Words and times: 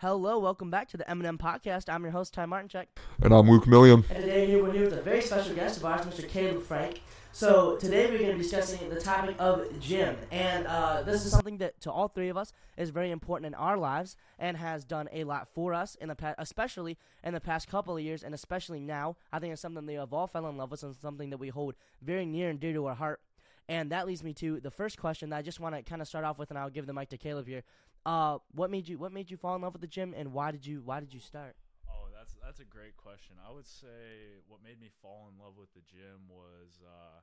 Hello, 0.00 0.38
welcome 0.38 0.70
back 0.70 0.88
to 0.88 0.96
the 0.96 1.04
Eminem 1.04 1.36
Podcast. 1.36 1.92
I'm 1.92 2.02
your 2.04 2.12
host, 2.12 2.32
Ty 2.32 2.46
Martinchek. 2.46 2.86
And 3.20 3.34
I'm 3.34 3.50
Luke 3.50 3.66
Milliam. 3.66 4.02
And 4.08 4.24
today 4.24 4.46
here 4.46 4.62
we're 4.62 4.72
here 4.72 4.84
with 4.84 4.94
a 4.94 5.02
very 5.02 5.20
special 5.20 5.54
guest 5.54 5.76
of 5.76 5.84
ours, 5.84 6.06
Mr. 6.06 6.26
Caleb 6.26 6.62
Frank. 6.62 7.02
So 7.32 7.76
today 7.76 8.06
we're 8.06 8.16
going 8.16 8.30
to 8.30 8.36
be 8.38 8.42
discussing 8.42 8.88
the 8.88 8.98
topic 8.98 9.36
of 9.38 9.78
gym, 9.78 10.16
and 10.30 10.66
uh, 10.66 11.02
this 11.02 11.26
is 11.26 11.32
something 11.32 11.58
that 11.58 11.82
to 11.82 11.92
all 11.92 12.08
three 12.08 12.30
of 12.30 12.38
us 12.38 12.54
is 12.78 12.88
very 12.88 13.10
important 13.10 13.48
in 13.48 13.54
our 13.54 13.76
lives 13.76 14.16
and 14.38 14.56
has 14.56 14.86
done 14.86 15.06
a 15.12 15.24
lot 15.24 15.48
for 15.54 15.74
us 15.74 15.96
in 15.96 16.08
the 16.08 16.16
past, 16.16 16.36
especially 16.38 16.96
in 17.22 17.34
the 17.34 17.40
past 17.40 17.68
couple 17.68 17.94
of 17.94 18.02
years, 18.02 18.22
and 18.22 18.32
especially 18.32 18.80
now. 18.80 19.16
I 19.30 19.38
think 19.38 19.52
it's 19.52 19.60
something 19.60 19.84
that 19.84 19.92
we 19.92 19.98
have 19.98 20.14
all 20.14 20.26
fell 20.26 20.48
in 20.48 20.56
love 20.56 20.70
with, 20.70 20.82
and 20.82 20.96
something 20.96 21.28
that 21.28 21.36
we 21.36 21.50
hold 21.50 21.74
very 22.00 22.24
near 22.24 22.48
and 22.48 22.58
dear 22.58 22.72
to 22.72 22.86
our 22.86 22.94
heart. 22.94 23.20
And 23.68 23.92
that 23.92 24.04
leads 24.04 24.24
me 24.24 24.32
to 24.34 24.58
the 24.58 24.70
first 24.72 24.98
question 24.98 25.30
that 25.30 25.36
I 25.36 25.42
just 25.42 25.60
want 25.60 25.76
to 25.76 25.82
kind 25.82 26.02
of 26.02 26.08
start 26.08 26.24
off 26.24 26.38
with, 26.38 26.50
and 26.50 26.58
I'll 26.58 26.70
give 26.70 26.86
the 26.86 26.92
mic 26.92 27.10
to 27.10 27.16
Caleb 27.16 27.46
here. 27.46 27.62
Uh, 28.06 28.38
what 28.52 28.70
made 28.70 28.88
you 28.88 28.96
What 28.96 29.12
made 29.12 29.30
you 29.30 29.36
fall 29.36 29.54
in 29.56 29.62
love 29.62 29.72
with 29.72 29.82
the 29.82 29.90
gym, 29.90 30.14
and 30.16 30.32
why 30.32 30.50
did 30.50 30.64
you 30.64 30.80
Why 30.84 31.00
did 31.00 31.12
you 31.12 31.20
start? 31.20 31.56
Oh, 31.84 32.08
that's 32.08 32.36
that's 32.40 32.60
a 32.60 32.68
great 32.68 32.96
question. 32.96 33.36
I 33.36 33.52
would 33.52 33.68
say 33.68 34.40
what 34.48 34.64
made 34.64 34.80
me 34.80 34.88
fall 35.04 35.28
in 35.28 35.36
love 35.36 35.60
with 35.60 35.68
the 35.76 35.84
gym 35.84 36.32
was 36.32 36.80
uh, 36.80 37.20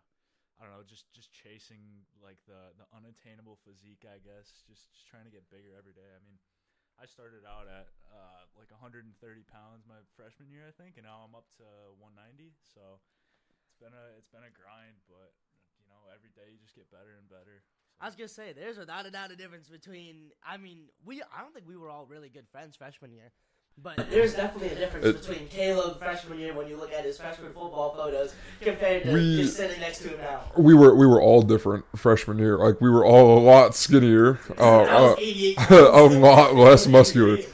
I 0.58 0.66
don't 0.66 0.74
know, 0.74 0.86
just 0.86 1.10
just 1.14 1.34
chasing 1.34 2.06
like 2.22 2.38
the 2.46 2.78
the 2.78 2.86
unattainable 2.94 3.58
physique. 3.66 4.06
I 4.06 4.22
guess 4.22 4.66
just 4.70 4.94
just 4.94 5.10
trying 5.10 5.26
to 5.26 5.34
get 5.34 5.50
bigger 5.50 5.74
every 5.74 5.98
day. 5.98 6.14
I 6.14 6.22
mean, 6.22 6.38
I 6.98 7.06
started 7.06 7.46
out 7.46 7.66
at 7.66 7.90
uh, 8.10 8.46
like 8.58 8.70
130 8.74 9.10
pounds 9.50 9.86
my 9.86 10.02
freshman 10.14 10.50
year, 10.50 10.66
I 10.70 10.74
think, 10.74 10.98
and 11.02 11.06
now 11.10 11.26
I'm 11.26 11.34
up 11.38 11.50
to 11.62 11.66
190. 11.98 12.54
So 12.62 13.02
it's 13.66 13.78
been 13.78 13.94
a 13.94 14.14
it's 14.18 14.30
been 14.30 14.46
a 14.46 14.54
grind, 14.54 15.02
but 15.06 15.34
you 15.78 15.86
know, 15.90 16.10
every 16.10 16.34
day 16.34 16.54
you 16.54 16.62
just 16.62 16.78
get 16.78 16.90
better 16.90 17.18
and 17.18 17.30
better. 17.30 17.66
I 18.00 18.06
was 18.06 18.16
gonna 18.16 18.28
say, 18.28 18.54
there's 18.54 18.78
without 18.78 19.06
a 19.06 19.12
doubt 19.12 19.32
a 19.32 19.36
difference 19.36 19.68
between. 19.70 20.32
I 20.46 20.58
mean, 20.58 20.82
we. 21.06 21.22
I 21.22 21.42
don't 21.42 21.54
think 21.54 21.68
we 21.68 21.78
were 21.78 21.90
all 21.90 22.06
really 22.06 22.30
good 22.30 22.48
friends 22.52 22.76
freshman 22.76 23.12
year, 23.12 23.32
but 23.82 24.08
there's 24.12 24.36
definitely 24.36 24.70
a 24.70 24.76
difference 24.76 25.06
It- 25.08 25.22
between 25.28 25.48
Caleb 25.48 25.98
freshman 26.00 26.40
year 26.40 26.54
when 26.54 26.68
you 26.68 26.78
look 26.78 26.94
at 26.94 27.04
his 27.06 27.18
freshman 27.18 27.48
football 27.54 27.96
photos 27.96 28.36
compared 28.62 29.04
to 29.04 29.12
We- 29.12 29.38
just 29.38 29.58
sitting 29.58 29.80
next 29.80 30.00
to 30.04 30.10
him 30.10 30.20
now. 30.22 30.42
We 30.56 30.76
were 30.76 30.94
we 30.96 31.08
were 31.08 31.20
all 31.22 31.42
different 31.42 31.86
freshman 31.96 32.38
year. 32.38 32.58
Like 32.60 32.80
we 32.82 32.90
were 32.90 33.04
all 33.04 33.36
a 33.38 33.42
lot 33.42 33.74
skinnier, 33.74 34.40
uh, 34.60 34.84
I 34.84 35.02
was 35.02 35.72
uh, 35.72 35.92
a 35.94 36.04
lot 36.20 36.56
less 36.56 36.86
muscular. 36.88 37.40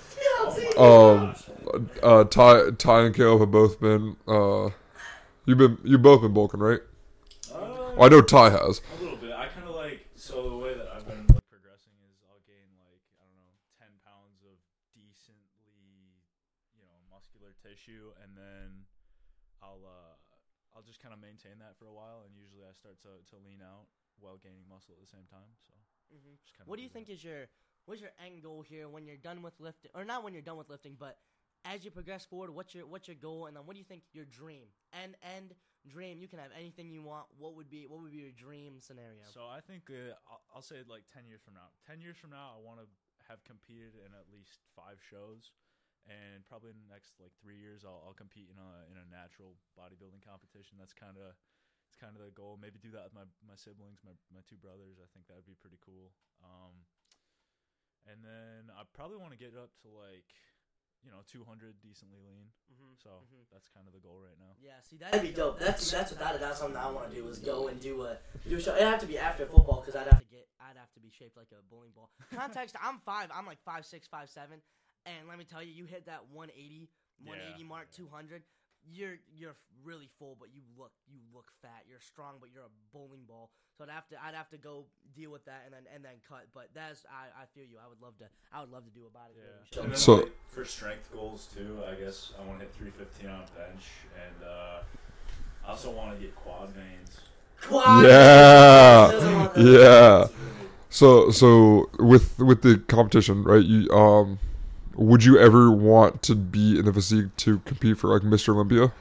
Yeah, 0.76 0.84
Um, 0.84 1.36
uh, 2.04 2.24
Ty 2.26 2.72
Ty 2.78 3.00
and 3.06 3.16
Caleb 3.16 3.40
have 3.42 3.52
both 3.52 3.80
been. 3.80 4.16
Uh, 4.28 4.70
you've 5.46 5.58
been 5.58 5.78
you 5.84 5.98
both 5.98 6.22
been 6.22 6.34
bulking, 6.34 6.60
right? 6.60 6.82
Uh, 7.54 7.94
Well, 7.96 8.04
I 8.04 8.10
know 8.10 8.22
Ty 8.22 8.50
has. 8.52 8.82
A 9.00 9.02
little 9.04 9.18
bit. 9.18 9.32
I 9.32 9.48
kind 9.48 9.68
of 9.68 9.76
like 9.76 10.06
so 10.16 10.50
the 10.50 10.58
way 10.58 10.74
that 10.74 10.88
I've 10.90 11.06
been 11.08 11.26
like 11.30 11.46
progressing 11.50 11.94
is 12.10 12.18
I'll 12.30 12.42
gain 12.50 12.66
like 12.82 13.02
I 13.22 13.26
don't 13.26 13.38
know 13.38 13.54
ten 13.78 13.94
pounds 14.06 14.42
of 14.46 14.58
decently 14.94 16.18
you 16.78 16.82
know 16.86 16.98
muscular 17.14 17.54
tissue, 17.62 18.10
and 18.22 18.34
then 18.38 18.86
I'll 19.62 19.82
uh 19.86 20.14
I'll 20.76 20.86
just 20.86 21.02
kind 21.02 21.14
of 21.14 21.22
maintain 21.22 21.58
that 21.62 21.78
for 21.78 21.86
a 21.86 21.94
while, 21.94 22.26
and 22.26 22.34
usually 22.38 22.66
I 22.66 22.73
start 22.84 23.00
to 23.08 23.24
to 23.32 23.40
lean 23.40 23.64
out 23.64 23.88
while 24.20 24.36
gaining 24.36 24.68
muscle 24.68 24.92
at 24.92 25.00
the 25.00 25.08
same 25.08 25.24
time. 25.32 25.56
So 25.64 25.72
Mhm. 26.12 26.36
just 26.44 26.54
kind 26.58 26.68
What 26.68 26.76
do 26.78 26.84
you 26.84 26.90
think 26.92 27.08
is 27.10 27.24
your 27.24 27.48
what's 27.86 28.02
your 28.02 28.12
end 28.20 28.44
goal 28.44 28.62
here 28.62 28.88
when 28.90 29.06
you're 29.08 29.18
done 29.18 29.42
with 29.42 29.56
lifting, 29.60 29.92
or 29.96 30.04
not 30.04 30.24
when 30.24 30.34
you're 30.34 30.44
done 30.44 30.58
with 30.58 30.70
lifting, 30.70 30.96
but 31.00 31.18
as 31.64 31.84
you 31.86 31.92
progress 31.92 32.26
forward, 32.26 32.52
what's 32.52 32.76
your 32.76 32.86
what's 32.86 33.08
your 33.08 33.16
goal, 33.16 33.48
and 33.48 33.56
then 33.56 33.66
what 33.66 33.74
do 33.74 33.80
you 33.80 33.88
think 33.88 34.04
your 34.12 34.26
dream 34.26 34.68
and 34.92 35.16
end 35.24 35.56
dream? 35.88 36.20
You 36.20 36.28
can 36.28 36.40
have 36.40 36.52
anything 36.52 36.90
you 36.92 37.02
want. 37.02 37.28
What 37.40 37.56
would 37.56 37.70
be 37.70 37.88
what 37.88 38.02
would 38.02 38.12
be 38.12 38.20
your 38.28 38.36
dream 38.36 38.82
scenario? 38.82 39.24
So 39.34 39.48
I 39.48 39.62
think 39.62 39.90
uh, 39.90 40.14
I'll, 40.28 40.44
I'll 40.56 40.62
say 40.62 40.84
like 40.88 41.08
ten 41.08 41.26
years 41.26 41.42
from 41.42 41.56
now. 41.56 41.72
Ten 41.88 42.02
years 42.02 42.18
from 42.18 42.32
now, 42.32 42.52
I 42.56 42.60
want 42.60 42.80
to 42.84 42.88
have 43.32 43.44
competed 43.48 43.96
in 43.96 44.12
at 44.14 44.28
least 44.28 44.60
five 44.76 45.00
shows, 45.00 45.52
and 46.06 46.44
probably 46.52 46.76
in 46.76 46.80
the 46.84 46.92
next 46.92 47.16
like 47.24 47.32
three 47.40 47.56
years, 47.58 47.84
I'll, 47.88 48.04
I'll 48.06 48.18
compete 48.18 48.52
in 48.52 48.60
a 48.60 48.72
in 48.92 49.00
a 49.00 49.08
natural 49.08 49.56
bodybuilding 49.80 50.22
competition. 50.24 50.76
That's 50.78 50.94
kind 50.94 51.16
of 51.16 51.32
kind 52.04 52.20
of 52.20 52.22
the 52.28 52.36
goal. 52.36 52.60
Maybe 52.60 52.84
do 52.84 52.92
that 52.92 53.08
with 53.08 53.16
my 53.16 53.24
my 53.48 53.56
siblings, 53.56 54.04
my 54.04 54.12
my 54.36 54.44
two 54.44 54.60
brothers. 54.60 55.00
I 55.00 55.08
think 55.16 55.32
that 55.32 55.40
would 55.40 55.48
be 55.48 55.56
pretty 55.56 55.80
cool. 55.80 56.12
Um, 56.44 56.84
and 58.04 58.20
then 58.20 58.68
I 58.76 58.84
probably 58.92 59.16
want 59.16 59.32
to 59.32 59.40
get 59.40 59.56
up 59.56 59.72
to 59.84 59.88
like 59.88 60.28
you 61.00 61.12
know 61.12 61.24
200 61.32 61.80
decently 61.80 62.20
lean. 62.20 62.52
Mhm, 62.68 63.00
So 63.00 63.24
mhm. 63.24 63.48
that's 63.52 63.72
kind 63.72 63.88
of 63.88 63.94
the 63.96 64.04
goal 64.04 64.20
right 64.20 64.36
now. 64.40 64.60
Yeah, 64.60 64.84
see 64.84 64.98
that'd 65.00 65.24
be 65.24 65.32
dope. 65.32 65.60
That's 65.60 65.88
that's 65.88 66.12
without 66.12 66.36
a 66.36 66.40
doubt 66.40 66.60
something 66.60 66.76
I 66.76 66.92
want 66.92 67.08
to 67.10 67.16
do 67.16 67.24
is 67.32 67.40
go 67.40 67.68
and 67.72 67.80
do 67.80 68.04
a 68.04 68.20
do 68.48 68.58
a 68.58 68.62
show. 68.62 68.76
It'd 68.76 68.88
have 68.88 69.00
to 69.00 69.08
be 69.08 69.18
after 69.18 69.48
football 69.48 69.80
because 69.80 69.96
I'd 69.96 70.12
have 70.12 70.20
to 70.20 70.28
get 70.28 70.48
I'd 70.60 70.76
have 70.76 70.92
to 70.96 71.00
be 71.00 71.10
shaped 71.10 71.38
like 71.40 71.52
a 71.56 71.64
bowling 71.72 71.96
ball. 71.96 72.12
Context: 72.36 72.76
I'm 72.84 73.00
five. 73.00 73.32
I'm 73.32 73.48
like 73.48 73.64
five 73.64 73.86
six, 73.86 74.08
five 74.08 74.28
seven, 74.30 74.60
and 75.08 75.28
let 75.28 75.38
me 75.40 75.46
tell 75.48 75.64
you, 75.64 75.72
you 75.72 75.86
hit 75.86 76.06
that 76.08 76.28
180, 76.32 76.90
180 77.24 77.62
Yeah, 77.62 77.68
mark, 77.68 77.88
yeah. 77.92 77.98
200. 78.04 78.44
You're 78.92 79.16
you're 79.36 79.56
really 79.84 80.10
full, 80.20 80.36
but 80.40 80.50
you 80.54 80.62
look 80.78 80.92
you 81.08 81.20
look 81.34 81.52
fat. 81.62 81.84
You're 81.90 82.00
strong, 82.02 82.36
but 82.40 82.50
you're 82.54 82.64
a 82.64 82.74
bowling 82.94 83.22
ball. 83.28 83.50
So 83.78 83.84
I'd 83.86 83.90
have 83.90 84.08
to 84.10 84.16
I'd 84.24 84.36
have 84.36 84.50
to 84.50 84.58
go 84.58 84.86
deal 85.16 85.32
with 85.32 85.46
that 85.46 85.64
and 85.66 85.74
then 85.74 85.84
and 85.94 86.04
then 86.04 86.16
cut. 86.28 86.48
But 86.54 86.70
that's 86.74 87.06
I, 87.10 87.44
I 87.44 87.46
feel 87.56 87.64
you. 87.64 87.78
I 87.84 87.88
would 87.88 88.02
love 88.02 88.18
to 88.20 88.26
I 88.52 88.62
would 88.62 88.72
love 88.72 88.84
to 88.86 88.92
do 88.92 89.06
a 89.06 89.10
bodybuilding 89.10 89.74
show. 89.74 89.82
And 89.84 89.92
then, 89.92 89.98
So- 89.98 90.16
like, 90.16 90.32
for 90.48 90.66
strength 90.66 91.12
goals 91.14 91.48
too, 91.56 91.80
I 91.90 91.96
guess 91.96 92.34
I 92.40 92.46
want 92.46 92.60
to 92.60 92.66
hit 92.66 92.76
315 92.76 93.30
on 93.30 93.40
bench, 93.58 93.84
and 94.24 94.44
uh, 94.48 94.82
I 95.66 95.70
also 95.72 95.90
want 95.92 96.16
to 96.16 96.22
get 96.24 96.36
quad 96.36 96.70
veins. 96.72 97.18
Quad- 97.62 98.04
Yeah, 98.04 99.08
Doesn't 99.12 99.34
want 99.40 99.54
that. 99.56 99.64
yeah. 99.64 100.28
So 100.90 101.32
so 101.32 101.90
with 101.98 102.38
with 102.38 102.62
the 102.62 102.78
competition, 102.78 103.44
right? 103.44 103.64
You 103.64 103.90
um, 103.92 104.38
would 104.96 105.24
you 105.24 105.38
ever 105.40 105.72
want 105.72 106.22
to 106.24 106.36
be 106.36 106.78
in 106.80 106.86
the 106.86 106.94
physique 106.94 107.36
to 107.38 107.60
compete 107.60 107.98
for 107.98 108.08
like 108.10 108.22
Mr. 108.24 108.50
Olympia, 108.54 108.92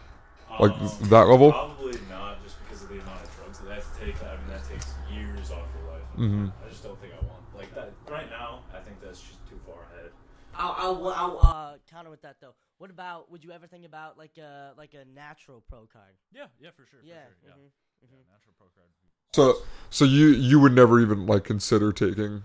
like 0.60 0.72
Um, 0.72 0.90
that 1.10 1.28
level? 1.28 1.52
Probably 1.52 1.98
not, 2.10 2.42
just 2.44 2.56
because 2.64 2.82
of 2.82 2.88
the 2.88 3.00
amount 3.00 3.22
of 3.22 3.36
drugs 3.36 3.58
that 3.60 3.70
I 3.72 3.74
have 3.76 3.94
to 3.98 4.00
take. 4.04 4.22
I 4.22 4.36
mean, 4.36 4.48
that 4.48 4.64
takes 4.68 4.86
years 5.12 5.50
off 5.50 5.66
your 5.78 5.92
life. 5.92 6.02
Mhm. 6.16 6.52
I 6.64 6.68
just 6.68 6.82
don't 6.82 6.98
think 7.00 7.12
I 7.14 7.24
want 7.26 7.42
like 7.56 7.74
that 7.74 7.92
right 8.10 8.28
now. 8.30 8.60
I 8.74 8.80
think 8.80 9.00
that's 9.02 9.20
just 9.20 9.38
too 9.48 9.60
far 9.66 9.76
ahead. 9.92 10.10
I'll, 10.54 10.74
I'll, 10.76 11.08
I'll 11.08 11.38
uh, 11.42 11.76
counter 11.90 12.10
with 12.10 12.22
that 12.22 12.36
though. 12.40 12.54
What 12.78 12.90
about? 12.90 13.30
Would 13.30 13.44
you 13.44 13.52
ever 13.52 13.66
think 13.66 13.86
about 13.86 14.18
like 14.18 14.36
a 14.38 14.72
like 14.76 14.94
a 14.94 15.04
natural 15.14 15.62
pro 15.68 15.86
card? 15.86 16.14
Yeah, 16.34 16.46
yeah, 16.60 16.70
for 16.76 16.84
sure. 16.84 17.00
Yeah. 17.04 17.24
for 17.28 17.46
sure, 17.46 17.48
yeah. 17.48 17.54
mhm, 17.54 18.10
yeah. 18.10 18.18
Natural 18.32 18.54
pro 18.58 18.66
card. 18.74 18.88
So 19.34 19.62
so 19.88 20.04
you 20.04 20.26
you 20.28 20.58
would 20.60 20.72
never 20.74 21.00
even 21.00 21.26
like 21.26 21.44
consider 21.44 21.92
taking 21.92 22.42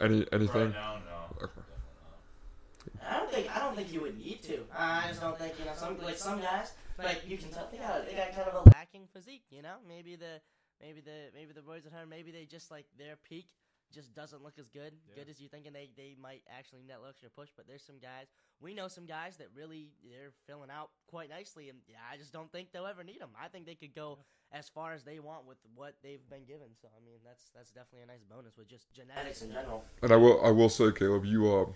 any 0.00 0.26
anything. 0.32 0.72
Right 0.72 0.72
now, 0.72 0.98
no. 1.04 1.44
Okay. 1.44 1.60
Definitely 1.60 3.00
not. 3.02 3.10
I 3.12 3.18
don't 3.18 3.30
think 3.32 3.56
I 3.56 3.58
don't 3.60 3.76
think 3.76 3.85
you 3.96 4.02
would 4.02 4.18
need 4.18 4.42
to. 4.42 4.60
I 4.76 5.06
just 5.08 5.20
don't 5.20 5.38
think 5.38 5.54
you 5.58 5.64
know 5.64 5.72
some 5.74 5.96
like 6.02 6.18
some 6.18 6.40
guys 6.40 6.72
like 6.98 7.22
you 7.26 7.38
can 7.38 7.48
tell 7.48 7.66
they 7.72 7.78
got 7.78 8.06
they 8.06 8.14
got 8.14 8.32
kind 8.36 8.48
of 8.48 8.66
a 8.66 8.70
lacking 8.76 9.08
physique. 9.12 9.44
You 9.50 9.62
know, 9.62 9.76
maybe 9.88 10.16
the 10.16 10.40
maybe 10.82 11.00
the 11.00 11.32
maybe 11.34 11.52
the 11.54 11.62
boys 11.62 11.86
at 11.86 11.92
home 11.92 12.08
maybe 12.10 12.30
they 12.30 12.44
just 12.44 12.70
like 12.70 12.84
their 12.98 13.16
peak 13.16 13.46
just 13.94 14.12
doesn't 14.14 14.42
look 14.42 14.58
as 14.58 14.68
good 14.68 14.92
Yeah. 15.08 15.22
good 15.22 15.30
as 15.30 15.40
you 15.40 15.48
think, 15.48 15.66
and 15.66 15.74
they 15.74 15.88
they 15.96 16.14
might 16.20 16.42
actually 16.58 16.82
net 16.82 16.98
extra 17.08 17.30
push. 17.30 17.48
But 17.56 17.66
there's 17.66 17.84
some 17.84 17.98
guys 17.98 18.26
we 18.60 18.74
know 18.74 18.88
some 18.88 19.06
guys 19.06 19.36
that 19.38 19.48
really 19.54 19.92
they're 20.04 20.32
filling 20.46 20.70
out 20.70 20.90
quite 21.08 21.30
nicely, 21.30 21.70
and 21.70 21.78
yeah, 21.88 22.04
I 22.12 22.16
just 22.18 22.32
don't 22.32 22.52
think 22.52 22.72
they'll 22.72 22.86
ever 22.86 23.04
need 23.04 23.20
them. 23.20 23.30
I 23.42 23.48
think 23.48 23.64
they 23.64 23.74
could 23.76 23.94
go 23.94 24.18
as 24.52 24.68
far 24.68 24.92
as 24.92 25.04
they 25.04 25.18
want 25.20 25.46
with 25.46 25.58
what 25.74 25.94
they've 26.02 26.26
been 26.28 26.44
given. 26.44 26.68
So 26.82 26.88
I 26.88 27.00
mean, 27.04 27.20
that's 27.24 27.50
that's 27.54 27.70
definitely 27.70 28.02
a 28.02 28.06
nice 28.06 28.24
bonus 28.28 28.58
with 28.58 28.68
just 28.68 28.92
genetics 28.92 29.40
in 29.42 29.52
general. 29.52 29.84
And 30.02 30.12
I 30.12 30.16
will 30.16 30.44
I 30.44 30.50
will 30.50 30.68
say, 30.68 30.92
Caleb, 30.92 31.24
you 31.24 31.48
uh, 31.50 31.66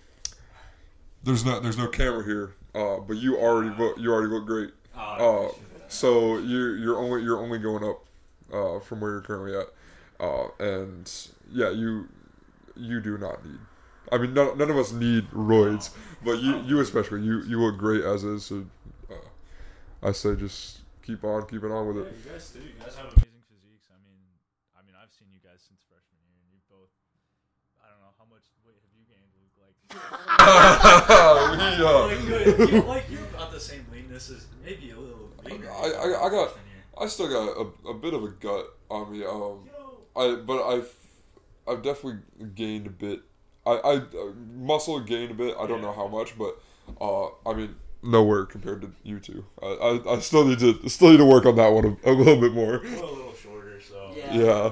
there's 1.23 1.45
no 1.45 1.61
there's 1.61 1.79
no 1.79 1.89
camera 1.89 2.25
here, 2.25 2.55
uh, 2.75 2.97
but 2.99 3.17
you 3.17 3.37
already 3.39 3.71
look 3.77 3.99
you 3.99 4.13
already 4.13 4.29
look 4.33 4.47
great. 4.47 4.71
Oh, 4.97 5.49
Uh, 5.49 5.53
so 5.89 6.39
you're 6.39 6.77
you're 6.77 6.99
only 6.99 7.23
you're 7.23 7.39
only 7.39 7.59
going 7.59 7.85
up 7.85 8.05
uh, 8.53 8.81
from 8.81 9.01
where 9.01 9.13
you're 9.13 9.21
currently 9.23 9.57
at, 9.57 9.69
uh, 10.19 10.49
and 10.59 11.11
yeah, 11.53 11.71
you 11.71 12.09
you 12.77 13.01
do 13.01 13.19
not 13.19 13.45
need. 13.45 13.59
I 14.13 14.19
mean, 14.19 14.35
none, 14.35 14.57
none 14.59 14.71
of 14.71 14.77
us 14.77 14.93
need 14.93 15.31
roids, 15.31 15.91
but 16.25 16.41
you 16.41 16.61
you 16.63 16.81
especially 16.81 17.23
you 17.23 17.43
you 17.43 17.61
look 17.61 17.79
great 17.79 18.03
as 18.05 18.25
is. 18.25 18.45
So 18.47 18.67
uh, 19.11 19.15
I 20.03 20.13
say 20.13 20.35
just 20.37 20.81
keep 21.03 21.23
on 21.25 21.47
keeping 21.47 21.71
on 21.71 21.87
with 21.87 21.97
Yeah, 21.97 22.11
it. 22.11 22.17
you 22.25 22.31
guys 22.33 22.51
do. 22.51 22.59
You 22.61 22.75
guys 22.81 22.95
have 22.97 23.07
amazing 23.13 23.45
physiques. 23.47 23.87
I 23.93 23.99
mean, 24.03 24.23
I 24.75 24.83
mean, 24.87 24.95
I've 24.99 25.13
seen 25.15 25.29
you 25.31 25.39
guys 25.43 25.63
since 25.63 25.83
freshman 25.87 26.19
year, 26.27 26.39
and 26.43 26.51
you 26.55 26.59
both. 26.71 26.91
I 27.83 27.87
don't 27.91 28.01
know 28.03 28.15
how 28.19 28.27
much 28.27 28.47
weight 28.67 28.79
have 28.83 28.95
you 28.99 29.05
gained, 29.07 29.31
Luke? 29.39 29.55
Like, 29.91 31.51
We, 31.51 31.85
like, 31.85 32.27
good. 32.27 32.71
you, 32.71 32.83
like 32.83 33.05
you're 33.11 33.21
about 33.35 33.53
the 33.53 33.61
same 33.61 33.87
leanness 33.93 34.31
as 34.31 34.47
maybe 34.65 34.91
a 34.91 34.99
little. 34.99 35.29
leaner 35.45 35.71
I- 35.71 35.93
I- 35.93 36.27
I 36.27 36.31
got- 36.31 36.57
I 37.01 37.07
still 37.07 37.29
got 37.29 37.57
a, 37.57 37.89
a 37.91 37.95
bit 37.95 38.13
of 38.15 38.23
a 38.25 38.29
gut 38.29 38.67
on 38.91 39.11
me. 39.13 39.25
Um, 39.25 39.69
I 40.17 40.37
but 40.37 40.63
I've 40.67 40.93
I've 41.67 41.83
definitely 41.83 42.21
gained 42.55 42.87
a 42.87 42.91
bit. 42.91 43.21
I 43.67 43.71
I 43.73 43.95
uh, 43.97 44.33
muscle 44.57 45.01
gained 45.01 45.31
a 45.31 45.35
bit. 45.35 45.57
I 45.59 45.67
don't 45.67 45.81
know 45.81 45.93
how 45.93 46.09
much, 46.09 46.37
but 46.39 46.61
uh, 47.01 47.29
I 47.49 47.55
mean 47.55 47.77
nowhere 48.03 48.45
compared 48.47 48.83
to 48.83 48.93
you 49.03 49.19
two. 49.21 49.45
I, 49.63 49.67
I, 49.67 50.15
I 50.17 50.21
still 50.21 50.45
need 50.47 50.59
to 50.61 50.89
still 50.89 51.11
need 51.11 51.19
to 51.19 51.25
work 51.27 51.47
on 51.47 51.57
that 51.57 51.69
one 51.73 51.97
a, 52.05 52.11
a 52.11 52.13
little 52.13 52.41
bit 52.41 52.53
more. 52.53 52.81
we're 52.83 52.95
a 52.95 53.07
little 53.07 53.35
shorter, 53.35 53.81
so 53.81 54.13
Yeah. 54.17 54.35
Yeah. 54.35 54.71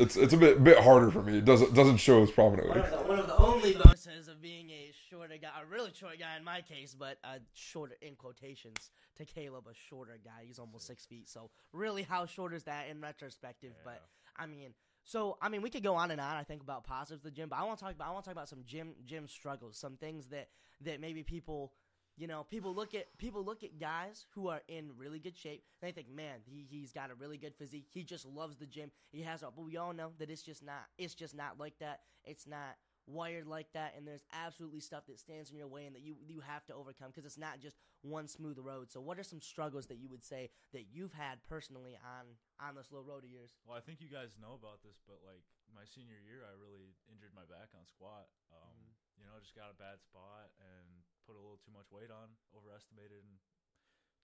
We 0.00 0.04
understand. 0.04 0.24
It's 0.24 0.34
it's 0.34 0.34
a 0.34 0.36
bit 0.36 0.64
bit 0.64 0.78
harder 0.78 1.10
for 1.10 1.22
me. 1.22 1.38
It 1.38 1.44
doesn't 1.44 1.74
doesn't 1.74 1.98
show 1.98 2.22
as 2.22 2.30
prominently. 2.30 2.80
One 2.80 2.84
of 2.84 2.90
the, 2.90 2.96
one 3.08 3.18
of 3.18 3.26
the 3.26 3.36
only 3.36 3.74
bonuses 3.74 4.28
of 4.28 4.40
being 4.40 4.70
a 4.70 4.92
shorter 5.10 5.36
guy, 5.36 5.48
a 5.60 5.66
really 5.66 5.90
short 5.94 6.18
guy 6.18 6.36
in 6.36 6.44
my 6.44 6.60
case, 6.60 6.94
but 6.98 7.18
a 7.24 7.40
shorter 7.54 7.96
in 8.00 8.14
quotations 8.14 8.90
to 9.16 9.24
Caleb, 9.24 9.66
a 9.70 9.74
shorter 9.74 10.18
guy. 10.24 10.44
He's 10.46 10.58
almost 10.58 10.86
six 10.86 11.06
feet. 11.06 11.28
So 11.28 11.50
really, 11.72 12.02
how 12.02 12.26
short 12.26 12.54
is 12.54 12.64
that 12.64 12.88
in 12.90 13.00
retrospective? 13.00 13.72
But 13.84 14.02
I 14.36 14.46
mean, 14.46 14.74
so 15.04 15.36
I 15.40 15.48
mean, 15.48 15.62
we 15.62 15.70
could 15.70 15.82
go 15.82 15.94
on 15.94 16.10
and 16.10 16.20
on. 16.20 16.36
I 16.36 16.44
think 16.44 16.62
about 16.62 16.84
positives 16.84 17.24
of 17.24 17.30
the 17.32 17.36
gym, 17.36 17.48
but 17.48 17.56
I 17.58 17.64
want 17.64 17.78
to 17.78 17.84
talk 17.84 17.94
about 17.94 18.08
I 18.08 18.12
want 18.12 18.24
to 18.24 18.28
talk 18.28 18.34
about 18.34 18.48
some 18.48 18.64
gym 18.64 18.94
gym 19.06 19.26
struggles, 19.26 19.76
some 19.76 19.96
things 19.96 20.28
that 20.28 20.48
that 20.82 21.00
maybe 21.00 21.22
people. 21.22 21.72
You 22.20 22.26
know, 22.26 22.44
people 22.44 22.74
look 22.74 22.94
at 22.94 23.16
people 23.16 23.42
look 23.42 23.64
at 23.64 23.80
guys 23.80 24.26
who 24.34 24.48
are 24.48 24.60
in 24.68 24.90
really 24.98 25.18
good 25.18 25.34
shape 25.38 25.64
and 25.80 25.88
they 25.88 25.92
think, 25.94 26.14
man, 26.14 26.40
he 26.44 26.66
he's 26.68 26.92
got 26.92 27.10
a 27.10 27.14
really 27.14 27.38
good 27.38 27.54
physique. 27.56 27.86
He 27.88 28.04
just 28.04 28.26
loves 28.26 28.56
the 28.56 28.66
gym. 28.66 28.90
He 29.10 29.22
has 29.22 29.40
a, 29.42 29.46
but 29.46 29.64
we 29.64 29.78
all 29.78 29.94
know 29.94 30.10
that 30.18 30.28
it's 30.28 30.42
just 30.42 30.62
not. 30.62 30.84
It's 30.98 31.14
just 31.14 31.34
not 31.34 31.58
like 31.58 31.78
that. 31.78 32.00
It's 32.26 32.46
not 32.46 32.76
wired 33.06 33.46
like 33.46 33.72
that, 33.72 33.94
and 33.96 34.06
there's 34.06 34.20
absolutely 34.36 34.80
stuff 34.80 35.06
that 35.08 35.18
stands 35.18 35.48
in 35.50 35.56
your 35.56 35.66
way 35.66 35.86
and 35.86 35.96
that 35.96 36.02
you 36.04 36.14
you 36.20 36.44
have 36.44 36.66
to 36.66 36.74
overcome 36.74 37.08
because 37.08 37.24
it's 37.24 37.40
not 37.40 37.58
just 37.58 37.78
one 38.02 38.28
smooth 38.28 38.58
road. 38.60 38.92
So, 38.92 39.00
what 39.00 39.18
are 39.18 39.24
some 39.24 39.40
struggles 39.40 39.86
that 39.86 39.96
you 39.96 40.10
would 40.10 40.22
say 40.22 40.50
that 40.76 40.92
you've 40.92 41.14
had 41.16 41.40
personally 41.48 41.96
on 42.04 42.36
on 42.60 42.74
this 42.76 42.92
little 42.92 43.08
road 43.08 43.24
of 43.24 43.30
yours? 43.32 43.56
Well, 43.64 43.78
I 43.78 43.80
think 43.80 43.96
you 44.04 44.12
guys 44.12 44.36
know 44.36 44.60
about 44.60 44.84
this, 44.84 45.00
but 45.08 45.24
like 45.24 45.40
my 45.72 45.88
senior 45.88 46.20
year, 46.20 46.44
I 46.44 46.52
really 46.52 46.92
injured 47.08 47.32
my 47.32 47.48
back 47.48 47.72
on 47.72 47.88
squat. 47.88 48.28
Um, 48.52 48.76
Mhm. 48.76 48.92
You 49.16 49.24
know, 49.24 49.40
just 49.40 49.56
got 49.56 49.72
a 49.72 49.76
bad 49.76 50.00
spot 50.04 50.52
and 50.60 51.00
put 51.30 51.38
a 51.38 51.46
little 51.46 51.62
too 51.62 51.70
much 51.70 51.86
weight 51.94 52.10
on, 52.10 52.34
overestimated, 52.50 53.22
and 53.22 53.38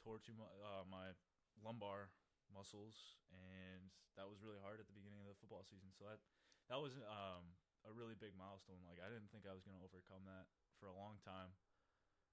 tore 0.02 0.18
too 0.18 0.34
much 0.34 0.50
uh, 0.58 0.82
my 0.90 1.14
lumbar 1.62 2.10
muscles, 2.50 3.14
and 3.30 3.94
that 4.18 4.26
was 4.26 4.42
really 4.42 4.58
hard 4.58 4.82
at 4.82 4.90
the 4.90 4.96
beginning 4.98 5.22
of 5.22 5.30
the 5.30 5.38
football 5.38 5.62
season. 5.62 5.94
So 5.94 6.02
that 6.10 6.18
that 6.66 6.82
was 6.82 6.98
um, 7.06 7.54
a 7.86 7.94
really 7.94 8.18
big 8.18 8.34
milestone. 8.34 8.82
Like 8.82 8.98
I 8.98 9.06
didn't 9.06 9.30
think 9.30 9.46
I 9.46 9.54
was 9.54 9.62
going 9.62 9.78
to 9.78 9.86
overcome 9.86 10.26
that 10.26 10.50
for 10.82 10.90
a 10.90 10.98
long 10.98 11.22
time, 11.22 11.54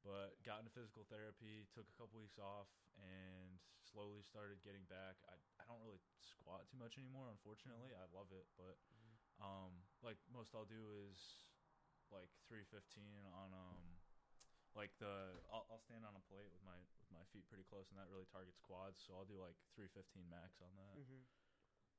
but 0.02 0.34
got 0.42 0.66
into 0.66 0.74
physical 0.74 1.06
therapy, 1.06 1.70
took 1.70 1.86
a 1.86 1.94
couple 1.94 2.18
weeks 2.18 2.42
off, 2.42 2.74
and 2.98 3.62
slowly 3.86 4.26
started 4.26 4.58
getting 4.66 4.90
back. 4.90 5.22
I, 5.30 5.38
I 5.62 5.70
don't 5.70 5.86
really 5.86 6.02
squat 6.18 6.66
too 6.66 6.82
much 6.82 6.98
anymore, 6.98 7.30
unfortunately. 7.30 7.94
I 7.94 8.10
love 8.10 8.34
it, 8.34 8.50
but 8.58 8.82
um, 9.38 9.86
like 10.02 10.18
most 10.34 10.58
I'll 10.58 10.66
do 10.66 10.82
is 11.06 11.46
like 12.10 12.30
315 12.50 13.26
on 13.34 13.54
um 13.54 14.03
like 14.76 14.92
the 14.98 15.38
I'll, 15.54 15.66
I'll 15.70 15.84
stand 15.84 16.06
on 16.06 16.14
a 16.18 16.24
plate 16.30 16.50
with 16.50 16.62
my 16.66 16.78
with 17.02 17.12
my 17.14 17.24
feet 17.32 17.46
pretty 17.50 17.66
close 17.66 17.90
and 17.94 17.98
that 18.02 18.10
really 18.10 18.26
targets 18.30 18.58
quads 18.62 19.02
so 19.06 19.14
I'll 19.18 19.28
do 19.30 19.38
like 19.38 19.58
315 19.78 20.26
max 20.30 20.62
on 20.62 20.74
that 20.78 20.98
Mm-hmm. 20.98 21.22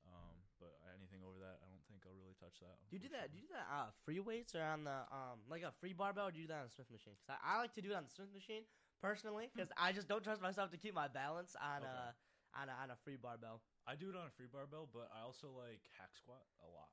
um 0.06 0.36
but 0.60 0.76
anything 0.94 1.22
over 1.24 1.38
that 1.40 1.58
I 1.62 1.66
don't 1.70 1.84
think 1.88 2.04
I'll 2.06 2.16
really 2.18 2.36
touch 2.38 2.58
that 2.60 2.78
Do 2.90 2.96
you 2.96 3.02
do 3.02 3.10
that? 3.16 3.32
Do 3.32 3.38
you 3.38 3.44
do 3.48 3.52
that 3.54 3.66
uh, 3.70 3.90
free 4.04 4.20
weights 4.20 4.54
or 4.54 4.62
on 4.62 4.84
the 4.84 4.98
um 5.10 5.42
like 5.48 5.62
a 5.62 5.72
free 5.80 5.92
barbell? 5.92 6.28
Or 6.28 6.32
do 6.32 6.38
you 6.38 6.46
do 6.46 6.52
that 6.54 6.60
on 6.62 6.68
the 6.68 6.74
Smith 6.74 6.90
machine? 6.90 7.14
Because 7.18 7.38
I, 7.42 7.56
I 7.56 7.58
like 7.58 7.74
to 7.74 7.82
do 7.82 7.90
it 7.90 7.96
on 7.96 8.04
the 8.04 8.10
Smith 8.14 8.32
machine 8.32 8.64
personally 9.00 9.50
because 9.52 9.70
I 9.76 9.92
just 9.92 10.08
don't 10.08 10.22
trust 10.22 10.40
myself 10.42 10.70
to 10.72 10.78
keep 10.78 10.94
my 10.94 11.08
balance 11.08 11.56
on 11.58 11.82
Okay. 11.82 11.88
a 11.88 12.14
on 12.54 12.68
a 12.68 12.74
on 12.82 12.90
a 12.90 12.96
free 13.04 13.16
barbell. 13.16 13.62
I 13.86 13.96
do 13.96 14.08
it 14.10 14.16
on 14.16 14.26
a 14.26 14.34
free 14.36 14.48
barbell 14.50 14.88
but 14.92 15.10
I 15.12 15.20
also 15.22 15.50
like 15.52 15.82
hack 15.98 16.12
squat 16.16 16.44
a 16.62 16.68
lot 16.68 16.88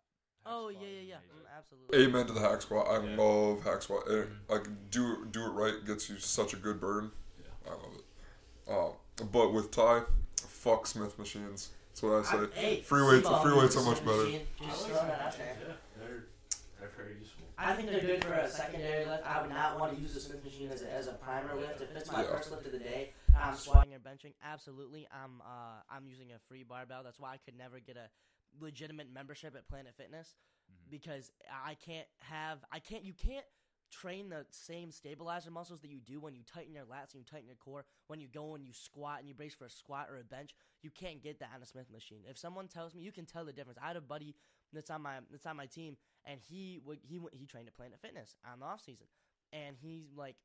Oh 0.46 0.70
squat 0.70 0.84
yeah 0.84 0.90
yeah 0.90 1.02
yeah. 1.10 1.16
Mm, 1.16 1.58
absolutely. 1.58 2.04
Amen 2.06 2.28
to 2.28 2.34
the 2.34 2.40
hack 2.40 2.62
squat. 2.62 2.88
I 2.88 3.06
Yeah. 3.06 3.16
love 3.18 3.64
hack 3.64 3.82
squat. 3.82 4.08
It, 4.08 4.30
like 4.50 4.68
do 4.90 5.26
do 5.32 5.46
it 5.46 5.50
right 5.50 5.86
gets 5.86 6.10
you 6.10 6.18
such 6.18 6.54
a 6.54 6.58
good 6.58 6.80
burn. 6.80 7.12
Yeah. 7.40 7.72
I 7.72 7.74
love 7.76 7.94
it. 7.96 8.06
Uh, 8.72 9.24
but 9.32 9.54
with 9.54 9.72
Ty, 9.72 10.04
fuck 10.38 10.88
Smith 10.88 11.18
machines. 11.20 11.70
That's 11.90 12.04
what 12.04 12.14
I 12.14 12.24
say. 12.24 12.38
I- 12.38 12.60
hey, 12.60 12.82
free 12.82 13.04
weights, 13.04 13.28
free 13.42 13.54
weights 13.58 13.76
are 13.78 13.84
much 13.84 14.04
better. 14.06 14.24
machine. 14.24 14.48
Just 14.62 14.88
throwing 14.88 15.08
that 15.08 15.22
out 15.22 15.38
there. 15.38 15.58
Yeah, 15.68 15.74
they're 16.00 16.24
they're 16.80 16.90
very 16.96 17.16
useful. 17.20 17.46
I 17.58 17.74
think 17.76 17.90
they're 17.90 18.00
good 18.02 18.24
for 18.24 18.34
a 18.34 18.50
secondary 18.50 19.06
lift. 19.06 19.24
I 19.28 19.42
would 19.42 19.52
not 19.52 19.80
want 19.80 19.94
to 19.96 20.02
use 20.02 20.14
the 20.16 20.20
Smith 20.20 20.44
machine 20.44 20.72
as 20.72 20.82
a, 20.82 20.92
as 20.92 21.08
a 21.08 21.14
primer 21.14 21.54
lift. 21.56 21.82
If 21.82 21.96
it's 21.96 22.12
my 22.12 22.24
Yeah. 22.24 22.32
first 22.32 22.50
lift 22.50 22.66
of 22.66 22.72
the 22.72 22.80
day, 22.80 23.14
I'm 23.38 23.56
squatting 23.56 23.94
or 23.94 24.00
benching. 24.00 24.34
Absolutely, 24.44 25.08
I'm 25.12 25.42
uh, 25.42 25.82
I'm 25.90 26.08
using 26.08 26.32
a 26.32 26.40
free 26.48 26.64
barbell. 26.64 27.04
That's 27.04 27.20
why 27.20 27.34
I 27.34 27.38
could 27.38 27.58
never 27.58 27.80
get 27.80 27.98
a 27.98 28.10
legitimate 28.60 29.12
membership 29.12 29.56
at 29.56 29.68
Planet 29.68 29.96
Fitness 29.96 30.36
Mhm. 30.72 30.90
because 30.90 31.32
I 31.50 31.76
can't 31.76 32.08
have 32.20 32.64
I 32.72 32.80
can't 32.80 33.04
you 33.04 33.14
can't 33.14 33.46
train 33.90 34.30
the 34.30 34.46
same 34.52 34.90
stabilizer 34.90 35.52
muscles 35.52 35.82
that 35.82 35.90
you 35.90 36.00
do 36.00 36.20
when 36.22 36.34
you 36.34 36.44
tighten 36.44 36.74
your 36.74 36.86
lats 36.86 37.14
and 37.14 37.16
you 37.16 37.26
tighten 37.26 37.48
your 37.48 37.58
core 37.58 37.86
when 38.08 38.22
you 38.22 38.28
go 38.30 38.56
and 38.56 38.66
you 38.66 38.72
squat 38.72 39.20
and 39.20 39.28
you 39.28 39.34
brace 39.36 39.54
for 39.54 39.66
a 39.66 39.70
squat 39.70 40.08
or 40.10 40.18
a 40.18 40.24
bench. 40.24 40.56
You 40.82 40.90
can't 40.92 41.22
get 41.22 41.40
that 41.40 41.50
on 41.54 41.62
a 41.62 41.66
smith 41.66 41.90
machine. 41.92 42.24
If 42.26 42.38
someone 42.38 42.68
tells 42.70 42.96
me 42.96 43.02
you 43.04 43.12
can 43.12 43.26
tell 43.26 43.44
the 43.44 43.52
difference. 43.52 43.80
I 43.82 43.88
had 43.88 43.98
a 43.98 44.02
buddy 44.02 44.36
that's 44.72 44.90
on 44.90 45.02
my 45.02 45.20
that's 45.30 45.46
on 45.46 45.58
my 45.58 45.66
team 45.66 45.98
and 46.26 46.40
he 46.40 46.80
would 46.86 47.00
he 47.04 47.20
he 47.34 47.46
trained 47.46 47.68
at 47.68 47.76
planet 47.76 48.00
fitness 48.02 48.36
on 48.50 48.60
the 48.60 48.66
off 48.66 48.82
season 48.82 49.08
and 49.52 49.76
he's 49.78 50.14
like 50.16 50.38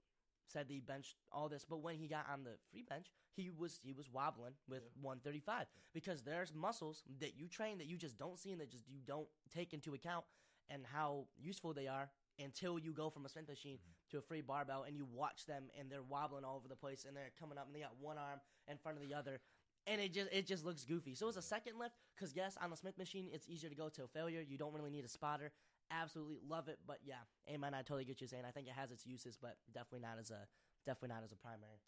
said 0.49 0.67
he 0.69 0.81
benched 0.81 1.17
all 1.33 1.49
this 1.49 1.65
but 1.69 1.83
when 1.83 1.97
he 1.97 2.07
got 2.07 2.27
on 2.33 2.45
the 2.45 2.51
free 2.71 2.83
bench 2.83 3.07
he 3.35 3.51
was 3.51 3.81
he 3.83 3.93
was 3.93 4.11
wobbling 4.11 4.53
with 4.69 4.83
135 5.01 5.67
because 5.93 6.23
there's 6.23 6.55
muscles 6.55 7.03
that 7.21 7.37
you 7.37 7.49
train 7.49 7.79
that 7.79 7.87
you 7.87 7.97
just 7.97 8.19
don't 8.19 8.39
see 8.39 8.53
and 8.53 8.61
that 8.61 8.71
just 8.71 8.89
you 8.89 8.99
don't 9.07 9.29
take 9.55 9.73
into 9.73 9.95
account 9.95 10.25
and 10.71 10.83
how 10.93 11.27
useful 11.41 11.73
they 11.73 11.87
are 11.87 12.11
until 12.43 12.79
you 12.79 12.93
go 12.93 13.09
from 13.09 13.25
a 13.25 13.29
Smith 13.29 13.49
machine 13.49 13.77
mm-hmm. 13.77 14.11
to 14.11 14.19
a 14.19 14.23
free 14.23 14.41
barbell 14.41 14.85
and 14.85 14.97
you 14.97 15.07
watch 15.13 15.47
them 15.47 15.65
and 15.79 15.91
they're 15.91 16.03
wobbling 16.03 16.45
all 16.45 16.57
over 16.57 16.69
the 16.69 16.77
place 16.77 17.05
and 17.07 17.17
they're 17.17 17.31
coming 17.39 17.57
up 17.57 17.67
and 17.67 17.75
they 17.75 17.81
got 17.81 17.95
one 18.01 18.19
arm 18.19 18.41
in 18.69 18.77
front 18.77 18.99
of 18.99 19.09
the 19.09 19.15
other 19.15 19.41
and 19.87 20.01
it 20.01 20.13
just 20.13 20.29
it 20.33 20.47
just 20.47 20.65
looks 20.65 20.85
goofy. 20.85 21.15
So 21.15 21.29
it's 21.29 21.37
a 21.37 21.43
second 21.43 21.79
lift 21.79 21.95
because 22.15 22.35
yes, 22.35 22.57
on 22.63 22.71
the 22.71 22.77
Smith 22.77 22.99
machine 22.99 23.29
it's 23.33 23.49
easier 23.49 23.71
to 23.71 23.77
go 23.77 23.89
to 23.91 24.07
failure. 24.13 24.43
You 24.47 24.59
don't 24.59 24.75
really 24.75 24.91
need 24.91 25.05
a 25.05 25.09
spotter. 25.09 25.53
Absolutely 25.91 26.39
love 26.49 26.69
it, 26.69 26.79
but 26.87 26.99
yeah, 27.05 27.23
amen. 27.49 27.75
I 27.75 27.79
totally 27.79 28.05
get 28.05 28.21
you 28.21 28.27
saying. 28.27 28.45
I 28.47 28.51
think 28.51 28.67
it 28.67 28.75
has 28.75 28.91
its 28.91 29.07
uses, 29.07 29.37
but 29.41 29.57
definitely 29.73 30.01
not 30.01 30.19
as 30.19 30.31
a 30.31 30.47
definitely 30.85 31.15
not 31.15 31.25
as 31.25 31.33
a 31.33 31.37
primary. 31.37 31.81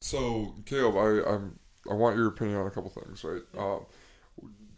So 0.00 0.54
Caleb, 0.66 0.96
I 0.96 1.30
I'm 1.30 1.58
I 1.90 1.94
want 1.94 2.16
your 2.16 2.28
opinion 2.28 2.58
on 2.58 2.66
a 2.66 2.70
couple 2.70 2.90
things, 2.90 3.24
right? 3.24 3.42
Um, 3.58 3.86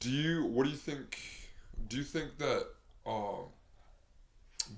do 0.01 0.11
you 0.11 0.47
what 0.47 0.65
do 0.65 0.71
you 0.71 0.77
think? 0.77 1.19
Do 1.89 1.97
you 1.97 2.05
think 2.05 2.39
that 2.39 2.67
um, 3.07 3.47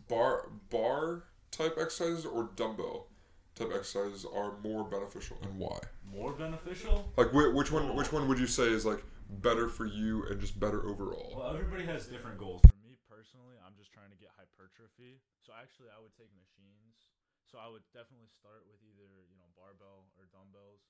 bar 0.08 0.48
bar 0.70 1.24
type 1.50 1.76
exercises 1.78 2.26
or 2.26 2.50
dumbbell 2.56 3.08
type 3.54 3.70
exercises 3.74 4.26
are 4.26 4.58
more 4.62 4.84
beneficial, 4.84 5.38
and 5.42 5.58
why? 5.58 5.78
more 6.14 6.32
beneficial 6.32 7.10
Like 7.18 7.34
whi- 7.34 7.50
which 7.50 7.72
one? 7.74 7.94
Which 7.98 8.12
one 8.14 8.28
would 8.28 8.38
you 8.38 8.46
say 8.46 8.70
is 8.70 8.86
like 8.86 9.02
better 9.42 9.66
for 9.68 9.86
you 9.86 10.22
and 10.30 10.38
just 10.38 10.58
better 10.60 10.86
overall? 10.86 11.34
Well, 11.34 11.50
everybody 11.50 11.82
has 11.90 12.06
different 12.06 12.38
goals. 12.38 12.62
For 12.62 12.78
me 12.86 12.94
personally, 13.10 13.58
I'm 13.66 13.74
just 13.74 13.90
trying 13.90 14.14
to 14.14 14.18
get 14.18 14.30
hypertrophy. 14.38 15.18
So 15.42 15.50
actually, 15.54 15.90
I 15.90 15.98
would 15.98 16.14
take 16.14 16.30
machines. 16.38 17.10
So 17.50 17.58
I 17.58 17.66
would 17.70 17.82
definitely 17.94 18.30
start 18.30 18.66
with 18.66 18.78
either 18.82 19.06
you 19.30 19.38
know 19.38 19.50
barbell 19.58 20.10
or 20.18 20.30
dumbbells. 20.30 20.86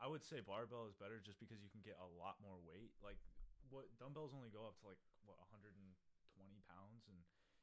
I 0.00 0.08
would 0.08 0.24
say 0.24 0.40
barbell 0.42 0.88
is 0.88 0.96
better 0.96 1.20
just 1.20 1.38
because 1.38 1.60
you 1.62 1.70
can 1.70 1.84
get 1.84 2.00
a 2.00 2.08
lot 2.16 2.40
more 2.40 2.56
weight. 2.64 2.96
Like 3.04 3.20
what 3.68 3.88
dumbbells 4.00 4.32
only 4.36 4.52
go 4.52 4.64
up 4.68 4.76
to 4.82 4.92
like 4.92 5.00
what 5.24 5.38
120 5.52 5.78
pounds, 6.68 7.08
and 7.08 7.18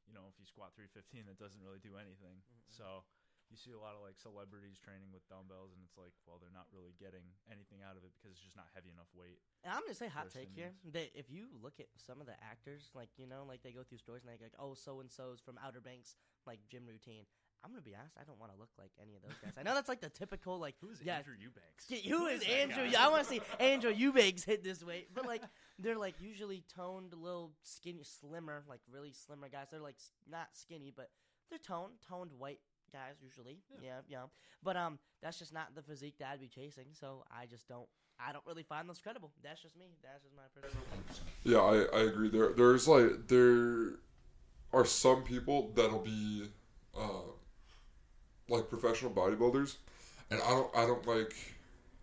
you 0.06 0.14
know 0.14 0.26
if 0.30 0.38
you 0.38 0.46
squat 0.46 0.74
315, 0.78 1.26
that 1.26 1.38
doesn't 1.38 1.60
really 1.62 1.82
do 1.82 1.98
anything. 1.98 2.38
Mm-hmm. 2.42 2.70
So 2.70 3.06
you 3.50 3.58
see 3.58 3.74
a 3.74 3.82
lot 3.82 3.98
of 3.98 4.00
like 4.00 4.16
celebrities 4.16 4.78
training 4.78 5.10
with 5.10 5.26
dumbbells, 5.26 5.74
and 5.74 5.82
it's 5.82 5.98
like, 5.98 6.14
well, 6.24 6.38
they're 6.38 6.54
not 6.54 6.70
really 6.70 6.94
getting 6.96 7.26
anything 7.50 7.82
out 7.82 7.98
of 7.98 8.06
it 8.06 8.14
because 8.14 8.38
it's 8.38 8.46
just 8.46 8.54
not 8.56 8.70
heavy 8.72 8.94
enough 8.94 9.10
weight. 9.12 9.42
And 9.66 9.74
I'm 9.74 9.82
gonna 9.82 9.98
say 9.98 10.06
hot 10.06 10.30
take 10.30 10.54
here 10.54 10.72
that 10.94 11.10
if 11.12 11.26
you 11.28 11.50
look 11.58 11.82
at 11.82 11.90
some 11.98 12.22
of 12.22 12.30
the 12.30 12.38
actors, 12.38 12.94
like 12.94 13.10
you 13.18 13.26
know, 13.26 13.42
like 13.44 13.66
they 13.66 13.74
go 13.74 13.82
through 13.82 13.98
stories 13.98 14.22
and 14.22 14.30
they 14.30 14.38
like, 14.38 14.54
oh, 14.56 14.78
so 14.78 15.02
and 15.02 15.10
so's 15.10 15.42
from 15.42 15.58
Outer 15.58 15.82
Banks, 15.82 16.14
like 16.46 16.62
gym 16.70 16.86
routine. 16.86 17.26
I'm 17.62 17.70
gonna 17.70 17.82
be 17.82 17.94
honest, 17.94 18.16
I 18.16 18.24
don't 18.24 18.40
want 18.40 18.52
to 18.52 18.58
look 18.58 18.70
like 18.78 18.92
any 19.02 19.14
of 19.16 19.22
those 19.22 19.36
guys. 19.42 19.52
I 19.58 19.62
know 19.62 19.74
that's 19.74 19.88
like 19.88 20.00
the 20.00 20.08
typical 20.08 20.58
like 20.58 20.76
Who 20.80 20.88
is 20.88 21.02
yeah, 21.04 21.18
Andrew 21.18 21.34
Eubanks? 21.36 21.84
Sk- 21.84 22.08
Who 22.08 22.26
is 22.26 22.40
that 22.40 22.50
Andrew? 22.50 22.90
guy? 22.90 23.04
I 23.04 23.08
want 23.08 23.24
to 23.24 23.28
see 23.28 23.42
Andrew 23.58 23.92
Eubanks 23.92 24.44
hit 24.44 24.64
this 24.64 24.82
weight, 24.82 25.08
but 25.12 25.26
like 25.26 25.42
they're 25.78 25.98
like 25.98 26.14
usually 26.20 26.64
toned, 26.74 27.12
a 27.12 27.16
little 27.16 27.52
skinny, 27.62 28.02
slimmer, 28.02 28.64
like 28.68 28.80
really 28.90 29.12
slimmer 29.12 29.48
guys. 29.50 29.66
They're 29.70 29.80
like 29.80 29.96
not 30.30 30.48
skinny, 30.54 30.90
but 30.94 31.10
they're 31.50 31.58
toned, 31.58 31.94
toned 32.08 32.30
white 32.38 32.60
guys 32.92 33.16
usually. 33.22 33.58
Yeah, 33.82 34.00
yeah. 34.08 34.24
But 34.62 34.76
um, 34.76 34.98
that's 35.22 35.38
just 35.38 35.52
not 35.52 35.74
the 35.74 35.82
physique 35.82 36.14
that 36.18 36.28
I'd 36.32 36.40
be 36.40 36.48
chasing. 36.48 36.86
So 36.92 37.24
I 37.30 37.46
just 37.46 37.68
don't. 37.68 37.86
I 38.18 38.32
don't 38.32 38.44
really 38.46 38.62
find 38.62 38.88
those 38.88 39.00
credible. 39.00 39.32
That's 39.42 39.62
just 39.62 39.76
me. 39.78 39.86
That's 40.02 40.22
just 40.22 40.34
my 40.36 40.42
personal. 40.54 40.84
Yeah, 41.44 41.58
I, 41.60 41.98
I 41.98 42.02
agree. 42.04 42.28
There 42.28 42.52
there's 42.52 42.86
like 42.86 43.28
there 43.28 43.94
are 44.72 44.84
some 44.84 45.22
people 45.22 45.72
that'll 45.74 46.00
be 46.00 46.48
uh, 46.98 47.30
like 48.48 48.68
professional 48.68 49.10
bodybuilders, 49.10 49.76
and 50.30 50.40
I 50.42 50.50
don't 50.50 50.76
I 50.76 50.86
don't 50.86 51.06
like 51.06 51.34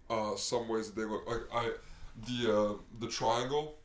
uh, 0.09 0.35
some 0.35 0.67
ways 0.67 0.91
that 0.91 0.99
they 0.99 1.05
look 1.07 1.27
like 1.29 1.41
I 1.53 1.71
the 2.25 2.51
uh, 2.59 2.73
the 2.99 3.07
triangle 3.07 3.75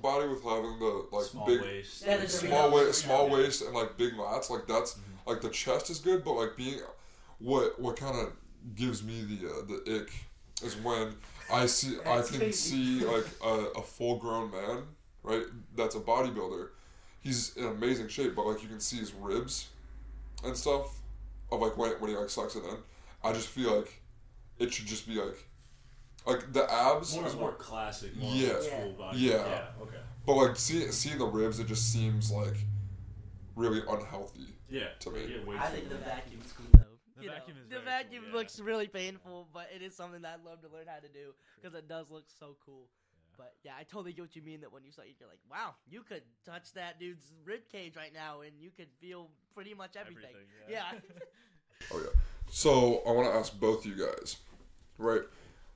body 0.00 0.26
with 0.26 0.42
having 0.42 0.78
the 0.78 1.06
like 1.12 1.26
Small 1.26 1.46
big 1.46 1.60
waist. 1.60 2.04
Yeah, 2.06 2.24
small 2.26 2.70
Dorito. 2.70 2.74
waist 2.86 3.00
small 3.02 3.28
waist 3.28 3.62
and 3.62 3.74
like 3.74 3.98
big 3.98 4.14
lats 4.14 4.48
like 4.48 4.66
that's 4.66 4.96
like 5.26 5.40
the 5.40 5.50
chest 5.50 5.90
is 5.90 5.98
good, 5.98 6.24
but 6.24 6.32
like 6.34 6.56
being 6.56 6.80
what 7.38 7.80
what 7.80 7.96
kind 7.96 8.16
of 8.16 8.32
gives 8.76 9.02
me 9.02 9.22
the 9.22 9.48
uh, 9.48 9.52
the 9.66 10.00
ick 10.00 10.12
is 10.64 10.76
when 10.76 11.14
I 11.52 11.66
see 11.66 11.96
I 12.06 12.22
can 12.22 12.52
see 12.52 13.04
like 13.04 13.26
a, 13.44 13.66
a 13.78 13.82
full 13.82 14.16
grown 14.16 14.50
man 14.50 14.84
right 15.24 15.42
that's 15.76 15.94
a 15.96 16.00
bodybuilder 16.00 16.68
he's 17.20 17.56
in 17.56 17.64
amazing 17.64 18.08
shape 18.08 18.34
but 18.36 18.46
like 18.46 18.62
you 18.62 18.68
can 18.68 18.80
see 18.80 18.96
his 18.98 19.12
ribs 19.14 19.68
and 20.44 20.56
stuff 20.56 20.98
of 21.50 21.60
like 21.60 21.76
when 21.76 21.90
when 22.00 22.10
he 22.10 22.16
like 22.16 22.30
sucks 22.30 22.54
it 22.56 22.64
in. 22.64 22.76
I 23.24 23.32
just 23.32 23.48
feel 23.48 23.76
like 23.76 24.00
it 24.58 24.72
should 24.72 24.86
just 24.86 25.06
be 25.06 25.14
like 25.16 25.44
like 26.26 26.52
the 26.52 26.72
abs 26.72 27.16
More 27.16 27.26
is 27.26 27.34
more 27.34 27.42
more, 27.42 27.52
classic, 27.54 28.14
more 28.16 28.32
Yeah. 28.34 28.52
old 28.54 28.62
school 28.64 28.92
body. 28.98 29.18
Yeah. 29.18 29.30
Yeah. 29.46 29.64
Okay. 29.82 29.96
but 30.26 30.34
like 30.34 30.56
see, 30.56 30.86
seeing 30.92 31.18
the 31.18 31.26
ribs, 31.26 31.58
it 31.58 31.66
just 31.66 31.92
seems 31.92 32.30
like 32.30 32.56
really 33.56 33.82
unhealthy. 33.88 34.46
Yeah. 34.72 34.88
To 35.00 35.10
they 35.10 35.20
me. 35.20 35.26
get 35.28 35.46
way 35.46 35.56
I 35.58 35.66
too 35.66 35.72
think 35.76 35.88
the 35.88 35.94
big. 35.96 36.04
vacuum's 36.04 36.52
cool 36.52 36.66
though. 36.72 36.98
The 37.16 37.22
You 37.22 37.28
know, 37.28 37.34
vacuum 37.34 37.56
is 37.58 37.68
the 37.68 37.68
very 37.78 37.82
cool, 37.84 37.92
vacuum 37.92 38.24
yeah. 38.28 38.34
looks 38.36 38.60
really 38.60 38.88
painful, 38.88 39.48
but 39.52 39.68
it 39.74 39.82
is 39.82 39.94
something 39.94 40.22
that 40.22 40.40
I'd 40.40 40.44
love 40.48 40.60
to 40.62 40.68
learn 40.68 40.86
how 40.86 40.98
to 41.00 41.08
do 41.08 41.34
because 41.60 41.76
it 41.76 41.88
does 41.88 42.10
look 42.10 42.24
so 42.38 42.56
cool. 42.64 42.88
But 43.36 43.54
yeah, 43.64 43.72
I 43.78 43.84
totally 43.84 44.12
get 44.12 44.22
what 44.22 44.36
you 44.36 44.42
mean. 44.42 44.60
That 44.60 44.72
when 44.72 44.84
you 44.84 44.92
saw 44.92 45.02
it, 45.02 45.14
you're 45.18 45.28
like, 45.28 45.40
wow, 45.50 45.74
you 45.88 46.02
could 46.02 46.22
touch 46.44 46.72
that 46.74 46.98
dude's 47.00 47.32
rib 47.44 47.62
cage 47.70 47.96
right 47.96 48.12
now, 48.12 48.42
and 48.42 48.52
you 48.60 48.70
could 48.70 48.88
feel 49.00 49.30
pretty 49.54 49.74
much 49.74 49.96
everything. 49.96 50.30
Everything, 50.30 50.48
yeah. 50.68 50.92
Oh 51.92 51.98
yeah. 51.98 52.10
So 52.50 53.02
I 53.06 53.10
want 53.12 53.28
to 53.28 53.34
ask 53.34 53.58
both 53.58 53.84
of 53.84 53.86
you 53.86 54.06
guys, 54.06 54.36
right? 54.98 55.22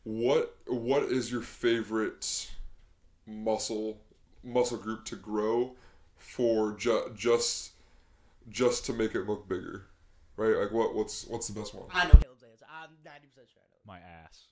What 0.04 0.56
what 0.66 1.04
is 1.04 1.32
your 1.32 1.42
favorite 1.42 2.50
muscle 3.26 3.98
muscle 4.44 4.76
group 4.76 5.04
to 5.06 5.16
grow 5.16 5.74
for 6.16 6.72
ju- 6.74 7.12
just 7.16 7.72
just 8.48 8.86
to 8.86 8.92
make 8.92 9.14
it 9.14 9.26
look 9.26 9.48
bigger, 9.48 9.86
right? 10.36 10.56
Like 10.56 10.72
what 10.72 10.94
what's 10.94 11.26
what's 11.26 11.48
the 11.48 11.58
best 11.58 11.74
one? 11.74 11.84
I 11.92 12.04
know 12.04 12.10
Caleb's 12.22 12.42
answer. 12.42 12.64
I'm 12.70 12.90
90 13.04 13.26
percent 13.28 13.46
sure 13.52 13.62
I 13.62 13.68
know. 13.70 13.80
My 13.86 13.98
ass. 13.98 14.48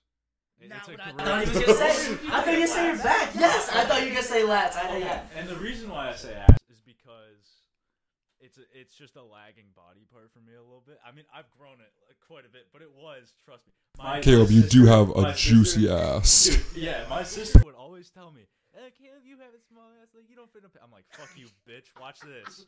It- 0.60 0.68
Not 0.68 0.78
it's 0.78 0.88
a 0.88 0.90
what 0.92 1.00
I 1.00 1.12
great- 1.12 1.26
thought 1.26 1.44
he 1.44 1.58
was 1.58 1.66
gonna 1.66 1.92
say. 1.94 2.12
I 2.32 2.40
thought 2.42 2.54
you 2.54 2.60
were 2.60 2.66
saying 2.66 2.98
back. 2.98 3.30
Yes, 3.34 3.68
I 3.72 3.84
thought 3.84 4.00
you 4.02 4.08
were 4.08 4.14
gonna 4.14 4.22
say 4.26 4.42
lats. 4.42 4.76
I 4.76 4.90
know. 4.90 4.96
Yeah. 4.98 5.22
And 5.36 5.48
the 5.48 5.56
reason 5.56 5.90
why 5.90 6.08
I 6.10 6.14
say 6.14 6.34
ass 6.34 6.58
is 6.70 6.80
because 6.80 7.42
it's 8.40 8.58
a, 8.58 8.62
it's 8.72 8.94
just 8.94 9.16
a 9.16 9.22
lagging 9.22 9.66
body 9.74 10.06
part 10.12 10.30
for 10.32 10.38
me 10.40 10.54
a 10.54 10.62
little 10.62 10.82
bit. 10.86 10.98
I 11.06 11.12
mean, 11.12 11.24
I've 11.34 11.50
grown 11.58 11.80
it 11.80 11.92
quite 12.26 12.44
a 12.46 12.48
bit, 12.48 12.66
but 12.72 12.82
it 12.82 12.90
was, 12.94 13.32
trust 13.44 13.66
me. 13.66 13.72
My 13.98 14.20
Caleb, 14.20 14.48
my 14.48 14.54
you 14.54 14.62
do 14.62 14.84
have 14.86 15.10
a 15.10 15.32
juicy 15.34 15.82
sister- 15.82 15.92
ass. 15.96 16.44
Dude, 16.46 16.62
yeah, 16.82 17.04
my 17.08 17.22
sister 17.22 17.60
would 17.64 17.74
always 17.74 18.10
tell 18.10 18.30
me, 18.30 18.42
"Hey, 18.74 18.90
Caleb, 18.98 19.22
you 19.24 19.38
have 19.38 19.54
a 19.54 19.62
small 19.70 19.86
ass. 20.02 20.10
Like 20.14 20.28
you 20.28 20.36
don't 20.36 20.50
fit 20.52 20.62
in 20.62 20.66
a." 20.66 20.68
pa-" 20.70 20.82
I'm 20.84 20.90
like, 20.92 21.06
"Fuck 21.14 21.30
you, 21.38 21.46
bitch. 21.68 21.88
Watch 21.98 22.20
this." 22.20 22.66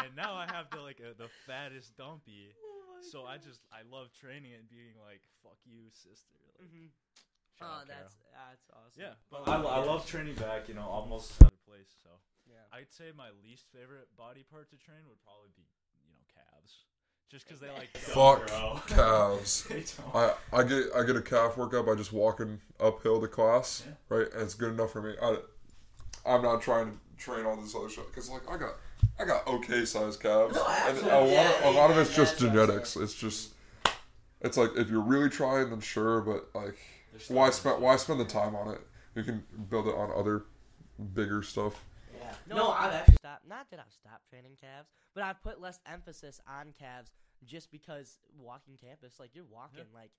and 0.00 0.16
now 0.16 0.34
I 0.34 0.46
have 0.50 0.70
the 0.72 0.80
like 0.80 0.98
uh, 1.00 1.12
the 1.16 1.28
fattest 1.46 1.96
dumpy. 1.96 2.50
So 3.10 3.26
I 3.26 3.34
just 3.34 3.58
I 3.74 3.82
love 3.90 4.14
training 4.14 4.54
and 4.54 4.62
being 4.70 4.94
like, 5.02 5.18
"Fuck 5.42 5.58
you, 5.66 5.90
sister." 5.90 6.38
Like, 6.54 6.70
Mhm. 6.70 6.86
Oh, 7.58 7.66
out, 7.66 7.86
Carol. 7.90 7.98
that's 7.98 8.14
that's 8.30 8.66
awesome. 8.70 9.02
yeah. 9.02 9.14
But 9.26 9.42
I, 9.50 9.58
I 9.58 9.82
love 9.82 10.06
training 10.06 10.38
back. 10.38 10.70
You 10.70 10.78
know, 10.78 10.86
almost 10.86 11.34
another 11.42 11.58
place. 11.66 11.90
So 11.98 12.22
Yeah. 12.46 12.62
I'd 12.70 12.94
say 12.94 13.10
my 13.10 13.34
least 13.42 13.66
favorite 13.74 14.06
body 14.14 14.46
part 14.46 14.70
to 14.70 14.78
train 14.78 15.02
would 15.10 15.18
probably 15.26 15.50
be 15.58 15.66
you 15.98 16.14
know 16.14 16.22
calves, 16.30 16.86
just 17.32 17.46
because 17.48 17.60
they 17.60 17.68
like 17.70 17.96
Fuck 17.96 18.46
don't 18.48 18.86
calves. 18.86 19.66
I, 20.14 20.34
I 20.52 20.62
get 20.62 20.84
I 20.96 21.02
get 21.04 21.16
a 21.16 21.22
calf 21.22 21.56
workout 21.56 21.86
by 21.86 21.94
just 21.94 22.12
walking 22.12 22.60
uphill 22.78 23.20
to 23.20 23.26
class, 23.28 23.82
Yeah. 23.86 24.16
right? 24.16 24.32
And 24.32 24.42
it's 24.42 24.54
good 24.54 24.72
enough 24.72 24.92
for 24.92 25.00
me. 25.02 25.14
I, 25.20 25.36
I'm 26.26 26.42
not 26.42 26.60
trying 26.62 26.86
to 26.92 26.92
train 27.24 27.46
all 27.46 27.56
this 27.56 27.74
other 27.74 27.88
shit 27.88 28.06
because 28.08 28.28
like 28.28 28.42
I 28.50 28.56
got 28.58 28.74
I 29.18 29.24
got 29.24 29.46
okay 29.46 29.84
sized 29.84 30.20
calves, 30.20 30.54
No, 30.54 30.64
and 30.66 30.98
a 30.98 31.00
absolutely. 31.10 31.34
lot 31.34 31.46
of, 31.46 31.64
a 31.64 31.70
lot 31.70 31.90
of 31.90 31.96
yeah, 31.96 32.02
it's 32.02 32.14
just 32.14 32.32
that's 32.38 32.42
what 32.42 32.50
I'm 32.50 32.66
genetics. 32.66 32.96
It's 32.96 33.14
just 33.14 33.50
it's 34.42 34.56
like 34.56 34.70
if 34.76 34.90
you're 34.90 35.00
really 35.00 35.30
trying, 35.30 35.70
then 35.70 35.80
sure, 35.80 36.20
but 36.20 36.48
like 36.54 36.76
why 37.28 37.50
spend 37.50 37.80
why 37.82 37.96
spend 37.96 38.20
the 38.20 38.24
time 38.26 38.54
on 38.54 38.68
it? 38.74 38.80
You 39.14 39.22
can 39.22 39.42
build 39.70 39.86
it 39.88 39.94
on 39.94 40.10
other 40.14 40.44
bigger 41.14 41.42
stuff. 41.42 41.82
Yeah. 42.48 42.54
No, 42.56 42.70
I've 42.70 42.92
actually 42.92 43.16
stopped. 43.16 43.46
Not 43.48 43.70
that 43.70 43.80
I've 43.80 43.92
stopped 43.92 44.28
training 44.28 44.56
calves, 44.60 44.88
but 45.14 45.24
I've 45.24 45.42
put 45.42 45.60
less 45.60 45.78
emphasis 45.86 46.40
on 46.46 46.72
calves 46.78 47.10
just 47.44 47.70
because 47.70 48.18
walking 48.38 48.76
campus, 48.80 49.18
like 49.18 49.34
you're 49.34 49.44
walking 49.48 49.86
like, 49.94 50.10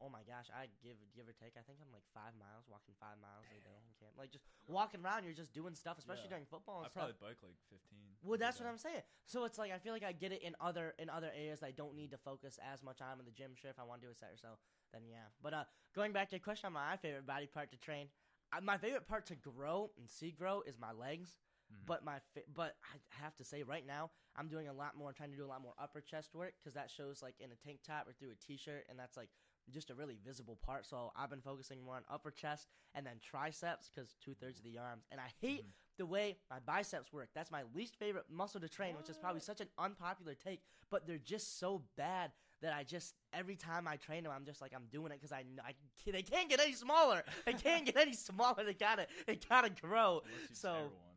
oh 0.00 0.08
my 0.08 0.24
gosh, 0.24 0.48
I 0.48 0.64
give 0.82 0.96
give 1.14 1.28
or 1.28 1.36
take. 1.36 1.60
I 1.60 1.64
think 1.68 1.76
I'm 1.84 1.92
like 1.92 2.04
five 2.16 2.32
miles, 2.40 2.64
walking 2.68 2.96
five 2.96 3.20
miles 3.20 3.44
a 3.52 3.60
day 3.60 3.76
on 3.76 3.92
camp. 4.00 4.16
Like 4.16 4.32
just 4.32 4.44
walking 4.66 5.04
around, 5.04 5.24
you're 5.24 5.36
just 5.36 5.52
doing 5.52 5.74
stuff, 5.74 5.98
especially 6.00 6.32
Yeah. 6.32 6.40
during 6.40 6.46
football 6.48 6.80
and 6.80 6.86
I 6.86 6.88
stuff. 6.88 7.12
probably 7.12 7.20
bike 7.20 7.40
like 7.44 7.56
15. 7.68 7.80
Well, 8.24 8.38
that's 8.40 8.56
what 8.60 8.68
I'm 8.68 8.80
saying. 8.80 9.04
So 9.28 9.44
it's 9.44 9.58
like 9.60 9.72
I 9.72 9.78
feel 9.78 9.92
like 9.92 10.04
I 10.04 10.12
get 10.12 10.32
it 10.32 10.40
in 10.42 10.56
other 10.60 10.94
in 10.98 11.10
other 11.12 11.28
areas 11.36 11.60
that 11.60 11.66
I 11.68 11.76
don't 11.76 11.94
need 11.96 12.10
to 12.16 12.18
focus 12.18 12.56
as 12.64 12.82
much 12.82 13.00
on 13.04 13.20
in 13.20 13.24
the 13.28 13.34
gym. 13.36 13.52
Sure, 13.56 13.70
if 13.70 13.78
I 13.78 13.84
want 13.84 14.00
to 14.00 14.06
do 14.08 14.12
a 14.12 14.16
set 14.16 14.32
or 14.32 14.40
so, 14.40 14.56
then 14.92 15.02
yeah. 15.04 15.28
But 15.42 15.52
uh, 15.52 15.64
going 15.94 16.12
back 16.12 16.28
to 16.32 16.36
your 16.36 16.44
question 16.44 16.68
on 16.68 16.72
my 16.72 16.96
favorite 16.96 17.26
body 17.28 17.44
part 17.46 17.70
to 17.72 17.76
train, 17.76 18.08
uh, 18.56 18.60
my 18.64 18.78
favorite 18.80 19.04
part 19.06 19.26
to 19.28 19.36
grow 19.36 19.92
and 20.00 20.08
see 20.08 20.30
grow 20.32 20.62
is 20.64 20.78
my 20.80 20.92
legs. 20.92 21.36
Mhm. 21.72 21.86
But 21.86 22.04
my 22.04 22.18
fa- 22.34 22.42
but 22.54 22.76
I 22.82 22.96
have 23.22 23.34
to 23.36 23.44
say 23.44 23.62
right 23.62 23.86
now 23.86 24.10
I'm 24.36 24.48
doing 24.48 24.68
a 24.68 24.72
lot 24.72 24.96
more. 24.96 25.08
I'm 25.08 25.14
trying 25.14 25.30
to 25.32 25.36
do 25.36 25.44
a 25.44 25.46
lot 25.46 25.60
more 25.62 25.74
upper 25.78 26.00
chest 26.00 26.34
work 26.34 26.54
because 26.58 26.74
that 26.74 26.90
shows 26.90 27.22
like 27.22 27.34
in 27.40 27.50
a 27.52 27.56
tank 27.56 27.80
top 27.82 28.08
or 28.08 28.12
through 28.12 28.30
a 28.30 28.34
t-shirt, 28.36 28.86
and 28.88 28.98
that's 28.98 29.16
like 29.16 29.28
just 29.70 29.90
a 29.90 29.94
really 29.94 30.16
visible 30.24 30.56
part. 30.64 30.84
So 30.86 31.12
I've 31.16 31.30
been 31.30 31.40
focusing 31.42 31.82
more 31.84 31.96
on 31.96 32.02
upper 32.10 32.30
chest 32.30 32.68
and 32.94 33.06
then 33.06 33.20
triceps 33.20 33.88
because 33.88 34.14
two 34.24 34.34
thirds 34.34 34.58
of 34.58 34.64
the 34.64 34.78
arms. 34.78 35.04
And 35.10 35.20
I 35.20 35.28
hate 35.40 35.64
Mhm. 35.64 35.72
the 35.98 36.06
way 36.06 36.38
my 36.50 36.58
biceps 36.60 37.12
work. 37.12 37.30
That's 37.34 37.50
my 37.50 37.62
least 37.74 37.96
favorite 37.96 38.28
muscle 38.30 38.60
to 38.60 38.68
train, 38.68 38.96
which 38.96 39.08
is 39.10 39.16
probably 39.18 39.40
such 39.40 39.60
an 39.60 39.68
unpopular 39.78 40.34
take, 40.34 40.62
but 40.90 41.06
they're 41.06 41.18
just 41.18 41.58
so 41.58 41.84
bad 41.96 42.32
that 42.62 42.72
I 42.72 42.84
just 42.84 43.14
every 43.32 43.56
time 43.56 43.86
I 43.88 43.96
train 43.96 44.24
them, 44.24 44.32
I'm 44.32 44.44
just 44.44 44.60
like 44.60 44.72
I'm 44.74 44.86
doing 44.86 45.12
it 45.12 45.20
because 45.20 45.32
I, 45.32 45.44
I 45.64 45.74
they 46.04 46.22
can't 46.22 46.48
get 46.48 46.60
any 46.60 46.72
smaller. 46.74 47.24
They 47.44 47.54
can't 47.54 47.84
get 47.86 47.96
any 47.96 48.12
smaller. 48.28 48.64
They 48.64 48.74
gotta 48.74 49.06
they 49.26 49.36
gotta 49.36 49.70
grow. 49.70 50.22
So 50.52 50.72
tear 50.72 50.82
one, 50.84 50.92
yeah. 50.92 51.09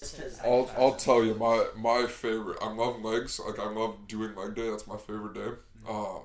so. 0.00 0.06
Just 0.06 0.16
'cause 0.16 0.40
I'll 0.44 0.70
I- 0.76 0.80
I'll 0.82 0.96
tell 0.96 1.24
you 1.24 1.34
my 1.34 1.66
my 1.76 2.06
favorite. 2.06 2.58
I 2.62 2.72
love 2.72 3.02
legs. 3.02 3.40
Like 3.40 3.58
I 3.58 3.68
love 3.68 4.06
doing 4.08 4.34
leg 4.34 4.54
day. 4.54 4.70
That's 4.70 4.86
my 4.86 4.96
favorite 4.98 5.34
day. 5.34 5.52
Um, 5.88 6.22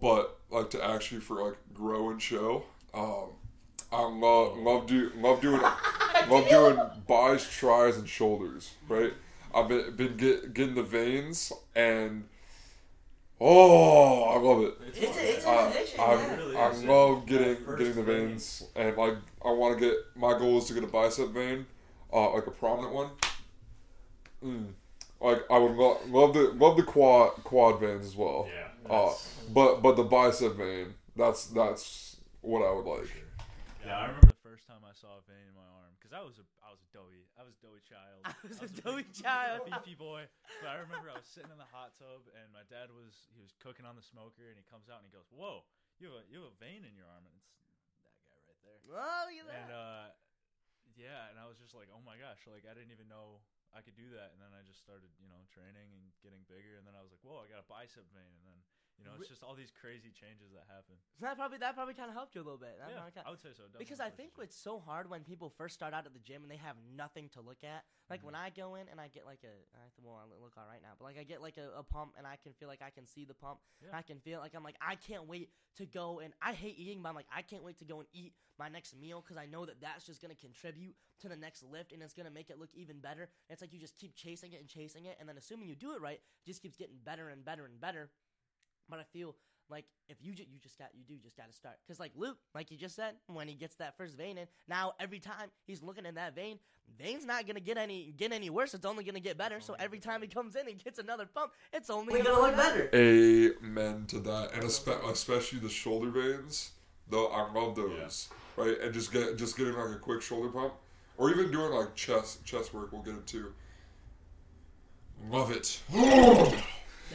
but 0.00 0.38
like 0.50 0.70
to 0.70 0.84
actually 0.84 1.20
for 1.20 1.46
like 1.48 1.56
grow 1.74 2.10
and 2.10 2.20
show. 2.20 2.64
Um, 2.94 3.30
I 3.92 4.02
love 4.02 4.56
love 4.58 4.86
do 4.86 5.10
love 5.16 5.40
doing 5.40 5.60
love 6.28 6.48
doing 6.48 6.78
buys, 7.06 7.48
tries, 7.48 7.96
and 7.96 8.08
shoulders. 8.08 8.72
Right. 8.88 9.12
I've 9.54 9.68
been 9.68 9.94
been 9.96 10.16
get, 10.16 10.54
getting 10.54 10.74
the 10.74 10.82
veins 10.82 11.52
and 11.74 12.24
oh, 13.40 14.22
I 14.24 14.38
love 14.38 14.62
it. 14.64 14.74
It's 14.94 15.16
a, 15.16 15.34
it's 15.34 15.44
a 15.44 15.48
I, 15.48 15.68
addiction. 15.68 16.00
I, 16.00 16.12
yeah. 16.14 16.36
really 16.36 16.56
I 16.56 16.68
love 16.86 17.26
getting 17.26 17.56
getting 17.76 17.94
the 17.94 18.02
vein. 18.02 18.28
veins 18.28 18.64
and 18.74 18.96
like 18.96 19.16
I 19.44 19.50
want 19.50 19.78
to 19.78 19.84
get 19.84 19.96
my 20.14 20.38
goal 20.38 20.58
is 20.58 20.64
to 20.66 20.74
get 20.74 20.84
a 20.84 20.88
bicep 20.88 21.28
vein, 21.30 21.66
uh, 22.12 22.32
like 22.32 22.46
a 22.46 22.50
prominent 22.50 22.92
one. 22.94 23.10
Mm. 24.44 24.72
Like 25.20 25.42
I 25.50 25.58
would 25.58 25.72
lo- 25.72 26.00
love 26.08 26.34
the 26.34 26.52
love 26.52 26.76
the 26.76 26.82
quad 26.82 27.32
quad 27.44 27.80
veins 27.80 28.06
as 28.06 28.16
well. 28.16 28.48
Yeah. 28.52 28.90
Uh, 28.90 29.12
but 29.52 29.82
but 29.82 29.96
the 29.96 30.04
bicep 30.04 30.56
vein 30.56 30.94
that's 31.16 31.46
that's 31.46 32.16
what 32.40 32.62
I 32.62 32.70
would 32.72 32.84
like. 32.84 33.10
Yeah, 33.84 33.98
I 33.98 34.06
remember 34.06 34.28
the 34.28 34.48
first 34.48 34.66
time 34.66 34.78
I 34.84 34.92
saw 34.94 35.18
a 35.18 35.24
vein 35.26 35.42
in 35.48 35.54
my 35.54 35.62
arm 35.62 35.92
because 35.98 36.12
I 36.12 36.20
was 36.22 36.38
a 36.38 36.46
I 36.62 36.70
was 36.70 36.80
a 36.82 36.88
doughy 36.96 37.25
I 37.36 37.44
was 37.44 37.52
a 37.52 37.60
doughy 37.60 37.84
child. 37.84 38.20
I 38.24 38.32
was 38.48 38.58
a 38.64 38.68
big- 38.68 38.80
doughy 38.80 39.08
child. 39.12 39.68
beefy 39.68 39.92
boy. 39.92 40.24
But 40.64 40.72
I 40.72 40.80
remember 40.80 41.12
I 41.12 41.20
was 41.20 41.28
sitting 41.28 41.52
in 41.52 41.60
the 41.60 41.68
hot 41.68 41.92
tub 42.00 42.24
and 42.32 42.48
my 42.56 42.64
dad 42.72 42.88
was 42.88 43.28
he 43.36 43.44
was 43.44 43.52
cooking 43.60 43.84
on 43.84 43.92
the 43.92 44.04
smoker 44.04 44.48
and 44.48 44.56
he 44.56 44.64
comes 44.64 44.88
out 44.88 45.04
and 45.04 45.06
he 45.06 45.12
goes, 45.12 45.28
"Whoa, 45.28 45.68
you 46.00 46.08
have 46.12 46.16
a 46.16 46.22
you 46.32 46.40
have 46.40 46.48
a 46.52 46.56
vein 46.56 46.84
in 46.88 46.96
your 46.96 47.04
arm," 47.12 47.28
and 47.28 47.36
it's 47.36 48.00
that 48.00 48.16
guy 48.24 48.32
right 48.48 48.60
there. 48.64 48.80
Oh, 48.88 49.28
look 49.28 49.36
at 49.36 49.46
that. 49.52 49.56
And 49.60 49.70
uh, 49.70 50.04
yeah, 50.96 51.28
and 51.28 51.36
I 51.36 51.44
was 51.44 51.60
just 51.60 51.76
like, 51.76 51.92
"Oh 51.92 52.00
my 52.00 52.16
gosh!" 52.16 52.40
Like 52.48 52.64
I 52.64 52.72
didn't 52.72 52.96
even 52.96 53.04
know 53.12 53.44
I 53.76 53.84
could 53.84 54.00
do 54.00 54.08
that. 54.16 54.32
And 54.32 54.40
then 54.40 54.56
I 54.56 54.64
just 54.64 54.80
started, 54.80 55.12
you 55.20 55.28
know, 55.28 55.44
training 55.52 55.92
and 55.92 56.04
getting 56.24 56.40
bigger. 56.48 56.80
And 56.80 56.88
then 56.88 56.96
I 56.96 57.04
was 57.04 57.12
like, 57.12 57.20
"Whoa, 57.20 57.44
I 57.44 57.52
got 57.52 57.60
a 57.60 57.68
bicep 57.68 58.08
vein!" 58.16 58.32
And 58.40 58.46
then 58.48 58.58
you 58.98 59.04
know, 59.04 59.12
it's 59.20 59.28
just 59.28 59.42
all 59.42 59.54
these 59.54 59.70
crazy 59.70 60.10
changes 60.10 60.52
that 60.56 60.64
happen. 60.68 60.96
So 61.20 61.26
that 61.26 61.36
probably 61.36 61.58
that 61.58 61.74
probably 61.74 61.94
kind 61.94 62.08
of 62.08 62.14
helped 62.16 62.34
you 62.34 62.40
a 62.40 62.46
little 62.46 62.58
bit. 62.58 62.78
That 62.78 62.90
Yeah, 62.90 63.04
kinda- 63.10 63.24
I 63.26 63.30
would 63.30 63.40
say 63.40 63.52
so. 63.52 63.64
because 63.78 64.00
I 64.00 64.10
think 64.10 64.32
it's 64.40 64.56
so 64.56 64.78
hard 64.78 65.08
when 65.10 65.22
people 65.24 65.50
first 65.50 65.74
start 65.74 65.92
out 65.92 66.06
at 66.06 66.12
the 66.12 66.18
gym 66.20 66.42
and 66.42 66.50
they 66.50 66.56
have 66.56 66.76
nothing 66.94 67.28
to 67.30 67.40
look 67.40 67.62
at. 67.62 67.84
Like 68.08 68.20
Mm-hmm. 68.20 68.26
when 68.26 68.34
I 68.34 68.50
go 68.50 68.74
in 68.76 68.88
and 68.88 69.00
I 69.00 69.08
get 69.08 69.26
like 69.26 69.44
a 69.44 69.52
well, 70.02 70.16
I 70.16 70.24
look 70.42 70.54
all 70.56 70.64
right 70.66 70.80
now, 70.82 70.92
but 70.98 71.04
like 71.04 71.18
I 71.18 71.24
get 71.24 71.42
like 71.42 71.56
a, 71.58 71.70
a 71.78 71.82
pump 71.82 72.14
and 72.16 72.26
I 72.26 72.36
can 72.36 72.52
feel 72.54 72.68
like 72.68 72.82
I 72.82 72.90
can 72.90 73.06
see 73.06 73.24
the 73.24 73.34
pump. 73.34 73.60
And 73.80 73.90
Yeah. 73.92 73.98
I 73.98 74.02
can 74.02 74.20
feel 74.20 74.40
like 74.40 74.54
I'm 74.54 74.62
like 74.64 74.76
I 74.80 74.94
can't 74.96 75.26
wait 75.26 75.50
to 75.76 75.86
go 75.86 76.20
and 76.20 76.32
I 76.40 76.52
hate 76.54 76.78
eating, 76.78 77.02
but 77.02 77.10
I'm 77.10 77.14
like 77.14 77.26
I 77.34 77.42
can't 77.42 77.62
wait 77.64 77.78
to 77.80 77.84
go 77.84 78.00
and 78.00 78.08
eat 78.12 78.34
my 78.58 78.68
next 78.70 78.96
meal 78.96 79.20
because 79.20 79.36
I 79.36 79.44
know 79.44 79.66
that 79.66 79.80
that's 79.82 80.06
just 80.06 80.22
gonna 80.22 80.34
contribute 80.34 80.94
to 81.20 81.28
the 81.28 81.36
next 81.36 81.62
lift 81.62 81.92
and 81.92 82.02
it's 82.02 82.14
gonna 82.14 82.30
make 82.30 82.48
it 82.48 82.58
look 82.58 82.70
even 82.74 83.00
better. 83.00 83.28
It's 83.50 83.60
like 83.60 83.72
you 83.74 83.78
just 83.80 83.96
keep 83.96 84.14
chasing 84.14 84.52
it 84.54 84.60
and 84.60 84.68
chasing 84.68 85.04
it, 85.04 85.16
and 85.20 85.28
then 85.28 85.36
assuming 85.36 85.68
you 85.68 85.74
do 85.76 85.92
it 85.92 86.00
right, 86.00 86.16
it 86.20 86.46
just 86.46 86.62
keeps 86.62 86.76
getting 86.76 86.96
better 87.04 87.28
and 87.28 87.44
better 87.44 87.66
and 87.66 87.78
better. 87.80 88.10
But 88.88 88.98
I 89.00 89.04
feel 89.12 89.34
like 89.68 89.84
if 90.08 90.16
you 90.20 90.32
ju- 90.32 90.44
you 90.48 90.58
just 90.60 90.78
got 90.78 90.88
you 90.94 91.02
do 91.04 91.16
just 91.22 91.36
got 91.36 91.48
to 91.48 91.52
start 91.52 91.76
because 91.84 91.98
like 91.98 92.12
Luke, 92.16 92.38
like 92.54 92.70
you 92.70 92.76
just 92.76 92.94
said, 92.94 93.14
when 93.26 93.48
he 93.48 93.54
gets 93.54 93.74
that 93.76 93.96
first 93.96 94.16
vein 94.16 94.38
in, 94.38 94.46
now 94.68 94.92
every 95.00 95.18
time 95.18 95.48
he's 95.66 95.82
looking 95.82 96.06
in 96.06 96.14
that 96.14 96.34
vein, 96.36 96.58
vein's 96.96 97.26
not 97.26 97.46
gonna 97.48 97.58
get 97.60 97.76
any 97.76 98.14
get 98.16 98.32
any 98.32 98.48
worse. 98.48 98.74
It's 98.74 98.86
only 98.86 99.02
gonna 99.02 99.18
get 99.20 99.36
better. 99.36 99.58
So 99.60 99.74
every 99.78 99.98
time 99.98 100.22
he 100.22 100.28
comes 100.28 100.54
in 100.54 100.68
and 100.68 100.82
gets 100.82 100.98
another 101.00 101.26
pump, 101.26 101.50
it's 101.72 101.90
only 101.90 102.22
gonna, 102.22 102.40
look 102.40 102.54
better. 102.56 102.88
Amen 102.94 104.04
to 104.08 104.20
that, 104.20 104.52
and 104.54 104.62
espe- 104.62 105.10
especially 105.10 105.58
the 105.58 105.68
shoulder 105.68 106.10
veins. 106.10 106.70
Though 107.08 107.26
I 107.28 107.50
love 107.52 107.74
those, 107.76 108.28
right? 108.56 108.80
And 108.80 108.92
just 108.94 109.12
get 109.12 109.36
just 109.36 109.56
getting 109.56 109.74
like 109.74 109.90
a 109.96 109.98
quick 109.98 110.22
shoulder 110.22 110.48
pump. 110.48 110.74
or 111.18 111.30
even 111.30 111.50
doing 111.50 111.72
like 111.72 111.94
chest 111.96 112.44
chest 112.44 112.72
work 112.74 112.92
will 112.92 113.02
get 113.02 113.14
it 113.14 113.26
too. 113.26 113.52
Love 115.28 115.50
it. 115.50 115.80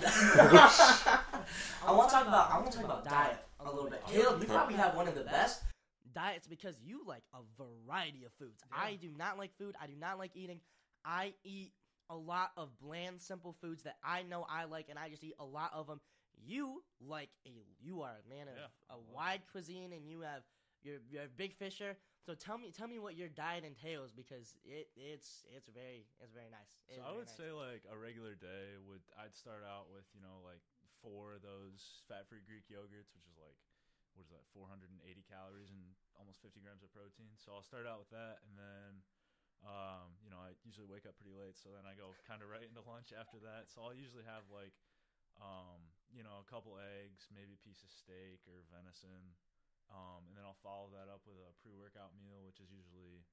I 1.86 1.92
want 1.92 2.10
to 2.10 2.16
talk 2.16 2.28
about 2.28 2.52
I 2.52 2.60
want 2.60 2.72
to 2.72 2.78
talk 2.78 2.86
about 2.86 3.04
diet 3.04 3.38
a 3.60 3.72
little 3.72 3.90
bit. 3.90 4.04
Caleb, 4.08 4.42
you 4.42 4.48
probably 4.48 4.76
have 4.76 4.96
one 4.96 5.08
of 5.08 5.16
the 5.16 5.24
best 5.24 5.64
diets 6.14 6.48
because 6.48 6.76
you 6.84 7.02
like 7.08 7.24
a 7.34 7.40
variety 7.58 8.24
of 8.26 8.32
foods. 8.34 8.62
I 8.72 8.98
do 9.02 9.10
not 9.18 9.38
like 9.38 9.52
food. 9.58 9.76
I 9.82 9.88
do 9.88 9.94
not 10.00 10.20
like 10.20 10.32
eating. 10.36 10.60
I 11.06 11.34
eat 11.44 11.72
a 12.10 12.16
lot 12.16 12.52
of 12.58 12.78
bland, 12.80 13.22
simple 13.22 13.56
foods 13.62 13.84
that 13.84 13.96
I 14.04 14.24
know 14.24 14.46
I 14.50 14.66
like, 14.66 14.88
and 14.90 15.00
I 15.00 15.10
just 15.10 15.24
eat 15.24 15.36
a 15.40 15.46
lot 15.46 15.72
of 15.74 15.88
them. 15.88 16.02
You 16.44 16.84
like 17.00 17.30
a 17.48 17.52
you 17.82 18.02
are 18.02 18.14
a 18.14 18.30
man 18.30 18.48
of 18.48 18.56
Yeah, 18.58 18.70
a 18.90 18.94
I 18.94 18.96
love 18.96 19.06
wide 19.14 19.42
cuisine, 19.52 19.94
and 19.94 20.08
you 20.08 20.22
have 20.22 20.44
you're 20.84 21.00
you're 21.10 21.24
a 21.24 21.34
big 21.36 21.56
fisher. 21.56 21.98
So 22.26 22.36
tell 22.36 22.58
me 22.58 22.72
tell 22.72 22.88
me 22.88 23.00
what 23.00 23.18
your 23.18 23.30
diet 23.30 23.64
entails 23.64 24.12
because 24.12 24.56
it 24.64 24.90
it's 24.96 25.46
it's 25.50 25.70
very 25.70 26.06
it's 26.22 26.34
very 26.34 26.50
nice. 26.52 26.78
It 26.90 26.94
is 26.94 26.98
So 27.02 27.10
I 27.10 27.12
would 27.18 27.26
nice. 27.26 27.38
say 27.38 27.50
like 27.52 27.82
a 27.90 27.98
regular 27.98 28.36
day 28.36 28.78
would 28.90 29.02
I'd 29.18 29.36
start 29.36 29.64
out 29.66 29.90
with 29.90 30.06
you 30.14 30.22
know 30.22 30.42
like 30.46 30.62
four 31.02 31.36
of 31.38 31.42
those 31.42 32.06
fat-free 32.08 32.46
Greek 32.46 32.70
yogurts, 32.70 33.12
which 33.14 33.26
is 33.28 33.38
like 33.42 33.58
what 34.14 34.28
is 34.28 34.32
that 34.34 34.44
480 34.52 34.92
calories 35.28 35.72
and 35.72 35.82
almost 36.20 36.44
50 36.44 36.60
grams 36.60 36.84
of 36.84 36.92
protein. 36.92 37.32
So 37.40 37.56
I'll 37.56 37.66
start 37.66 37.88
out 37.88 38.04
with 38.04 38.12
that, 38.12 38.44
and 38.48 38.54
then 38.60 38.92
um, 39.64 40.16
you 40.22 40.30
know 40.30 40.40
I 40.42 40.54
usually 40.68 40.88
wake 40.88 41.08
up 41.10 41.16
pretty 41.18 41.36
late, 41.36 41.58
so 41.58 41.72
then 41.74 41.88
I 41.88 41.96
go 41.96 42.14
kind 42.28 42.44
of 42.44 42.52
right 42.52 42.66
into 42.66 42.84
lunch 42.86 43.16
after 43.16 43.40
that. 43.44 43.72
So 43.72 43.84
I'll 43.84 43.98
usually 43.98 44.28
have 44.28 44.46
like 44.52 44.76
um, 45.40 45.80
you 46.12 46.22
know 46.22 46.44
a 46.44 46.48
couple 46.48 46.76
eggs, 46.78 47.28
maybe 47.32 47.56
a 47.56 47.62
piece 47.64 47.82
of 47.82 47.90
steak 47.92 48.44
or 48.48 48.68
venison. 48.70 49.36
Um, 49.92 50.24
and 50.32 50.40
then 50.40 50.48
I'll 50.48 50.60
follow 50.64 50.88
that 50.96 51.12
up 51.12 51.28
with 51.28 51.36
a 51.44 51.52
pre-workout 51.60 52.16
meal, 52.16 52.48
which 52.48 52.64
is 52.64 52.72
usually, 52.72 53.28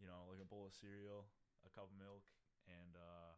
you 0.00 0.08
know, 0.08 0.24
like 0.32 0.40
a 0.40 0.48
bowl 0.48 0.64
of 0.64 0.72
cereal, 0.72 1.28
a 1.68 1.70
cup 1.76 1.92
of 1.92 1.96
milk, 2.00 2.24
and 2.64 2.96
uh, 2.96 3.36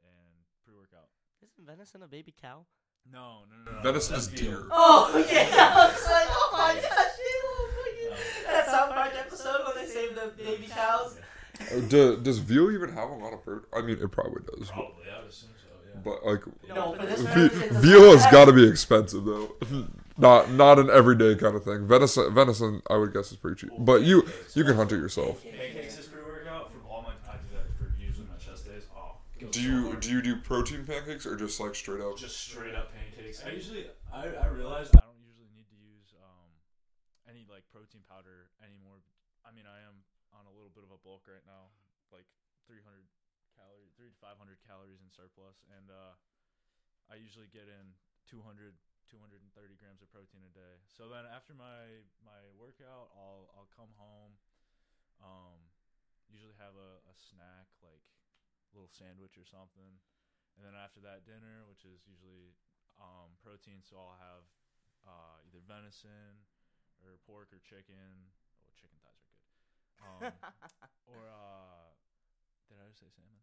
and 0.00 0.48
pre-workout. 0.64 1.12
Isn't 1.44 1.68
venison 1.68 2.00
a 2.00 2.08
baby 2.08 2.32
cow? 2.32 2.64
No, 3.12 3.38
no, 3.64 3.70
no. 3.72 3.76
no 3.76 3.82
Venison 3.82 4.16
is 4.16 4.26
deer. 4.28 4.64
Oh 4.70 5.10
yeah, 5.30 5.48
I 5.52 5.86
was 5.86 6.04
like, 6.04 6.28
oh 6.30 6.50
my 6.52 6.74
gosh, 6.74 7.18
you 7.18 7.42
little 7.48 8.16
fucking 8.16 8.46
that 8.54 8.66
South 8.66 8.90
Park 8.90 9.12
episode 9.18 9.60
when 9.66 9.76
they 9.84 9.90
save 9.90 10.14
the 10.14 10.32
baby 10.42 10.66
cows. 10.68 11.16
Uh, 11.60 11.80
do, 11.88 12.16
does 12.20 12.38
veal 12.38 12.70
even 12.70 12.90
have 12.92 13.08
a 13.08 13.14
lot 13.14 13.32
of 13.32 13.42
protein? 13.44 13.64
I 13.74 13.80
mean, 13.80 13.98
it 14.00 14.10
probably 14.12 14.42
does. 14.58 14.68
But, 14.68 14.74
Probably, 14.74 15.04
I 15.10 15.20
would 15.22 15.30
assume 15.30 15.50
so. 15.56 15.68
Yeah. 15.94 16.00
but 16.04 16.26
like, 16.26 16.42
No, 16.74 16.94
for 16.94 17.06
this 17.06 17.20
ve- 17.22 17.26
purpose, 17.48 17.62
it 17.62 17.72
does 17.72 17.82
veal 17.84 18.06
not 18.12 18.18
has 18.22 18.32
got 18.32 18.44
to 18.46 18.52
be 18.52 18.68
expensive 18.68 19.24
though. 19.24 19.56
not 20.18 20.50
not 20.52 20.78
an 20.78 20.90
everyday 20.90 21.34
kind 21.34 21.56
of 21.56 21.64
thing. 21.64 21.86
Venison, 21.86 22.34
venison, 22.34 22.82
I 22.90 22.96
would 22.96 23.12
guess 23.14 23.30
is 23.32 23.38
pretty 23.38 23.56
cheap. 23.60 23.70
But 23.78 24.02
you 24.02 24.28
you 24.54 24.64
can 24.64 24.76
hunt 24.76 24.92
it 24.92 24.96
yourself. 24.96 25.42
Pancakes 25.42 25.98
is 25.98 26.06
pre-workout 26.06 26.70
from 26.72 26.82
all 26.90 27.02
my. 27.02 27.10
I 27.30 27.36
do 27.36 27.44
that 27.54 27.64
for 27.78 27.90
usually 27.98 28.26
my 28.26 28.36
chest 28.36 28.66
days. 28.66 28.82
Oh, 28.94 29.16
it 29.38 29.44
goes 29.44 29.45
Do 29.56 29.64
you 29.64 29.88
hard. 29.88 30.04
do 30.04 30.12
you 30.12 30.20
do 30.20 30.36
protein 30.36 30.84
pancakes 30.84 31.24
or 31.24 31.32
just 31.32 31.56
like 31.56 31.72
straight 31.72 32.04
up? 32.04 32.20
just 32.20 32.44
straight 32.44 32.76
up 32.76 32.92
pancakes? 32.92 33.40
I 33.40 33.56
usually, 33.56 33.88
I, 34.12 34.28
I 34.36 34.52
realized 34.52 34.92
I 34.92 35.00
don't 35.08 35.24
usually 35.24 35.48
need 35.56 35.64
to 35.72 35.78
use 35.80 36.12
um, 36.20 36.52
any 37.24 37.48
like 37.48 37.64
protein 37.72 38.04
powder 38.04 38.52
anymore. 38.60 39.00
I 39.48 39.56
mean, 39.56 39.64
I 39.64 39.80
am 39.88 40.04
on 40.36 40.44
a 40.44 40.52
little 40.52 40.68
bit 40.68 40.84
of 40.84 40.92
a 40.92 41.00
bulk 41.00 41.24
right 41.24 41.40
now, 41.48 41.72
like 42.12 42.28
300 42.68 42.84
calories, 43.56 43.88
three 43.96 44.12
to 44.12 44.16
500 44.20 44.36
calories 44.60 45.00
in 45.00 45.08
surplus, 45.08 45.64
and 45.72 45.88
uh, 45.88 46.12
I 47.08 47.16
usually 47.16 47.48
get 47.48 47.72
in 47.72 47.96
200, 48.28 48.76
230 49.08 49.40
grams 49.80 50.04
of 50.04 50.12
protein 50.12 50.44
a 50.44 50.52
day. 50.52 50.84
So 50.84 51.08
then 51.08 51.24
after 51.24 51.56
my 51.56 52.04
my 52.20 52.44
workout, 52.60 53.08
I'll 53.16 53.48
I'll 53.56 53.72
come 53.72 53.96
home, 53.96 54.36
um, 55.24 55.56
usually 56.28 56.60
have 56.60 56.76
a, 56.76 57.00
a 57.08 57.14
snack 57.16 57.72
like 57.80 58.04
a 58.20 58.25
little 58.74 58.90
sandwich 58.90 59.36
or 59.38 59.44
something, 59.46 60.00
and 60.56 60.62
then 60.64 60.74
after 60.74 61.00
that 61.04 61.24
dinner, 61.28 61.66
which 61.68 61.84
is 61.84 62.02
usually 62.08 62.54
um, 63.00 63.36
protein, 63.44 63.82
so 63.84 63.96
I'll 64.00 64.18
have 64.20 64.44
uh, 65.06 65.36
either 65.46 65.60
venison 65.66 66.42
or 67.04 67.20
pork 67.28 67.52
or 67.52 67.60
chicken. 67.62 68.32
Oh, 68.64 68.72
chicken 68.74 68.98
thighs 69.04 69.20
are 69.20 69.28
good. 69.30 69.44
Um, 70.00 70.32
or 71.10 71.28
uh, 71.28 71.92
did 72.68 72.80
I 72.82 72.88
just 72.90 73.00
say 73.00 73.10
salmon? 73.12 73.40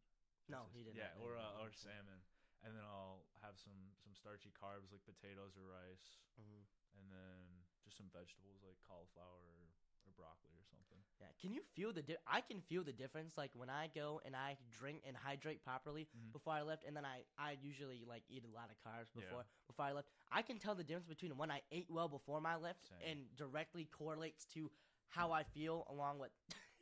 no, 0.51 0.67
he 0.75 0.83
didn't. 0.83 0.99
Yeah, 0.99 1.15
or 1.21 1.39
uh, 1.39 1.61
or 1.63 1.71
salmon, 1.71 2.19
and 2.65 2.75
then 2.75 2.83
I'll 2.83 3.23
have 3.41 3.55
some 3.55 3.95
some 4.03 4.11
starchy 4.13 4.51
carbs 4.51 4.91
like 4.91 5.03
potatoes 5.07 5.55
or 5.55 5.63
rice, 5.71 6.19
Mhm. 6.37 6.65
and 6.99 7.07
then 7.11 7.63
just 7.83 7.95
some 7.97 8.09
vegetables 8.11 8.59
like 8.63 8.77
cauliflower 8.83 9.71
broccoli 10.17 10.53
or 10.57 10.65
something. 10.69 10.97
Yeah, 11.19 11.27
can 11.41 11.53
you 11.53 11.61
feel 11.75 11.93
the? 11.93 12.01
Di- 12.01 12.17
I 12.27 12.41
can 12.41 12.61
feel 12.61 12.83
the 12.83 12.91
difference. 12.91 13.37
Like 13.37 13.51
when 13.55 13.69
I 13.69 13.87
go 13.93 14.21
and 14.25 14.35
I 14.35 14.57
drink 14.79 15.03
and 15.07 15.15
hydrate 15.15 15.63
properly 15.63 16.07
Mhm. 16.15 16.31
before 16.33 16.53
I 16.53 16.61
lift, 16.63 16.83
and 16.85 16.95
then 16.95 17.05
I 17.05 17.23
I 17.37 17.57
usually 17.61 18.03
like 18.05 18.23
eat 18.29 18.43
a 18.43 18.47
lot 18.47 18.69
of 18.69 18.77
carbs 18.79 19.09
Yeah. 19.15 19.21
before 19.21 19.45
before 19.67 19.85
I 19.85 19.93
lift. 19.93 20.09
I 20.31 20.41
can 20.41 20.59
tell 20.59 20.75
the 20.75 20.83
difference 20.83 21.07
between 21.07 21.37
when 21.37 21.51
I 21.51 21.61
ate 21.71 21.89
well 21.89 22.07
before 22.09 22.41
my 22.41 22.55
lift 22.55 22.87
Same. 22.87 22.97
and 23.11 23.35
directly 23.37 23.85
correlates 23.85 24.45
to 24.53 24.71
how 25.09 25.31
I 25.31 25.43
feel 25.43 25.85
along 25.89 26.19
with. 26.19 26.31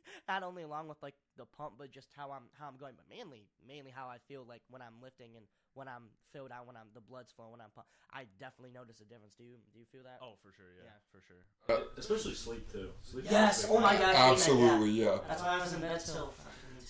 Not 0.28 0.42
only 0.42 0.62
along 0.62 0.88
with 0.88 1.02
like 1.02 1.14
the 1.36 1.44
pump, 1.46 1.74
but 1.78 1.90
just 1.90 2.08
how 2.16 2.30
I'm 2.30 2.48
how 2.58 2.68
I'm 2.68 2.76
going, 2.76 2.94
but 2.96 3.08
mainly 3.08 3.46
mainly 3.66 3.90
how 3.90 4.08
I 4.08 4.18
feel 4.28 4.44
like 4.48 4.62
when 4.70 4.82
I'm 4.82 5.00
lifting 5.02 5.36
and 5.36 5.46
when 5.74 5.88
I'm 5.88 6.10
filled 6.32 6.52
out, 6.52 6.66
when 6.66 6.76
I'm 6.76 6.88
the 6.94 7.00
blood's 7.00 7.32
flowing, 7.32 7.52
when 7.52 7.60
I'm 7.60 7.70
pump. 7.74 7.86
I 8.12 8.26
definitely 8.38 8.72
notice 8.74 9.00
a 9.00 9.04
difference. 9.04 9.34
Do 9.38 9.44
you 9.44 9.56
do 9.72 9.78
you 9.80 9.86
feel 9.90 10.02
that? 10.04 10.18
Oh, 10.20 10.34
for 10.42 10.52
sure, 10.52 10.66
yeah, 10.76 10.90
Yeah. 10.90 10.98
for 11.10 11.20
sure. 11.24 11.44
Uh, 11.68 11.80
Especially 11.96 12.34
sleep 12.34 12.70
too. 12.70 12.90
Sleep 13.02 13.24
is 13.24 13.30
Yes, 13.30 13.62
big 13.62 13.70
oh 13.72 13.80
my. 13.80 13.96
God. 13.96 14.14
Absolutely, 14.14 14.90
yeah. 14.90 15.18
That's 15.28 15.40
why 15.42 15.56
I 15.56 15.58
was 15.58 15.72
in 15.72 15.80
bed 15.80 16.00
till. 16.04 16.32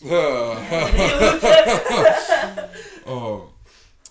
um, 3.07 3.49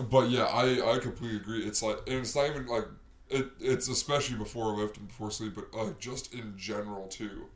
but 0.10 0.30
yeah, 0.30 0.46
I 0.46 0.96
I 0.96 1.00
completely 1.00 1.38
agree. 1.38 1.66
It's 1.66 1.82
like, 1.84 1.98
and 2.08 2.18
it's 2.20 2.36
not 2.36 2.50
even 2.50 2.66
like 2.68 2.86
it. 3.30 3.48
It's 3.60 3.88
especially 3.90 4.38
before 4.38 4.68
lift 4.74 4.98
and 4.98 5.08
before 5.08 5.32
sleep, 5.32 5.56
but 5.56 5.74
like 5.74 6.00
just 6.00 6.34
in 6.34 6.54
general 6.58 7.08
too, 7.08 7.48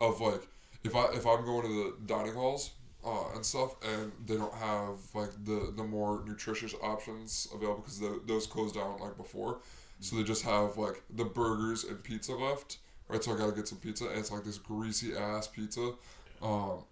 of 0.00 0.20
like 0.20 0.42
if 0.84 0.94
I 0.96 1.06
if 1.14 1.26
I'm 1.26 1.44
going 1.44 1.62
to 1.62 1.68
the 1.68 1.94
dining 2.06 2.34
halls 2.34 2.70
uh, 3.04 3.34
and 3.34 3.44
stuff, 3.44 3.74
and 3.82 4.12
they 4.26 4.36
don't 4.36 4.54
have 4.54 4.98
like 5.14 5.30
the 5.44 5.72
the 5.76 5.84
more 5.84 6.22
nutritious 6.26 6.74
options 6.82 7.48
available 7.54 7.82
because 7.82 8.02
those 8.26 8.46
closed 8.46 8.74
down 8.74 8.98
like 9.00 9.16
before, 9.16 9.60
so 10.00 10.16
they 10.16 10.22
just 10.24 10.44
have 10.44 10.76
like 10.76 11.02
the 11.14 11.24
burgers 11.24 11.84
and 11.84 12.02
pizza 12.02 12.32
left. 12.34 12.78
Right, 13.08 13.22
so 13.22 13.34
I 13.34 13.38
gotta 13.38 13.52
get 13.52 13.68
some 13.68 13.78
pizza, 13.78 14.06
and 14.08 14.18
it's 14.18 14.30
like 14.30 14.44
this 14.44 14.58
greasy 14.58 15.14
ass 15.14 15.46
pizza. 15.46 15.92
Um, 16.40 16.84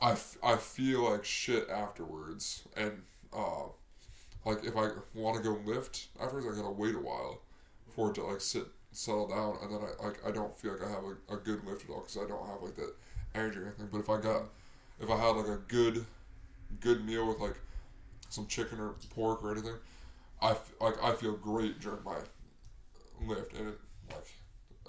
I, 0.00 0.12
f- 0.12 0.36
I 0.42 0.56
feel 0.56 1.10
like 1.10 1.24
shit 1.24 1.68
afterwards, 1.70 2.62
and 2.76 3.02
uh, 3.32 3.64
like 4.44 4.64
if 4.64 4.76
I 4.76 4.90
want 5.14 5.36
to 5.36 5.42
go 5.42 5.58
lift 5.64 6.08
afterwards, 6.20 6.46
I 6.46 6.60
gotta 6.60 6.72
wait 6.74 6.94
a 6.94 6.98
while 6.98 7.40
for 7.94 8.10
it 8.10 8.14
to 8.16 8.24
like 8.24 8.40
sit 8.40 8.64
settle 8.92 9.28
down, 9.28 9.56
and 9.62 9.72
then 9.72 9.80
I 9.80 10.04
like 10.06 10.26
I 10.26 10.30
don't 10.30 10.56
feel 10.58 10.72
like 10.72 10.84
I 10.84 10.90
have 10.90 11.04
a, 11.04 11.34
a 11.34 11.36
good 11.38 11.64
lift 11.64 11.84
at 11.84 11.90
all 11.90 12.00
because 12.00 12.16
I 12.16 12.28
don't 12.28 12.46
have 12.46 12.62
like 12.62 12.76
that 12.76 12.94
energy 13.36 13.58
or 13.58 13.66
anything. 13.66 13.88
But 13.90 13.98
if 14.00 14.10
I 14.10 14.20
got 14.20 14.42
if 15.00 15.10
I 15.10 15.16
had 15.16 15.36
like 15.36 15.48
a 15.48 15.60
good 15.68 16.04
good 16.80 17.04
meal 17.04 17.26
with 17.26 17.38
like 17.38 17.56
some 18.28 18.46
chicken 18.46 18.80
or 18.80 18.94
pork 19.14 19.42
or 19.44 19.52
anything, 19.52 19.76
I 20.40 20.50
f- 20.52 20.72
like 20.80 21.02
I 21.02 21.12
feel 21.12 21.36
great 21.36 21.80
during 21.80 22.02
my 22.04 22.16
lift, 23.22 23.54
and 23.54 23.68
it 23.68 23.78
like 24.10 24.28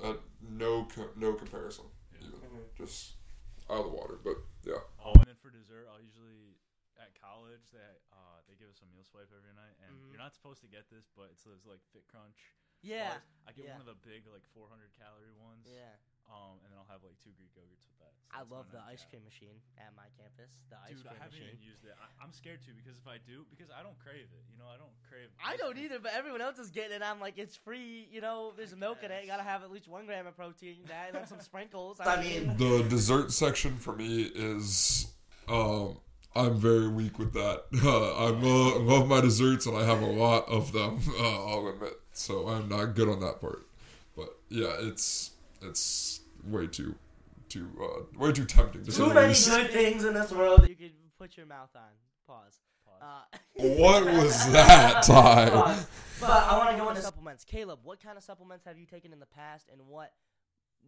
uh, 0.03 0.13
no 0.41 0.87
co- 0.93 1.09
no 1.15 1.33
comparison 1.33 1.85
even 2.21 2.39
just 2.77 3.13
out 3.69 3.83
of 3.85 3.91
the 3.91 3.95
water. 3.95 4.19
But 4.23 4.37
yeah. 4.65 4.83
Oh, 5.03 5.13
and 5.15 5.25
then 5.27 5.39
for 5.39 5.49
dessert, 5.49 5.87
I'll 5.91 6.01
usually 6.01 6.57
at 6.97 7.13
college 7.19 7.69
they 7.71 7.79
uh 8.09 8.41
they 8.49 8.57
give 8.57 8.69
us 8.71 8.81
a 8.81 8.87
meal 8.89 9.05
swipe 9.05 9.29
every 9.31 9.53
night, 9.53 9.75
and 9.85 9.93
Mhm. 9.95 10.09
you're 10.11 10.21
not 10.21 10.33
supposed 10.33 10.61
to 10.65 10.69
get 10.69 10.89
this, 10.89 11.07
but 11.15 11.29
it's 11.31 11.43
those 11.43 11.65
like 11.65 11.79
Fit 11.93 12.07
Crunch. 12.07 12.37
Yeah. 12.81 13.17
bars. 13.17 13.25
I 13.47 13.51
get 13.53 13.65
yeah. 13.65 13.73
one 13.73 13.81
of 13.81 13.89
the 13.89 13.99
big 14.05 14.25
like 14.29 14.45
400 14.53 14.93
calorie 14.97 15.33
ones. 15.33 15.65
Yeah. 15.65 15.97
Um, 16.27 16.59
and 16.63 16.69
then 16.71 16.77
I'll 16.79 16.91
have 16.91 17.01
like 17.07 17.15
two 17.23 17.31
Greek 17.39 17.51
yogurts 17.55 17.87
with 17.87 17.97
that. 18.03 18.11
So 18.19 18.35
I 18.35 18.43
love 18.51 18.67
the 18.75 18.83
ice 18.83 19.07
nightcap. 19.07 19.09
cream 19.09 19.23
machine 19.23 19.57
at 19.79 19.95
my 19.95 20.07
campus. 20.19 20.51
The 20.67 20.75
ice 20.83 20.99
Dude, 20.99 21.07
I 21.07 21.15
haven't 21.15 21.39
machine. 21.39 21.55
even 21.55 21.63
used 21.63 21.87
it. 21.87 21.95
I, 21.95 22.11
I'm 22.19 22.35
scared 22.35 22.59
to 22.67 22.71
because 22.75 22.99
if 22.99 23.07
I 23.07 23.17
do, 23.23 23.47
because 23.47 23.71
I 23.71 23.79
don't 23.81 23.95
crave 24.03 24.27
it. 24.27 24.43
You 24.51 24.59
know, 24.59 24.67
I 24.67 24.75
don't 24.75 24.91
crave. 25.07 25.31
I 25.39 25.55
don't 25.55 25.73
cream. 25.79 25.87
either, 25.87 25.99
but 26.03 26.11
everyone 26.11 26.43
else 26.43 26.59
is 26.59 26.67
getting 26.69 26.99
it. 26.99 27.03
I'm 27.05 27.23
like, 27.23 27.39
it's 27.39 27.55
free. 27.55 28.11
You 28.11 28.19
know, 28.19 28.51
there's 28.59 28.75
milk 28.75 28.99
in 29.07 29.11
it. 29.11 29.23
You 29.23 29.31
gotta 29.31 29.47
have 29.47 29.63
at 29.63 29.71
least 29.71 29.87
one 29.87 30.03
gram 30.05 30.27
of 30.27 30.35
protein. 30.35 30.83
That 30.91 31.15
and 31.15 31.15
then 31.15 31.27
some 31.27 31.39
sprinkles. 31.39 31.99
I 32.03 32.19
mean, 32.19 32.55
The 32.59 32.83
dessert 32.91 33.31
section 33.31 33.77
for 33.79 33.95
me 33.95 34.27
is 34.35 35.07
um 35.47 35.97
I'm 36.35 36.59
very 36.59 36.87
weak 36.87 37.17
with 37.17 37.33
that. 37.33 37.63
Uh, 37.81 38.13
I 38.27 38.29
love, 38.29 38.81
love 38.83 39.07
my 39.07 39.21
desserts 39.21 39.65
and 39.65 39.75
I 39.75 39.83
have 39.85 40.01
a 40.01 40.05
lot 40.11 40.47
of 40.47 40.71
them. 40.71 40.99
Uh, 41.17 41.47
I'll 41.47 41.67
admit, 41.67 41.93
so 42.13 42.47
I'm 42.47 42.67
not 42.69 42.93
good 42.93 43.09
on 43.09 43.19
that 43.21 43.41
part. 43.41 43.65
But 44.15 44.35
yeah, 44.49 44.75
it's 44.81 45.31
it's 45.61 46.21
way 46.43 46.67
too 46.67 46.95
too 47.49 47.69
uh, 47.81 48.03
way 48.17 48.31
too 48.31 48.45
tempting 48.45 48.83
to 48.83 48.91
say 48.91 49.03
too 49.03 49.13
many 49.13 49.33
good 49.33 49.71
things 49.71 50.03
in 50.03 50.13
this 50.13 50.31
world 50.31 50.67
you 50.67 50.75
could 50.75 50.91
put 51.17 51.37
your 51.37 51.45
mouth 51.45 51.71
on. 51.75 51.91
Pause. 52.25 52.59
Pause. 52.85 53.01
Uh, 53.01 53.37
What 53.79 54.05
was 54.05 54.51
that, 54.51 55.01
Ty? 55.03 55.49
Pause. 55.49 55.87
But 56.21 56.29
I 56.29 56.57
want 56.57 56.69
to 56.71 56.77
go 56.77 56.89
into 56.89 57.01
supplements. 57.01 57.43
Caleb, 57.43 57.79
what 57.83 58.01
kind 58.01 58.17
of 58.17 58.23
supplements 58.23 58.65
have 58.65 58.77
you 58.77 58.85
taken 58.85 59.13
in 59.13 59.19
the 59.19 59.29
past, 59.29 59.69
and 59.71 59.87
what 59.87 60.13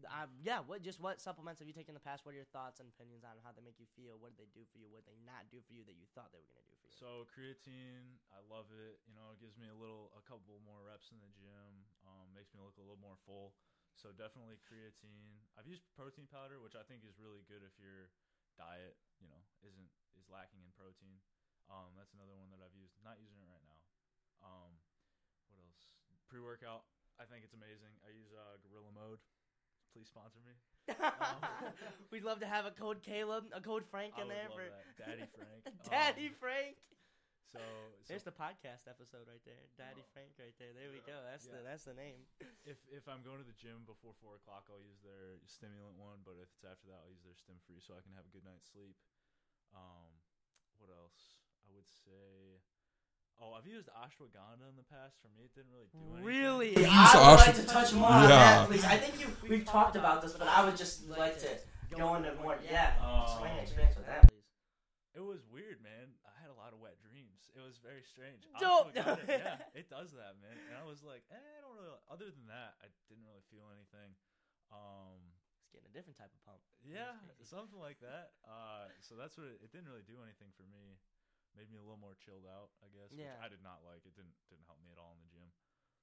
uh, 0.06 0.30
yeah, 0.44 0.62
what 0.64 0.80
just 0.86 1.02
what 1.02 1.20
supplements 1.20 1.60
have 1.60 1.68
you 1.68 1.74
taken 1.74 1.92
in 1.92 2.00
the 2.00 2.06
past? 2.06 2.24
What 2.24 2.38
are 2.38 2.40
your 2.40 2.52
thoughts 2.54 2.80
and 2.80 2.88
opinions 2.88 3.26
on 3.26 3.36
how 3.44 3.52
they 3.52 3.64
make 3.66 3.82
you 3.82 3.90
feel? 3.98 4.16
What 4.22 4.36
did 4.36 4.46
they 4.46 4.52
do 4.54 4.64
for 4.70 4.78
you? 4.80 4.88
What 4.88 5.04
did 5.04 5.16
they 5.16 5.22
not 5.26 5.50
do 5.50 5.60
for 5.66 5.74
you 5.74 5.84
that 5.90 5.98
you 5.98 6.08
thought 6.14 6.30
they 6.32 6.40
were 6.40 6.52
gonna 6.54 6.70
do 6.70 6.78
for 6.78 6.88
you? 6.88 6.94
So 6.94 7.10
creatine, 7.28 8.22
I 8.32 8.40
love 8.48 8.70
it. 8.72 9.02
You 9.10 9.18
know, 9.18 9.34
it 9.34 9.40
gives 9.42 9.58
me 9.60 9.68
a 9.68 9.76
little, 9.76 10.14
a 10.16 10.24
couple 10.24 10.62
more 10.64 10.80
reps 10.86 11.10
in 11.12 11.20
the 11.20 11.32
gym. 11.36 11.72
Um, 12.06 12.30
makes 12.32 12.54
me 12.54 12.62
look 12.64 12.78
a 12.80 12.86
little 12.86 13.02
more 13.02 13.18
full. 13.28 13.58
So 14.00 14.16
definitely 14.16 14.56
creatine. 14.64 15.44
I've 15.60 15.68
used 15.68 15.84
protein 15.92 16.24
powder, 16.32 16.64
which 16.64 16.72
I 16.72 16.88
think 16.88 17.04
is 17.04 17.20
really 17.20 17.44
good 17.52 17.68
if 17.68 17.76
your 17.76 18.08
diet, 18.56 18.96
you 19.20 19.28
know, 19.28 19.44
isn't 19.68 19.92
is 20.16 20.24
lacking 20.32 20.64
in 20.64 20.72
protein. 20.72 21.20
Um, 21.68 21.92
that's 22.00 22.16
another 22.16 22.32
one 22.40 22.48
that 22.56 22.64
I've 22.64 22.74
used. 22.80 22.96
Not 23.04 23.20
using 23.20 23.44
it 23.44 23.50
right 23.52 23.62
now. 23.68 23.80
Um, 24.40 24.72
what 25.52 25.60
else? 25.68 25.92
Pre 26.32 26.40
workout. 26.40 26.88
I 27.20 27.28
think 27.28 27.44
it's 27.44 27.52
amazing. 27.52 27.92
I 28.08 28.16
use 28.16 28.32
uh, 28.32 28.56
Gorilla 28.64 28.96
Mode. 28.96 29.20
Please 29.92 30.08
sponsor 30.08 30.40
me. 30.48 30.56
We'd 32.14 32.24
love 32.24 32.40
to 32.40 32.48
have 32.48 32.64
a 32.64 32.72
code 32.72 33.04
Caleb, 33.04 33.52
a 33.52 33.60
code 33.60 33.84
Frank 33.92 34.16
I 34.16 34.24
in 34.24 34.32
would 34.32 34.38
there 34.38 34.48
love 34.48 34.64
for 34.64 34.70
that. 34.72 34.86
Daddy 34.96 35.28
Frank. 35.36 35.62
Daddy 35.92 36.28
Um, 36.32 36.40
Frank. 36.40 36.76
So, 37.50 37.58
so 38.06 38.06
There's 38.14 38.22
the 38.30 38.36
podcast 38.36 38.86
episode 38.86 39.26
right 39.26 39.42
there. 39.42 39.58
Daddy 39.74 40.06
Frank 40.14 40.38
right 40.38 40.54
there. 40.62 40.70
There 40.78 40.94
we 40.94 41.02
go. 41.02 41.18
That's 41.26 41.50
the 41.50 41.66
that's 41.66 41.82
the 41.90 41.98
name. 41.98 42.22
if 42.62 42.78
if 42.94 43.10
I'm 43.10 43.26
going 43.26 43.42
to 43.42 43.48
the 43.48 43.58
gym 43.58 43.90
before 43.90 44.14
four 44.22 44.38
o'clock, 44.38 44.70
I'll 44.70 44.82
use 44.86 45.02
their 45.02 45.42
stimulant 45.50 45.98
one. 45.98 46.22
But 46.22 46.38
if 46.38 46.46
it's 46.54 46.62
after 46.62 46.86
that, 46.94 47.02
I'll 47.02 47.10
use 47.10 47.26
their 47.26 47.34
stim 47.34 47.58
free, 47.66 47.82
so 47.82 47.98
I 47.98 48.06
can 48.06 48.14
have 48.14 48.30
a 48.30 48.32
good 48.34 48.46
night's 48.46 48.70
sleep. 48.70 48.94
Um, 49.74 50.22
what 50.78 50.94
else? 50.94 51.42
I 51.66 51.74
would 51.74 51.90
say. 51.90 52.62
Oh, 53.42 53.56
I've 53.58 53.66
used 53.66 53.90
ashwagandha 53.98 54.70
in 54.70 54.78
the 54.78 54.86
past. 54.86 55.18
For 55.24 55.32
me, 55.34 55.50
it 55.50 55.54
didn't 55.58 55.74
really 55.74 55.90
do 55.90 55.98
anything. 56.06 56.22
Really? 56.28 56.70
Use 56.78 56.86
I 56.86 57.34
would 57.34 57.42
like 57.50 57.58
to 57.58 57.66
touch 57.66 57.98
more 57.98 58.14
on 58.14 58.30
Yeah. 58.30 58.62
that, 58.62 58.70
please. 58.70 58.86
I 58.86 59.02
think 59.02 59.18
you 59.18 59.26
we've 59.50 59.66
talked 59.66 59.96
about 59.98 60.22
this, 60.22 60.38
but 60.38 60.46
I 60.46 60.62
would 60.68 60.78
just 60.78 61.10
like 61.10 61.40
to 61.42 61.50
go 61.98 62.14
into 62.14 62.30
more. 62.46 62.62
Yeah, 62.62 62.94
explain 63.26 63.58
your 63.58 63.64
Um, 63.64 63.66
experience 63.66 63.96
with 63.98 64.06
that, 64.06 64.28
please. 64.30 64.46
It 65.18 65.24
was 65.26 65.42
weird, 65.50 65.82
man. 65.82 66.14
I 66.28 66.36
had 66.42 66.52
a 66.52 66.58
lot 66.60 66.72
of 66.74 66.80
wet 66.80 67.00
dreams. 67.02 67.49
It 67.60 67.68
was 67.68 67.78
very 67.84 68.02
strange. 68.08 68.48
Don't- 68.58 68.96
Ashwagandha, 68.96 69.28
yeah, 69.44 69.60
it 69.76 69.92
does 69.92 70.16
that, 70.16 70.40
man. 70.40 70.56
And 70.72 70.80
I 70.80 70.88
was 70.88 71.04
like, 71.04 71.28
eh, 71.30 71.36
I 71.38 71.60
don't 71.60 71.76
really. 71.76 72.00
Other 72.08 72.32
than 72.32 72.48
that, 72.48 72.80
I 72.80 72.88
didn't 73.12 73.28
really 73.28 73.44
feel 73.52 73.68
anything. 73.76 74.16
Um, 74.72 75.36
It's 75.62 75.70
getting 75.76 75.92
a 75.92 75.94
different 75.94 76.16
type 76.18 76.32
of 76.34 76.42
pump. 76.48 76.62
Yeah, 76.82 77.20
something 77.44 77.78
like 77.78 78.00
that. 78.00 78.34
Uh, 78.48 78.88
so 79.04 79.14
that's 79.20 79.36
what 79.38 79.52
it, 79.52 79.60
it 79.66 79.70
didn't 79.76 79.92
really 79.92 80.06
do 80.08 80.24
anything 80.24 80.50
for 80.56 80.64
me. 80.72 80.98
Made 81.58 81.68
me 81.74 81.82
a 81.82 81.84
little 81.84 82.00
more 82.00 82.14
chilled 82.16 82.46
out, 82.46 82.70
I 82.86 82.88
guess. 82.94 83.10
Yeah. 83.12 83.34
Which 83.36 83.42
I 83.42 83.50
did 83.50 83.62
not 83.66 83.82
like. 83.84 84.06
It 84.06 84.14
didn't 84.16 84.38
didn't 84.54 84.66
help 84.70 84.78
me 84.80 84.94
at 84.94 85.02
all 85.02 85.18
in 85.18 85.22
the 85.26 85.30
gym. 85.34 85.50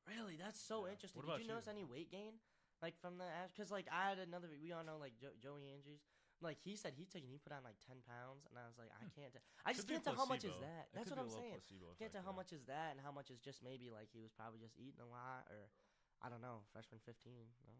Really, 0.06 0.34
that's 0.38 0.58
so 0.58 0.84
Yeah. 0.86 0.92
interesting. 0.98 1.22
Did 1.22 1.30
about 1.30 1.40
you 1.42 1.46
notice 1.50 1.70
any 1.70 1.86
weight 1.86 2.10
gain, 2.10 2.38
like 2.82 2.98
from 2.98 3.16
the 3.18 3.26
ash? 3.26 3.54
Because 3.54 3.70
like 3.70 3.86
I 3.90 4.10
had 4.10 4.18
another. 4.18 4.50
We 4.58 4.74
all 4.74 4.82
know 4.82 4.98
like 4.98 5.14
jo- 5.22 5.38
Joey 5.38 5.70
Andrews. 5.70 6.02
Like 6.44 6.58
he 6.60 6.76
said, 6.76 6.92
he 6.96 7.04
took 7.08 7.22
and 7.24 7.30
he 7.32 7.38
put 7.40 7.52
on 7.52 7.64
like 7.64 7.80
ten 7.80 7.96
pounds, 8.04 8.44
and 8.48 8.60
I 8.60 8.68
was 8.68 8.76
like, 8.76 8.92
I 8.92 9.04
can't. 9.16 9.32
T- 9.32 9.40
I 9.64 9.72
just 9.72 9.88
Hmm. 9.88 9.88
Could 9.88 9.88
be 9.88 9.94
can't 9.96 10.04
tell 10.04 10.16
how 10.20 10.28
much 10.28 10.44
is 10.44 10.56
that. 10.60 10.92
That's 10.92 11.08
what 11.10 11.18
I'm 11.18 11.30
saying. 11.32 11.56
placebo 11.56 11.96
Can't 11.98 12.12
tell 12.12 12.22
how 12.22 12.36
yeah. 12.36 12.40
much 12.44 12.52
is 12.52 12.62
that, 12.68 12.92
and 12.92 13.00
how 13.00 13.10
much 13.12 13.30
is 13.32 13.40
just 13.40 13.64
maybe 13.64 13.88
like 13.88 14.08
he 14.12 14.20
was 14.20 14.30
probably 14.36 14.60
just 14.60 14.76
eating 14.76 15.00
a 15.00 15.08
lot, 15.08 15.48
or 15.48 15.72
I 16.20 16.28
don't 16.28 16.42
know, 16.44 16.60
freshman 16.72 17.00
fifteen. 17.04 17.48
I. 17.64 17.72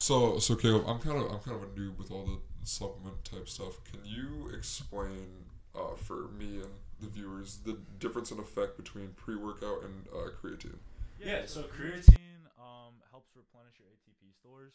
So, 0.00 0.38
so 0.38 0.54
Caleb, 0.54 0.84
I'm 0.86 0.98
kind 0.98 1.16
of 1.18 1.30
I'm 1.32 1.40
kind 1.40 1.56
of 1.56 1.62
a 1.64 1.70
noob 1.74 1.96
with 1.98 2.10
all 2.10 2.24
the 2.24 2.38
supplement 2.62 3.24
type 3.24 3.48
stuff. 3.48 3.82
Can 3.84 4.04
you 4.04 4.50
explain 4.54 5.50
uh, 5.74 5.94
for 5.96 6.28
me 6.38 6.60
and 6.62 6.70
the 7.00 7.08
viewers 7.08 7.58
the 7.64 7.78
difference 7.98 8.30
in 8.30 8.38
effect 8.38 8.76
between 8.76 9.08
pre-workout 9.16 9.82
and 9.82 10.06
uh, 10.14 10.30
creatine? 10.40 10.78
Yeah. 11.18 11.46
So 11.46 11.62
creatine 11.62 12.46
um, 12.58 12.94
helps 13.10 13.34
replenish 13.34 13.78
your 13.78 13.88
ATP 13.88 14.34
stores. 14.38 14.74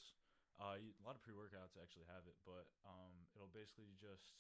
Uh, 0.60 0.76
a 0.76 1.04
lot 1.08 1.16
of 1.16 1.24
pre 1.24 1.32
workouts 1.32 1.80
actually 1.80 2.04
have 2.12 2.28
it, 2.28 2.36
but 2.44 2.68
um, 2.84 3.16
it'll 3.32 3.52
basically 3.52 3.96
just 3.96 4.36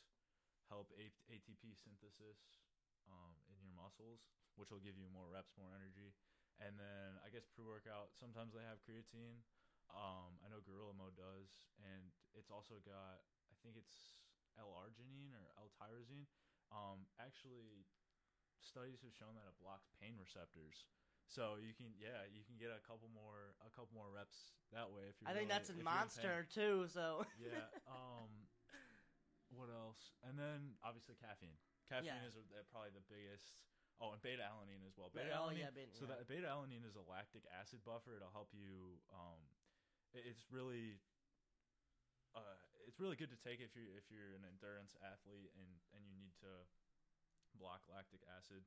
help 0.67 0.91
ATP 0.99 1.63
synthesis 1.79 2.59
um, 3.07 3.33
in 3.47 3.55
your 3.63 3.71
muscles, 3.73 4.27
which 4.59 4.67
will 4.67 4.83
give 4.83 4.99
you 4.99 5.07
more 5.09 5.31
reps, 5.31 5.55
more 5.55 5.71
energy. 5.71 6.11
And 6.59 6.75
then 6.75 7.15
I 7.23 7.31
guess 7.31 7.47
pre 7.47 7.63
workout 7.63 8.11
sometimes 8.19 8.51
they 8.51 8.67
have 8.67 8.83
creatine. 8.83 9.39
Um, 9.95 10.37
I 10.43 10.51
know 10.51 10.59
Gorilla 10.61 10.93
Mode 10.93 11.15
does, 11.15 11.49
and 11.81 12.11
it's 12.35 12.51
also 12.51 12.83
got 12.83 13.23
I 13.49 13.55
think 13.63 13.79
it's 13.79 14.27
L-arginine 14.59 15.31
or 15.39 15.55
L-tyrosine. 15.55 16.27
Um, 16.69 17.07
actually, 17.17 17.87
studies 18.59 19.01
have 19.07 19.15
shown 19.15 19.39
that 19.39 19.47
it 19.47 19.55
blocks 19.57 19.87
pain 19.97 20.19
receptors. 20.19 20.83
So 21.29 21.61
you 21.61 21.77
can, 21.77 21.93
yeah, 22.01 22.25
you 22.25 22.41
can 22.41 22.57
get 22.57 22.73
a 22.73 22.81
couple 22.81 23.05
more, 23.13 23.53
a 23.61 23.69
couple 23.69 23.93
more 23.93 24.09
reps 24.09 24.57
that 24.73 24.89
way. 24.89 25.05
If 25.13 25.21
you're 25.21 25.29
I 25.29 25.37
think 25.37 25.45
really- 25.45 25.53
that's 25.61 25.69
in 25.69 25.77
you're. 25.77 25.85
Monster 25.85 26.37
too. 26.49 26.89
So 26.89 27.23
yeah. 27.37 27.69
Um. 27.89 28.49
What 29.53 29.69
else? 29.73 30.13
And 30.25 30.37
then 30.37 30.77
obviously 30.85 31.17
caffeine. 31.17 31.57
Caffeine 31.89 32.13
Yeah. 32.21 32.29
is 32.29 32.37
probably 32.69 32.93
the 32.93 33.05
biggest. 33.09 33.57
Oh, 33.97 34.13
and 34.13 34.21
beta 34.21 34.45
alanine 34.45 34.85
as 34.85 34.93
well. 34.97 35.09
Beta 35.13 35.33
oh, 35.33 35.49
alanine. 35.49 35.65
yeah, 35.69 35.73
beta- 35.73 35.91
so 35.93 36.05
yeah. 36.05 36.17
that 36.17 36.29
beta 36.29 36.47
alanine 36.49 36.85
is 36.85 36.93
a 36.97 37.05
lactic 37.09 37.45
acid 37.49 37.81
buffer. 37.85 38.17
It'll 38.17 38.33
help 38.33 38.53
you. 38.53 38.97
Um, 39.13 39.41
it's 40.13 40.49
really. 40.49 40.97
Uh, 42.37 42.57
it's 42.85 43.01
really 43.01 43.17
good 43.17 43.29
to 43.33 43.37
take 43.41 43.57
if 43.61 43.73
you're 43.77 43.89
if 43.97 44.05
you're 44.13 44.33
an 44.37 44.45
endurance 44.45 44.93
athlete 45.01 45.49
and 45.57 45.69
and 45.97 46.01
you 46.05 46.13
need 46.17 46.33
to 46.45 46.49
block 47.57 47.81
lactic 47.89 48.21
acid, 48.29 48.61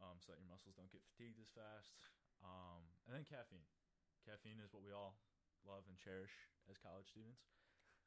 um, 0.00 0.18
so 0.20 0.32
that 0.32 0.40
your 0.40 0.48
muscles 0.48 0.76
don't 0.76 0.90
get 0.92 1.04
fatigued 1.12 1.38
as 1.40 1.52
fast. 1.52 1.96
Um, 2.40 2.88
and 3.08 3.12
then 3.16 3.24
caffeine. 3.28 3.68
Caffeine 4.24 4.60
is 4.60 4.72
what 4.72 4.84
we 4.84 4.92
all 4.92 5.16
love 5.64 5.84
and 5.88 5.96
cherish 6.00 6.32
as 6.68 6.80
college 6.80 7.08
students. 7.08 7.44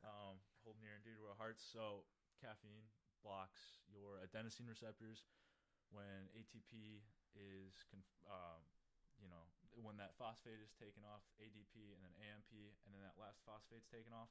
Um, 0.01 0.41
hold 0.65 0.82
near 0.82 0.97
and 0.97 1.06
dear 1.06 1.15
to 1.21 1.25
our 1.29 1.38
hearts. 1.38 1.62
So 1.63 2.06
caffeine 2.41 2.89
blocks 3.23 3.79
your 3.88 4.19
adenosine 4.19 4.67
receptors 4.67 5.23
when 5.93 6.27
ATP 6.36 7.06
is, 7.38 7.86
conf- 7.88 8.25
um, 8.27 8.62
you 9.21 9.29
know, 9.29 9.45
when 9.79 9.97
that 9.97 10.13
phosphate 10.17 10.60
is 10.62 10.73
taken 10.77 11.06
off, 11.06 11.23
ADP 11.39 11.93
and 11.93 12.01
then 12.01 12.13
AMP, 12.34 12.51
and 12.86 12.91
then 12.93 13.01
that 13.06 13.17
last 13.17 13.41
phosphate's 13.45 13.88
taken 13.89 14.12
off, 14.13 14.29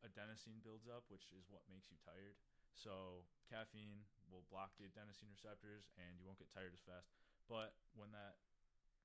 adenosine 0.00 0.60
builds 0.64 0.88
up, 0.88 1.04
which 1.12 1.28
is 1.36 1.48
what 1.52 1.64
makes 1.68 1.92
you 1.92 1.96
tired. 2.02 2.36
So 2.72 3.24
caffeine 3.48 4.08
will 4.32 4.48
block 4.50 4.72
the 4.80 4.88
adenosine 4.88 5.28
receptors, 5.30 5.92
and 6.00 6.16
you 6.18 6.24
won't 6.24 6.40
get 6.40 6.48
tired 6.50 6.72
as 6.72 6.80
fast. 6.88 7.12
But 7.48 7.76
when 7.94 8.10
that 8.16 8.40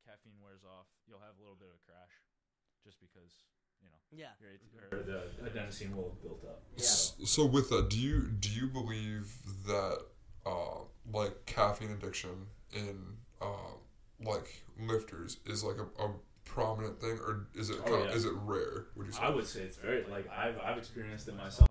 caffeine 0.08 0.40
wears 0.42 0.64
off, 0.64 0.88
you'll 1.06 1.20
have 1.22 1.36
a 1.38 1.42
little 1.44 1.60
bit 1.60 1.68
of 1.68 1.76
a 1.76 1.84
crash, 1.84 2.16
just 2.84 2.98
because 3.04 3.44
you 3.84 3.92
know 3.92 4.00
yeah, 4.16 4.34
your 4.40 4.56
AT- 4.56 4.96
or 4.96 5.04
the 5.04 5.28
adenosine 5.44 5.94
will 5.96 6.16
have 6.16 6.22
built 6.24 6.44
up. 6.48 6.64
Yeah. 6.78 6.84
So 7.28 7.46
with 7.46 7.70
that, 7.70 7.90
do 7.90 8.00
you 8.00 8.32
do 8.40 8.50
you 8.50 8.68
believe 8.68 9.34
that 9.68 10.00
uh, 10.46 10.88
like 11.12 11.46
caffeine 11.46 11.92
addiction 11.92 12.48
in 12.74 13.18
uh, 13.42 13.76
like 14.24 14.64
lifters 14.80 15.38
is 15.46 15.64
like 15.64 15.78
a, 15.78 16.04
a 16.04 16.12
prominent 16.46 17.00
thing, 17.02 17.20
or 17.20 17.48
is 17.54 17.70
it 17.70 17.78
Oh, 17.86 17.90
kind 17.90 18.04
of, 18.04 18.10
yeah. 18.10 18.16
is 18.16 18.26
it 18.26 18.34
rare? 18.34 18.86
Would 18.96 19.08
you 19.08 19.12
say? 19.12 19.22
I 19.22 19.30
would 19.30 19.46
say 19.46 19.62
it's 19.62 19.78
very 19.78 20.06
like 20.10 20.30
I've 20.32 20.58
I've 20.64 20.78
experienced 20.78 21.28
it 21.28 21.36
myself. 21.36 21.67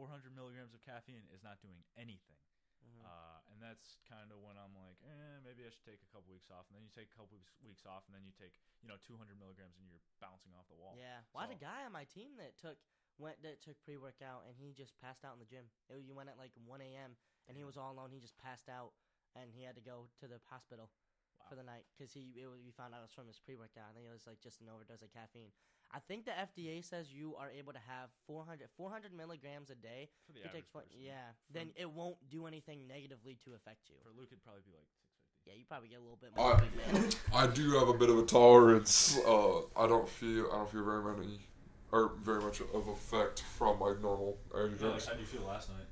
I'm 0.00 0.08
like, 0.08 0.24
hey, 0.24 0.32
400 0.32 0.36
milligrams 0.36 0.72
of 0.72 0.80
caffeine 0.80 1.28
is 1.28 1.42
not 1.44 1.60
doing 1.60 1.84
anything, 1.96 2.40
Mhm. 2.80 3.04
uh, 3.04 3.40
and 3.52 3.60
that's 3.60 4.00
kind 4.08 4.32
of 4.32 4.40
when 4.40 4.56
I'm 4.56 4.72
like, 4.74 4.96
eh, 5.04 5.40
maybe 5.44 5.66
I 5.66 5.70
should 5.70 5.84
take 5.84 6.00
a 6.02 6.06
couple 6.08 6.32
weeks 6.32 6.48
off. 6.50 6.68
And 6.68 6.76
then 6.76 6.84
you 6.84 6.90
take 6.90 7.12
a 7.12 7.16
couple 7.16 7.36
weeks, 7.36 7.52
weeks 7.60 7.84
off, 7.84 8.06
and 8.08 8.14
then 8.16 8.24
you 8.24 8.32
take 8.32 8.56
you 8.80 8.88
know 8.88 8.96
200 8.96 9.36
milligrams, 9.36 9.76
and 9.76 9.84
you're 9.88 10.00
bouncing 10.20 10.54
off 10.56 10.66
the 10.68 10.74
wall. 10.76 10.96
yeah. 10.96 11.20
Well, 11.32 11.44
I 11.44 11.48
had 11.48 11.56
a 11.56 11.60
guy 11.60 11.84
on 11.84 11.92
my 11.92 12.04
team 12.04 12.36
that 12.40 12.56
took 12.56 12.80
went 13.18 13.42
that 13.42 13.60
took 13.60 13.76
pre 13.84 13.98
workout 13.98 14.46
and 14.48 14.56
he 14.56 14.72
just 14.72 14.96
passed 14.96 15.24
out 15.24 15.34
in 15.34 15.40
the 15.40 15.44
gym. 15.44 15.70
It, 15.92 16.00
you 16.08 16.14
went 16.14 16.30
at 16.30 16.38
like 16.38 16.56
1 16.56 16.80
a.m. 16.80 17.18
and 17.48 17.56
he 17.56 17.64
was 17.64 17.76
all 17.76 17.92
alone. 17.92 18.10
He 18.10 18.20
just 18.20 18.38
passed 18.38 18.68
out 18.68 18.94
and 19.36 19.52
he 19.52 19.62
had 19.62 19.74
to 19.76 19.82
go 19.82 20.08
to 20.20 20.26
the 20.28 20.40
hospital 20.48 20.90
for 21.48 21.54
the 21.54 21.62
night 21.62 21.84
because 21.92 22.12
he 22.14 22.40
it, 22.40 22.46
was- 22.46 22.62
we 22.64 22.72
found 22.72 22.94
out 22.94 23.00
it 23.00 23.12
was 23.12 23.12
from 23.12 23.26
his 23.28 23.38
pre 23.38 23.56
workout. 23.56 23.92
Think 23.94 24.06
it 24.08 24.12
was 24.12 24.26
like 24.26 24.40
just 24.40 24.60
an 24.62 24.68
overdose 24.70 25.02
of 25.02 25.10
caffeine. 25.12 25.52
I 25.92 25.98
think 25.98 26.24
the 26.24 26.30
FDA 26.32 26.84
says 26.84 27.12
you 27.12 27.34
are 27.36 27.50
able 27.50 27.72
to 27.72 27.78
have 27.88 28.10
400, 28.26 28.68
400 28.76 29.12
milligrams 29.12 29.70
a 29.70 29.74
day. 29.74 30.08
For 30.26 30.32
the 30.32 30.38
If 30.38 30.44
you 30.44 30.50
take 30.50 30.50
average 30.50 30.64
four- 30.72 30.82
person. 30.82 31.00
yeah, 31.00 31.32
then 31.52 31.70
it 31.76 31.90
won't 31.90 32.16
do 32.30 32.46
anything 32.46 32.86
negatively 32.86 33.36
to 33.44 33.54
affect 33.54 33.88
you. 33.88 33.96
For 34.02 34.10
Luke, 34.10 34.28
it'd 34.30 34.44
probably 34.44 34.62
be 34.66 34.72
like 34.72 34.86
650. 34.86 35.46
Yeah, 35.46 35.54
you 35.58 35.64
probably 35.66 35.88
get 35.88 35.98
a 35.98 36.02
little 36.02 36.18
bit 36.20 36.36
more. 36.36 36.54
I. 37.32 37.44
I 37.44 37.46
do 37.48 37.70
have 37.78 37.88
a 37.88 37.94
bit 37.94 38.08
of 38.10 38.18
a 38.18 38.24
tolerance. 38.24 39.18
Uh, 39.26 39.62
I 39.76 39.86
don't 39.88 40.08
feel 40.08 40.46
I 40.52 40.56
don't 40.58 40.70
feel 40.70 40.84
very 40.84 41.02
many 41.02 41.40
or 41.90 42.12
very 42.22 42.40
much 42.40 42.60
of 42.60 42.86
effect 42.88 43.42
from 43.56 43.80
like 43.80 44.00
normal 44.00 44.38
energy 44.54 44.76
Yeah, 44.78 44.90
like, 44.90 44.92
drinks. 44.92 45.06
how 45.06 45.14
do 45.14 45.20
you 45.20 45.26
feel 45.26 45.42
last 45.42 45.70
night? 45.70 45.86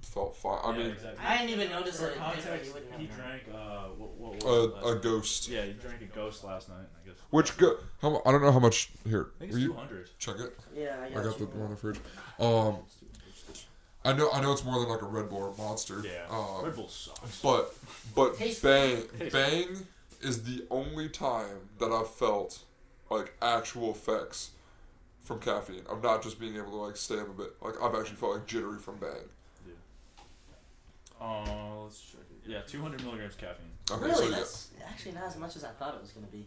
Felt 0.00 0.36
fine. 0.36 0.58
I 0.64 0.70
Yeah, 0.70 0.76
mean, 0.78 0.90
exactly. 0.92 1.24
I 1.26 1.38
didn't 1.38 1.50
even 1.60 1.70
notice 1.70 2.00
For 2.00 2.08
it. 2.08 2.16
context, 2.16 2.74
You 2.74 2.98
he 2.98 3.06
drank 3.06 3.42
uh, 3.52 3.88
what, 3.96 4.10
what 4.16 4.32
was 4.44 4.44
it 4.44 4.84
a, 4.84 4.86
a 4.88 4.96
ghost. 4.98 5.48
Yeah, 5.48 5.64
he 5.64 5.72
drank 5.74 6.00
a 6.00 6.06
ghost 6.06 6.44
last 6.44 6.68
night. 6.68 6.86
I 7.02 7.08
guess. 7.08 7.18
Which 7.30 7.56
go? 7.58 7.76
How 8.00 8.22
I 8.24 8.32
don't 8.32 8.42
know 8.42 8.52
how 8.52 8.58
much 8.58 8.90
here. 9.06 9.28
I 9.36 9.38
think 9.40 9.52
it's 9.52 9.60
you 9.60 9.68
200. 9.68 10.10
check 10.18 10.36
it? 10.38 10.56
Yeah, 10.74 10.96
I 11.00 11.06
I 11.06 11.10
got, 11.10 11.24
got 11.24 11.38
the 11.38 11.46
one 11.46 11.64
in 11.66 11.70
the 11.70 11.76
fridge. 11.76 11.98
Um, 12.38 12.78
I 14.04 14.12
know 14.12 14.30
I 14.32 14.40
know 14.40 14.52
it's 14.52 14.64
more 14.64 14.78
than 14.80 14.88
like 14.88 15.02
a 15.02 15.06
Red 15.06 15.28
Bull 15.28 15.38
or 15.42 15.54
Monster. 15.56 16.02
Yeah. 16.04 16.24
Um, 16.30 16.64
Red 16.64 16.76
Bull 16.76 16.88
sucks. 16.88 17.40
But 17.42 17.74
but 18.14 18.38
bang 18.62 19.02
bang 19.32 19.86
is 20.22 20.44
the 20.44 20.64
only 20.70 21.08
time 21.08 21.68
that 21.80 21.90
I've 21.92 22.08
felt 22.10 22.60
like 23.10 23.34
actual 23.42 23.90
effects 23.90 24.50
from 25.20 25.40
caffeine, 25.40 25.82
of 25.90 26.02
not 26.02 26.22
just 26.22 26.40
being 26.40 26.56
able 26.56 26.70
to 26.70 26.76
like 26.76 26.96
stay 26.96 27.18
up 27.18 27.28
a 27.28 27.32
bit. 27.32 27.52
Like 27.60 27.74
I've 27.82 27.94
actually 27.94 28.16
felt 28.16 28.34
like 28.36 28.46
jittery 28.46 28.78
from 28.78 28.96
bang. 28.98 29.28
Uh, 31.20 31.82
let's 31.82 32.00
check 32.00 32.20
it. 32.30 32.50
Yeah, 32.50 32.60
200 32.66 33.02
milligrams 33.04 33.34
caffeine. 33.34 33.66
Okay, 33.90 34.04
really? 34.04 34.14
so 34.26 34.30
yeah. 34.30 34.36
That's 34.36 34.68
actually 34.88 35.12
not 35.12 35.24
as 35.24 35.36
much 35.36 35.56
as 35.56 35.64
I 35.64 35.70
thought 35.70 35.94
it 35.94 36.00
was 36.00 36.12
gonna 36.12 36.26
be. 36.28 36.46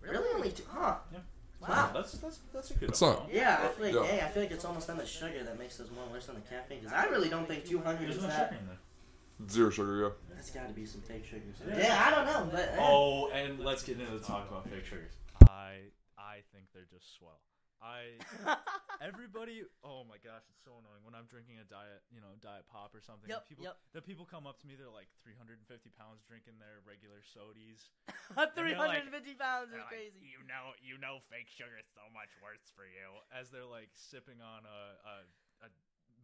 Really? 0.00 0.28
Only 0.34 0.50
two? 0.50 0.62
Huh? 0.68 0.96
Yeah. 1.12 1.18
Wow. 1.60 1.90
That's 1.94 2.12
that's 2.12 2.38
that's 2.52 2.70
a 2.70 2.74
good. 2.74 2.90
It's 2.90 3.00
not- 3.00 3.28
Yeah, 3.32 3.58
I 3.62 3.68
feel 3.68 3.86
like 3.86 3.94
Yeah. 3.94 4.04
hey, 4.04 4.20
I 4.24 4.28
feel 4.28 4.42
like 4.42 4.52
it's 4.52 4.64
almost 4.64 4.90
on 4.90 4.98
the 4.98 5.06
sugar 5.06 5.42
that 5.42 5.58
makes 5.58 5.76
those 5.78 5.90
more 5.90 6.04
worse 6.12 6.26
than 6.26 6.34
the 6.36 6.42
caffeine. 6.42 6.80
Because 6.80 6.92
I 6.92 7.06
really 7.06 7.28
don't 7.28 7.46
think 7.48 7.64
200 7.64 8.00
There's 8.02 8.16
is 8.16 8.22
no 8.22 8.28
that. 8.28 8.50
sugar 8.50 8.60
in 8.60 8.66
there. 8.68 9.48
Zero 9.50 9.70
sugar, 9.70 10.00
yeah. 10.02 10.34
That's 10.34 10.50
got 10.50 10.66
to 10.68 10.74
be 10.74 10.86
some 10.86 11.00
fake 11.02 11.24
sugars. 11.26 11.56
Yeah. 11.66 11.78
Yeah, 11.78 12.04
I 12.06 12.10
don't 12.10 12.26
know, 12.26 12.48
but 12.52 12.68
eh. 12.72 12.76
Oh, 12.78 13.28
and 13.30 13.58
let's 13.60 13.82
get 13.82 13.98
into 14.00 14.12
the 14.12 14.24
talk 14.24 14.48
about 14.50 14.68
fake 14.68 14.84
sugars. 14.86 15.12
I 15.48 15.80
I 16.18 16.42
think 16.52 16.66
they're 16.74 16.88
just 16.92 17.16
swell. 17.18 17.40
I 17.82 18.16
everybody. 19.04 19.62
Oh 19.84 20.02
my 20.08 20.16
gosh, 20.22 20.44
it's 20.48 20.64
so 20.64 20.80
annoying 20.80 21.04
when 21.04 21.12
I'm 21.12 21.28
drinking 21.28 21.60
a 21.60 21.66
diet, 21.68 22.00
you 22.08 22.24
know, 22.24 22.32
diet 22.40 22.64
pop 22.72 22.96
or 22.96 23.04
something. 23.04 23.28
and 23.28 23.36
Yep, 23.36 23.48
people, 23.52 23.64
yep. 23.68 23.76
The 23.92 24.00
people 24.00 24.24
come 24.24 24.48
up 24.48 24.56
to 24.62 24.66
me, 24.66 24.74
they're 24.78 24.88
like 24.92 25.12
350 25.22 25.60
pounds 25.92 26.24
drinking 26.24 26.56
their 26.56 26.80
regular 26.88 27.20
sodies. 27.20 27.92
350 28.56 29.36
pounds 29.36 29.68
is 29.70 29.76
They're 29.76 29.84
like, 29.84 29.92
crazy. 29.92 30.24
you 30.24 30.40
know, 30.48 30.72
you 30.80 30.96
know, 30.96 31.20
fake 31.28 31.52
sugar 31.52 31.76
is 31.76 31.88
so 31.92 32.04
much 32.16 32.32
worse 32.40 32.64
for 32.72 32.88
you. 32.88 33.20
As 33.32 33.52
they're 33.52 33.68
like 33.68 33.92
sipping 33.92 34.40
on 34.40 34.64
a 34.64 34.80
a, 35.04 35.16
a 35.66 35.68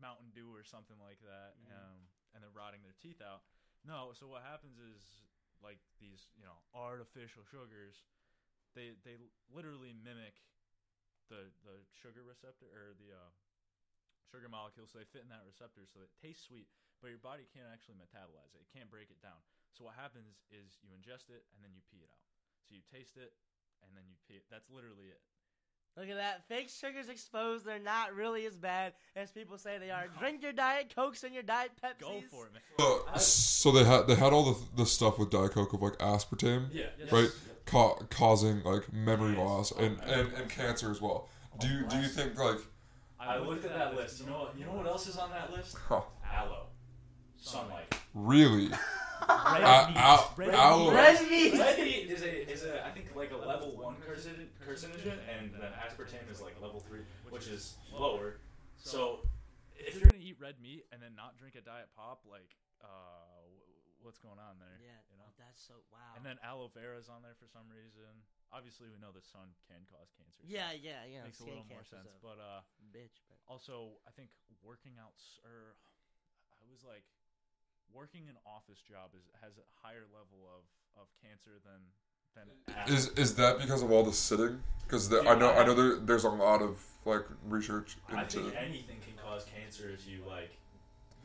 Mountain 0.01 0.33
Dew 0.33 0.51
or 0.51 0.65
something 0.65 0.97
like 0.99 1.21
that, 1.23 1.55
Mm-hmm. 1.63 1.77
um, 1.77 1.99
and 2.33 2.41
they're 2.41 2.53
rotting 2.57 2.81
their 2.81 2.97
teeth 2.97 3.21
out. 3.21 3.45
No, 3.85 4.17
so 4.17 4.25
what 4.25 4.41
happens 4.41 4.81
is 4.81 5.05
like 5.61 5.79
these, 6.01 6.33
you 6.33 6.43
know, 6.49 6.57
artificial 6.73 7.45
sugars, 7.45 8.09
they 8.73 8.97
they 9.05 9.21
literally 9.53 9.93
mimic 9.93 10.41
the 11.33 11.49
the 11.65 11.81
sugar 11.97 12.21
receptor 12.21 12.69
or 12.69 12.93
the 13.01 13.17
uh, 13.17 13.33
sugar 14.29 14.53
molecule, 14.53 14.85
so 14.85 15.01
they 15.01 15.09
fit 15.09 15.25
in 15.25 15.33
that 15.33 15.49
receptor, 15.49 15.89
so 15.89 16.05
it 16.05 16.13
tastes 16.21 16.45
sweet, 16.45 16.69
but 17.01 17.09
your 17.09 17.21
body 17.21 17.49
can't 17.49 17.69
actually 17.73 17.97
metabolize 17.97 18.53
it. 18.53 18.61
It 18.61 18.71
can't 18.73 18.93
break 18.93 19.09
it 19.09 19.25
down. 19.25 19.41
So 19.73 19.89
what 19.89 19.97
happens 19.97 20.45
is 20.53 20.77
you 20.85 20.93
ingest 20.93 21.33
it 21.33 21.49
and 21.57 21.65
then 21.65 21.73
you 21.73 21.81
pee 21.89 22.05
it 22.05 22.13
out. 22.13 22.29
So 22.69 22.77
you 22.77 22.85
taste 22.85 23.17
it 23.17 23.33
and 23.81 23.97
then 23.97 24.05
you 24.05 24.21
pee 24.29 24.37
it. 24.37 24.45
That's 24.53 24.69
literally 24.69 25.09
it. 25.09 25.25
Look 25.97 26.09
at 26.09 26.17
that. 26.17 26.47
Fake 26.49 26.71
sugars 26.71 27.09
exposed. 27.11 27.67
They're 27.67 27.79
not 27.79 28.15
really 28.15 28.47
as 28.47 28.57
bad 28.57 28.95
as 29.15 29.31
people 29.31 29.59
say 29.59 29.77
they 29.79 29.91
are. 29.91 30.07
Drink 30.19 30.43
your 30.43 30.53
Diet 30.53 30.91
Cokes 30.95 31.23
and 31.23 31.35
your 31.35 31.43
Diet 31.43 31.71
Pepsis. 31.85 32.01
Go 32.01 32.23
for 32.31 32.47
it, 32.47 32.53
man. 32.55 32.63
Uh, 33.15 33.19
so 33.19 33.71
they 33.73 33.85
had 33.85 34.07
they 34.07 34.15
had 34.15 34.33
all 34.33 34.53
the 34.55 34.59
the 34.77 34.87
stuff 34.87 35.19
with 35.19 35.29
Diet 35.31 35.53
Coke 35.53 35.73
of 35.75 35.83
like 35.83 35.99
aspartame, 35.99 36.69
Yeah. 36.73 36.87
right? 37.11 37.29
Ca- 37.67 37.95
causing 38.11 38.63
like 38.65 38.91
memory 38.93 39.37
loss 39.37 39.71
and, 39.71 40.01
and, 40.05 40.33
and 40.33 40.49
cancer 40.49 40.91
as 40.91 41.01
well. 41.03 41.29
Do 41.61 41.69
you 41.69 41.85
do 41.87 41.97
you 41.99 42.09
think 42.09 42.39
like 42.39 42.57
I 43.21 43.37
looked 43.39 43.65
at 43.67 43.75
that 43.75 43.95
list. 43.95 44.19
You 44.21 44.27
know 44.27 44.39
what? 44.39 44.59
You 44.59 44.65
know 44.65 44.73
what 44.73 44.87
else 44.87 45.07
is 45.07 45.17
on 45.19 45.31
that 45.31 45.53
list? 45.53 45.77
huh, 45.89 46.01
Aloe, 46.35 46.67
sunlight, 47.37 47.95
really 48.15 48.69
red 49.29 49.63
A- 49.63 49.89
meat. 49.89 49.97
al- 49.97 50.33
red 50.37 50.55
aloe- 50.55 50.91
meat. 50.91 50.97
Red 50.97 51.31
meat. 51.31 51.53
Red 51.59 51.79
meat 51.79 51.92
is 52.63 52.71
a 52.71 52.87
I 52.87 52.91
think 52.91 53.15
like 53.15 53.33
a 53.33 53.37
level 53.37 53.77
one 53.77 53.97
carcinogen, 54.01 54.49
carcinogen, 54.63 55.19
and 55.27 55.53
then 55.55 55.73
aspartame 55.75 56.31
is 56.31 56.41
like 56.41 56.61
level 56.61 56.81
three, 56.81 57.03
which 57.31 57.49
is 57.49 57.77
lower. 57.93 58.39
So 58.77 59.27
if 59.75 59.95
you're 59.95 60.11
gonna 60.11 60.23
eat 60.23 60.37
red 60.39 60.63
meat 60.63 60.87
and 60.93 61.03
then 61.03 61.15
not 61.15 61.39
drink 61.39 61.55
a 61.55 61.63
diet 61.63 61.91
pop, 61.97 62.23
like 62.27 62.55
uh, 62.83 63.43
what's 64.03 64.19
going 64.19 64.39
on 64.39 64.59
there? 64.59 64.79
Yeah, 64.79 64.99
you 65.11 65.19
know. 65.19 65.31
that's 65.39 65.63
so 65.63 65.83
wow. 65.91 66.15
And 66.19 66.23
then 66.27 66.39
aloe 66.43 66.71
vera's 66.71 67.11
on 67.11 67.23
there 67.23 67.39
for 67.39 67.47
some 67.51 67.67
reason. 67.71 68.11
Obviously, 68.53 68.93
we 68.93 69.01
know 69.01 69.15
the 69.15 69.25
sun 69.25 69.55
can 69.65 69.81
cause 69.89 70.13
cancer. 70.13 70.45
so 70.45 70.51
yeah, 70.51 70.77
yeah, 70.77 71.09
yeah. 71.09 71.25
makes 71.25 71.41
a 71.41 71.49
little 71.49 71.67
more 71.71 71.87
sense. 71.87 72.13
But 72.21 72.37
uh, 72.37 72.61
bitch, 72.93 73.25
but 73.31 73.41
also, 73.49 73.97
I 74.05 74.13
think 74.13 74.29
working 74.61 75.01
out 75.01 75.17
s- 75.17 75.41
or 75.41 75.81
I 76.61 76.69
was 76.69 76.85
like 76.85 77.09
working 77.89 78.29
an 78.29 78.37
office 78.45 78.81
job 78.85 79.17
is 79.17 79.25
has 79.41 79.57
a 79.57 79.67
higher 79.81 80.05
level 80.13 80.45
of 80.53 80.69
of 80.97 81.09
cancer 81.17 81.57
than 81.65 81.81
than 81.81 82.12
is 82.89 83.09
is 83.11 83.35
that 83.37 83.59
because 83.59 83.83
of 83.83 83.91
all 83.91 84.03
the 84.03 84.13
sitting? 84.13 84.61
Because 84.85 85.13
I 85.13 85.35
know 85.35 85.53
I 85.53 85.65
know 85.65 85.75
there, 85.75 85.97
there's 85.97 86.25
a 86.25 86.29
lot 86.29 86.63
of 86.63 86.83
like 87.05 87.25
research 87.49 87.97
I 88.09 88.23
into 88.23 88.41
think 88.41 88.55
anything 88.57 88.99
can 89.01 89.15
cause 89.23 89.45
cancer 89.45 89.91
if 89.91 90.07
you 90.07 90.21
like 90.27 90.51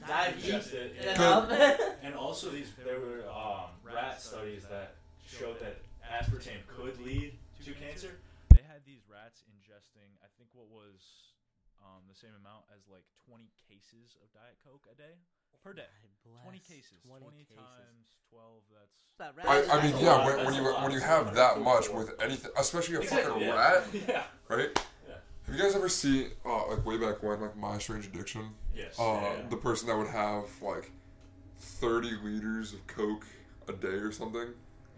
Dive 0.05 0.35
ingest 0.35 0.73
it. 0.73 0.95
enough. 1.03 1.49
And 2.03 2.13
also, 2.13 2.49
these 2.49 2.71
there 2.85 2.99
were 2.99 3.25
um, 3.27 3.73
rat 3.83 4.21
studies 4.21 4.63
that 4.69 4.95
showed 5.25 5.59
that 5.59 5.81
aspartame 6.05 6.63
could 6.67 6.95
lead 7.01 7.33
to 7.65 7.73
cancer. 7.73 8.21
They 8.53 8.63
had 8.63 8.85
these 8.85 9.03
rats 9.09 9.43
ingesting, 9.49 10.07
I 10.23 10.29
think, 10.37 10.47
what 10.53 10.69
was 10.69 11.33
um, 11.83 12.05
the 12.07 12.15
same 12.15 12.31
amount 12.39 12.63
as 12.71 12.87
like 12.87 13.03
20 13.27 13.43
cases 13.67 14.15
of 14.23 14.31
Diet 14.31 14.55
Coke 14.63 14.87
a 14.87 14.95
day 14.95 15.19
per 15.63 15.73
day. 15.73 15.83
God 16.25 16.43
20 16.43 16.59
cases. 16.59 16.99
20 17.05 17.23
20, 17.25 17.37
cases. 17.43 17.55
times 17.57 18.07
12. 18.29 18.61
That's 18.73 19.33
That 19.35 19.47
I, 19.49 19.59
rat 19.61 19.73
I 19.73 19.83
mean 19.91 20.03
yeah 20.03 20.25
when, 20.25 20.45
when 20.45 20.53
you 20.53 20.63
when 20.63 20.91
you 20.91 20.99
have 20.99 21.33
that 21.35 21.59
much 21.61 21.89
with 21.89 22.11
anything 22.21 22.51
especially 22.57 22.95
a 22.95 22.99
Exactly, 23.01 23.31
fucking 23.31 23.47
yeah. 23.47 23.55
rat 23.55 23.83
Yeah. 24.07 24.23
right 24.49 24.79
Yeah. 25.07 25.15
have 25.45 25.55
you 25.55 25.61
guys 25.61 25.75
ever 25.75 25.89
seen 25.89 26.31
uh, 26.45 26.67
like 26.67 26.85
way 26.85 26.97
back 26.97 27.23
when 27.23 27.41
like 27.41 27.55
My 27.57 27.77
Strange 27.77 28.05
Addiction 28.07 28.49
Yes. 28.75 28.99
uh, 28.99 29.03
yeah, 29.03 29.21
yeah. 29.21 29.49
the 29.49 29.57
person 29.57 29.87
that 29.87 29.97
would 29.97 30.07
have 30.09 30.45
like 30.61 30.91
30 31.59 32.11
liters 32.23 32.73
of 32.73 32.85
Coke 32.87 33.25
a 33.67 33.73
day 33.73 33.87
or 33.87 34.11
something 34.11 34.49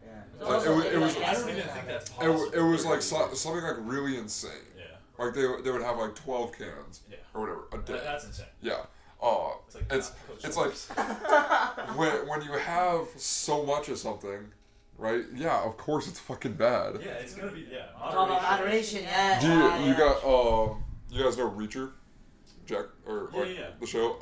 Yeah. 0.05 0.45
Like, 0.45 0.65
it 0.65 0.69
was- 0.69 0.85
it 0.85 0.97
was- 0.99 1.15
like, 1.15 1.25
I 1.27 1.33
don't 1.33 1.49
even 1.49 1.63
think 1.63 1.85
that's 1.87 2.09
possible. 2.09 2.33
w- 2.33 2.51
it 2.53 2.71
was 2.71 2.85
like 2.85 3.01
so, 3.01 3.33
something 3.33 3.63
like 3.63 3.75
really 3.79 4.17
insane 4.17 4.51
Yeah. 4.77 4.83
like 5.23 5.33
they, 5.33 5.45
they 5.63 5.71
would 5.71 5.81
have 5.83 5.97
like 5.97 6.15
12 6.15 6.51
cans 6.57 7.01
Yeah. 7.09 7.17
or 7.33 7.41
whatever 7.41 7.67
a 7.73 7.77
day 7.77 7.93
That, 7.93 8.03
that's 8.03 8.25
insane. 8.25 8.47
yeah 8.61 8.85
uh, 9.21 9.51
It's 9.67 9.75
like 9.75 9.91
it's 9.91 10.11
it's 10.43 10.57
like 10.57 10.71
when, 11.97 12.27
when 12.27 12.41
you 12.41 12.51
have 12.53 13.07
so 13.15 13.63
much 13.65 13.89
of 13.89 13.97
something 13.97 14.51
right 14.97 15.23
yeah 15.35 15.63
of 15.65 15.77
course 15.77 16.07
it's 16.07 16.19
fucking 16.19 16.53
bad 16.53 16.95
Yeah, 17.01 17.11
it's 17.13 17.35
gonna 17.35 17.51
be 17.51 17.67
yeah. 17.71 17.85
It's 18.05 18.15
all 18.15 18.25
about 18.25 18.41
moderation, 18.41 19.03
yeah. 19.03 19.39
Do 19.39 19.47
you, 19.47 19.53
yeah, 19.53 19.79
you 19.79 19.91
yeah. 19.91 19.97
got 19.97 20.23
um 20.25 20.83
you 21.09 21.23
guys 21.23 21.37
know 21.37 21.49
Reacher, 21.49 21.91
Jack 22.65 22.85
or 23.05 23.29
Yeah, 23.33 23.39
like, 23.39 23.57
yeah. 23.57 23.67
the 23.79 23.87
show 23.87 24.13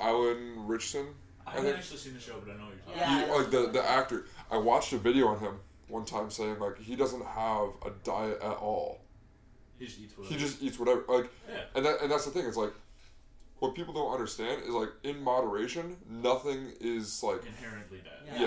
uh 0.00 0.02
Alan 0.04 0.66
Richardson 0.66 1.06
I 1.46 1.50
I 1.50 1.54
haven't 1.54 1.64
think 1.66 1.78
actually 1.78 1.96
seen 1.98 2.14
the 2.14 2.20
show, 2.20 2.34
but 2.44 2.52
I 2.52 2.56
know 2.58 2.64
what 2.66 2.74
you're 2.74 2.96
talking 2.96 3.00
Yeah. 3.00 3.26
he, 3.26 3.32
like 3.40 3.50
the 3.50 3.72
the 3.72 3.88
actor 3.88 4.26
I 4.50 4.56
watched 4.58 4.92
a 4.92 4.98
video 4.98 5.28
on 5.28 5.38
him 5.40 5.54
one 5.88 6.04
time 6.04 6.30
saying 6.30 6.58
like 6.58 6.78
he 6.78 6.94
doesn't 6.96 7.24
have 7.24 7.68
a 7.86 7.90
diet 8.04 8.38
at 8.42 8.56
all 8.58 9.00
He 9.78 9.86
just 9.86 9.98
eats 10.00 10.16
whatever. 10.18 10.34
he 10.34 10.40
just 10.40 10.62
eats 10.62 10.78
whatever 10.78 11.04
like 11.08 11.30
yeah. 11.48 11.60
and 11.74 11.84
that 11.86 12.02
and 12.02 12.10
that's 12.10 12.24
the 12.26 12.30
thing 12.30 12.46
it's 12.46 12.56
like 12.56 12.72
what 13.60 13.74
people 13.74 13.92
don't 13.94 14.12
understand 14.12 14.62
is 14.62 14.70
like 14.70 14.90
in 15.02 15.22
moderation 15.22 15.96
nothing 16.08 16.72
is 16.80 17.22
like 17.22 17.44
inherently 17.46 17.98
bad. 17.98 18.12
Yeah. 18.26 18.40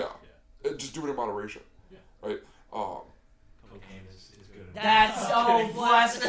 Yeah. 0.64 0.70
It- 0.70 0.78
just 0.78 0.94
do 0.94 1.06
it 1.06 1.10
in 1.10 1.16
moderation 1.16 1.62
Yeah. 1.90 1.98
right 2.22 2.40
um 2.72 3.02
Cocaine 3.70 4.06
is, 4.10 4.30
is 4.38 4.46
good. 4.54 4.66
That's 4.74 5.28
so 5.28 5.34
I'm 5.36 5.60
kidding. 5.66 5.76
blessed. 5.76 6.22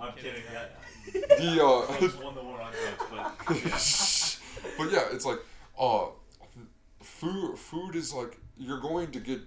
I'm 0.00 0.12
kidding. 0.14 0.42
Yeah. 0.52 1.20
the 1.38 1.64
uh 1.64 1.92
I 1.96 2.00
just 2.00 2.22
won 2.22 2.34
the 2.34 2.42
war 2.42 2.60
on 2.60 2.72
drugs, 2.72 3.04
but 3.10 4.78
but 4.78 4.92
yeah, 4.92 5.04
it's 5.12 5.24
like 5.26 5.38
uh 5.78 6.06
food 7.02 7.58
food 7.58 7.96
is 7.96 8.12
like 8.14 8.38
you're 8.58 8.80
going 8.80 9.10
to 9.12 9.20
get 9.20 9.40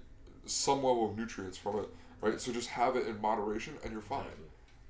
some 0.45 0.77
level 0.84 1.10
of 1.10 1.17
nutrients 1.17 1.58
from 1.58 1.77
it, 1.79 1.89
right? 2.21 2.39
So 2.41 2.51
just 2.51 2.69
have 2.69 2.95
it 2.95 3.08
in 3.08 3.19
moderation 3.21 3.75
and 3.84 3.91
you're 3.91 4.01
fine. 4.01 4.25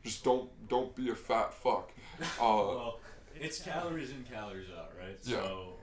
Just 0.04 0.24
don't 0.24 0.50
don't 0.70 0.96
be 0.96 1.10
a 1.10 1.16
fat 1.16 1.54
fuck. 1.54 1.92
Uh 2.22 2.26
well, 2.40 3.00
it's 3.40 3.60
calories 3.60 4.12
in, 4.12 4.24
calories 4.24 4.70
out, 4.72 4.94
right? 4.98 5.20
Yeah. 5.24 5.42
So 5.44 5.80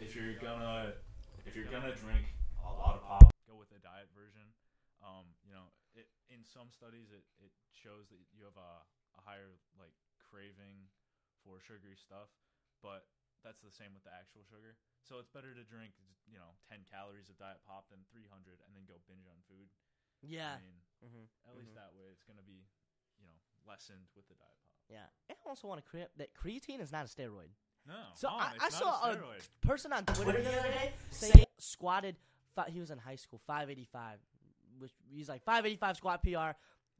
if 0.00 0.14
you're 0.14 0.34
gonna 0.40 0.94
if 1.46 1.54
you're 1.54 1.70
gonna 1.70 1.94
drink 1.94 2.34
a 2.60 2.72
lot 2.72 2.96
of 2.96 3.02
pop, 3.04 3.30
go 3.48 3.54
with 3.56 3.70
the 3.70 3.80
diet 3.82 4.08
version. 4.14 4.44
Um, 5.04 5.36
you 5.44 5.52
know, 5.52 5.68
it, 5.92 6.08
in 6.32 6.40
some 6.42 6.72
studies 6.72 7.12
it, 7.12 7.24
it 7.36 7.52
shows 7.76 8.08
that 8.08 8.20
you 8.32 8.48
have 8.48 8.56
a, 8.56 8.72
a 9.18 9.20
higher 9.20 9.60
like 9.76 9.92
craving 10.16 10.88
for 11.44 11.60
sugary 11.60 12.00
stuff, 12.00 12.32
but 12.80 13.04
that's 13.44 13.60
the 13.60 13.70
same 13.70 13.92
with 13.92 14.02
the 14.08 14.14
actual 14.16 14.40
sugar. 14.48 14.80
So 15.04 15.20
it's 15.20 15.28
better 15.28 15.52
to 15.52 15.64
drink, 15.68 15.92
you 16.24 16.40
know, 16.40 16.56
10 16.72 16.88
calories 16.88 17.28
of 17.28 17.36
diet 17.36 17.60
pop 17.68 17.92
than 17.92 18.00
300 18.08 18.56
and 18.64 18.72
then 18.72 18.88
go 18.88 18.96
binge 19.04 19.28
on 19.28 19.36
food. 19.44 19.68
yeah. 20.24 20.56
I 20.56 20.64
mean, 20.64 20.80
hmm 21.04 21.28
at 21.44 21.52
least 21.52 21.76
that 21.76 21.92
way 21.92 22.08
it's 22.08 22.24
going 22.24 22.40
to 22.40 22.48
be, 22.48 22.64
you 23.20 23.28
know, 23.28 23.36
lessened 23.68 24.08
with 24.16 24.24
the 24.32 24.36
diet 24.40 24.56
pop. 24.64 24.73
Yeah. 24.90 24.98
And 25.28 25.36
I 25.44 25.48
also 25.48 25.66
want 25.68 25.84
to 25.84 25.90
clear 25.90 26.04
up 26.04 26.10
that 26.18 26.28
creatine 26.34 26.80
is 26.80 26.92
not 26.92 27.04
a 27.06 27.08
steroid. 27.08 27.48
No. 27.86 27.94
So 28.14 28.28
no, 28.28 28.34
I, 28.36 28.52
I 28.60 28.66
it's 28.66 28.78
saw 28.78 28.84
not 28.84 29.04
a, 29.04 29.12
a 29.12 29.16
steroid. 29.16 29.48
person 29.60 29.92
on 29.92 30.04
Twitter 30.04 30.42
the 30.42 30.58
other 30.58 30.68
day 30.68 30.92
say 31.10 31.44
squatted. 31.58 32.16
Fi- 32.54 32.70
he 32.70 32.80
was 32.80 32.90
in 32.90 32.98
high 32.98 33.16
school, 33.16 33.40
585, 33.46 34.18
which 34.78 34.92
he's 35.12 35.28
like 35.28 35.42
585 35.44 35.96
squat 35.96 36.22
PR, 36.22 36.50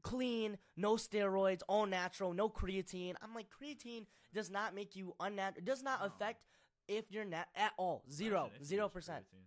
clean, 0.01 0.57
no 0.75 0.95
steroids, 0.95 1.61
all 1.69 1.85
natural, 1.85 2.33
no 2.33 2.49
creatine. 2.49 3.13
I'm 3.21 3.33
like 3.33 3.47
creatine 3.49 4.05
does 4.33 4.51
not 4.51 4.75
make 4.75 4.95
you 4.95 5.15
unnatural. 5.19 5.59
It 5.59 5.65
does 5.65 5.81
not 5.81 6.01
No. 6.01 6.07
affect 6.07 6.41
if 6.87 7.05
you're 7.09 7.25
nat 7.25 7.47
at 7.55 7.71
all. 7.77 8.03
Zero, 8.11 8.41
Imagine 8.41 8.55
if 8.55 8.59
you 8.61 8.65
zero 8.65 8.89
percent. 8.89 9.23
creatine. 9.25 9.45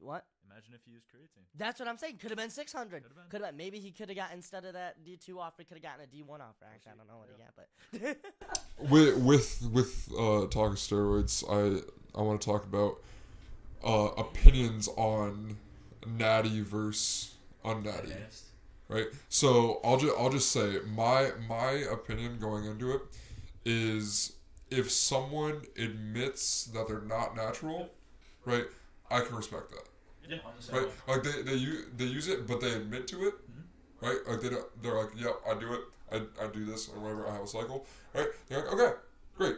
What? 0.00 0.24
Imagine 0.50 0.74
if 0.74 0.80
he 0.84 0.92
used 0.92 1.06
creatine. 1.06 1.44
That's 1.56 1.78
what 1.78 1.88
I'm 1.88 1.98
saying. 1.98 2.16
Could 2.18 2.30
have 2.30 2.38
been 2.38 2.50
600. 2.50 3.02
Could've 3.02 3.16
been. 3.16 3.24
Could 3.28 3.40
have 3.42 3.50
been. 3.50 3.56
Maybe 3.56 3.78
he 3.78 3.90
could 3.90 4.08
have 4.08 4.16
got 4.16 4.32
instead 4.32 4.64
of 4.64 4.72
that 4.74 5.04
D2 5.04 5.36
offer, 5.38 5.62
could 5.64 5.76
have 5.76 5.82
gotten 5.82 6.04
a 6.04 6.06
D1 6.06 6.40
offer. 6.40 6.64
Actually, 6.72 6.92
I 6.92 6.96
don't 6.96 7.08
know 7.08 7.18
what 7.18 7.28
he 7.30 8.08
got, 8.10 8.18
but 8.80 8.88
with 8.90 9.18
with 9.18 9.70
with 9.72 10.08
uh, 10.12 10.46
talking 10.46 10.76
steroids, 10.76 11.44
I 11.48 11.82
I 12.18 12.22
want 12.22 12.40
to 12.40 12.44
talk 12.50 12.64
about 12.64 13.02
uh, 13.84 14.10
opinions 14.20 14.88
on 14.96 15.58
natty 16.06 16.62
versus 16.62 17.34
unnatty. 17.64 18.12
Advanced. 18.12 18.44
right? 18.88 19.06
So 19.28 19.80
I'll 19.84 19.98
just 19.98 20.16
I'll 20.18 20.30
just 20.30 20.50
say 20.50 20.78
my 20.86 21.32
my 21.48 21.70
opinion 21.90 22.38
going 22.38 22.64
into 22.64 22.92
it 22.92 23.02
is 23.64 24.32
if 24.70 24.90
someone 24.90 25.62
admits 25.76 26.64
that 26.66 26.88
they're 26.88 27.00
not 27.00 27.36
natural, 27.36 27.90
right? 28.44 28.64
I 29.10 29.20
can 29.20 29.36
respect 29.36 29.70
that, 29.70 29.84
Yeah, 30.28 30.38
on 30.44 30.52
the 30.56 30.62
same 30.62 30.76
right? 30.76 30.88
Like 31.06 31.22
they 31.22 31.42
they 31.42 31.54
use 31.54 31.86
they 31.96 32.04
use 32.04 32.28
it, 32.28 32.46
but 32.46 32.60
they 32.60 32.72
admit 32.72 33.06
to 33.08 33.28
it, 33.28 33.34
right? 34.00 34.18
Like 34.28 34.40
they 34.40 34.50
don't, 34.50 34.82
they're 34.82 34.94
like, 35.02 35.10
yep, 35.16 35.36
I 35.48 35.54
do 35.58 35.72
it, 35.74 35.80
I, 36.12 36.44
I 36.44 36.48
do 36.48 36.64
this, 36.64 36.88
and 36.88 37.02
whatever. 37.02 37.26
I 37.28 37.32
have 37.34 37.42
a 37.42 37.46
cycle, 37.46 37.86
right? 38.14 38.26
They're 38.48 38.58
like, 38.64 38.72
okay, 38.74 38.92
great, 39.36 39.56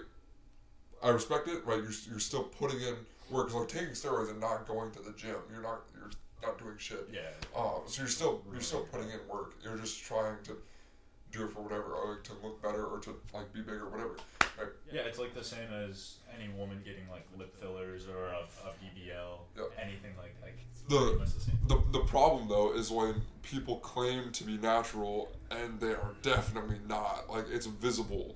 I 1.02 1.08
respect 1.10 1.48
it, 1.48 1.64
right? 1.64 1.78
You're 1.82 1.92
you're 2.08 2.20
still 2.20 2.44
putting 2.44 2.80
in 2.80 2.94
work. 3.30 3.46
'Cause, 3.48 3.54
like 3.56 3.68
taking 3.68 3.88
steroids 3.94 4.30
and 4.30 4.40
not 4.40 4.66
going 4.66 4.90
to 4.92 5.00
the 5.00 5.12
gym, 5.12 5.36
you're 5.52 5.62
not 5.62 5.82
you're 5.94 6.10
not 6.42 6.58
doing 6.58 6.76
shit. 6.78 7.08
Yeah. 7.12 7.20
Um, 7.56 7.82
so 7.86 8.02
you're 8.02 8.08
still 8.08 8.42
you're 8.52 8.60
still 8.60 8.86
putting 8.92 9.10
in 9.10 9.20
work. 9.28 9.54
You're 9.62 9.76
just 9.78 10.02
trying 10.04 10.36
to 10.44 10.56
do 11.32 11.44
it 11.44 11.50
for 11.50 11.60
whatever, 11.62 11.92
or 11.94 12.10
like, 12.14 12.22
to 12.24 12.32
look 12.42 12.60
better, 12.62 12.84
or 12.86 12.98
to 13.00 13.14
like 13.32 13.52
be 13.52 13.60
bigger, 13.60 13.88
whatever. 13.88 14.16
Right? 14.58 14.68
Yeah, 14.92 15.02
it's 15.02 15.18
like 15.18 15.34
the 15.34 15.44
same 15.44 15.72
as 15.72 16.16
any 16.34 16.48
woman 16.52 16.80
getting 16.84 17.08
like 17.10 17.26
lip 17.38 17.54
fillers 17.56 18.06
or 18.08 18.26
a, 18.26 18.40
a 18.66 18.70
BBL, 18.80 19.38
Yep. 19.56 19.72
anything 19.80 20.12
like 20.18 20.34
like 20.42 20.58
The- 20.88 21.18
the. 21.18 21.74
The 21.74 21.82
the 21.92 22.04
problem 22.06 22.48
though 22.48 22.72
is 22.72 22.90
when 22.90 23.22
people 23.42 23.76
claim 23.76 24.32
to 24.32 24.44
be 24.44 24.56
natural 24.58 25.30
and 25.50 25.78
they 25.80 25.92
are 25.92 26.14
definitely 26.22 26.78
not. 26.88 27.30
Like 27.30 27.46
it's 27.50 27.66
visible 27.66 28.34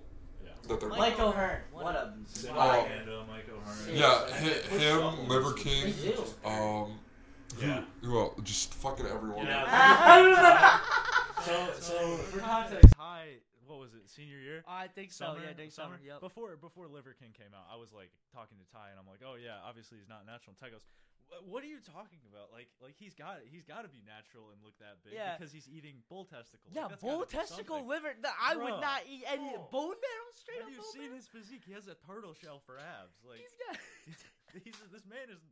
that 0.69 0.81
they're 0.81 0.89
Mike 0.89 1.19
not. 1.19 1.29
O'Hearn. 1.29 1.61
What 1.73 1.95
a. 1.97 2.15
Sim. 2.33 2.55
Panda, 2.55 3.25
Mike 3.29 3.47
O'Hearn. 3.51 3.97
Yeah, 3.97 4.27
him, 4.79 5.29
Liver 5.29 5.53
King, 5.55 5.93
um, 6.45 6.53
who, 6.53 6.87
Yeah. 7.61 7.85
who 8.03 8.19
else? 8.19 8.35
Just 8.43 8.75
fucking 8.75 9.07
everyone. 9.07 9.47
Yeah. 9.47 10.81
So, 11.45 11.53
so 11.77 12.17
for 12.33 12.41
context, 12.41 12.95
high. 12.97 13.37
What 13.69 13.77
was 13.77 13.93
it? 13.93 14.09
Senior 14.09 14.41
year. 14.41 14.65
Uh, 14.65 14.85
I 14.85 14.89
think 14.89 15.13
so. 15.13 15.29
Summer, 15.29 15.45
Yeah, 15.45 15.53
I 15.53 15.57
think 15.57 15.73
so. 15.77 15.83
summer. 15.85 16.01
Yep. 16.01 16.21
Before 16.25 16.57
before 16.57 16.89
Liver 16.89 17.13
King 17.13 17.37
came 17.37 17.53
out, 17.53 17.69
I 17.69 17.77
was 17.77 17.93
like 17.93 18.09
talking 18.33 18.57
to 18.57 18.65
Ty, 18.73 18.89
and 18.93 18.97
I'm 18.97 19.05
like, 19.05 19.21
oh 19.21 19.37
yeah, 19.37 19.61
obviously 19.61 20.01
he's 20.01 20.09
not 20.09 20.25
natural. 20.25 20.57
And 20.57 20.61
Ty 20.61 20.73
goes, 20.73 20.81
what 21.45 21.61
are 21.61 21.69
you 21.69 21.85
talking 21.85 22.17
about? 22.33 22.49
Like 22.49 22.73
like 22.81 22.97
he's 22.97 23.13
got 23.13 23.45
he's 23.45 23.61
got 23.69 23.85
to 23.85 23.93
be 23.93 24.01
natural 24.09 24.57
and 24.57 24.65
look 24.65 24.73
that 24.81 25.05
big 25.05 25.13
Yeah. 25.21 25.37
because 25.37 25.53
he's 25.53 25.69
eating 25.69 26.01
bull 26.09 26.25
testicles. 26.25 26.73
Yeah, 26.73 26.89
Like, 26.89 27.05
bull 27.05 27.29
testicle 27.29 27.85
liver. 27.85 28.17
th- 28.17 28.41
I 28.41 28.57
would 28.57 28.81
not 28.81 29.05
eat 29.05 29.29
any 29.29 29.53
Oh. 29.53 29.69
bone 29.69 30.01
marrow. 30.01 30.29
Straight 30.33 30.65
Have 30.65 30.73
up 30.73 30.73
you 30.73 30.81
bone 30.81 30.93
seen 30.97 31.13
marrow. 31.13 31.21
his 31.21 31.29
physique? 31.29 31.65
He 31.69 31.77
has 31.77 31.93
a 31.93 31.97
turtle 32.09 32.33
shell 32.33 32.65
for 32.65 32.81
abs. 32.81 33.21
Like 33.21 33.45
He's 33.45 33.53
got. 33.61 33.77
he's, 34.65 34.81
this 34.89 35.05
man 35.05 35.29
is 35.29 35.45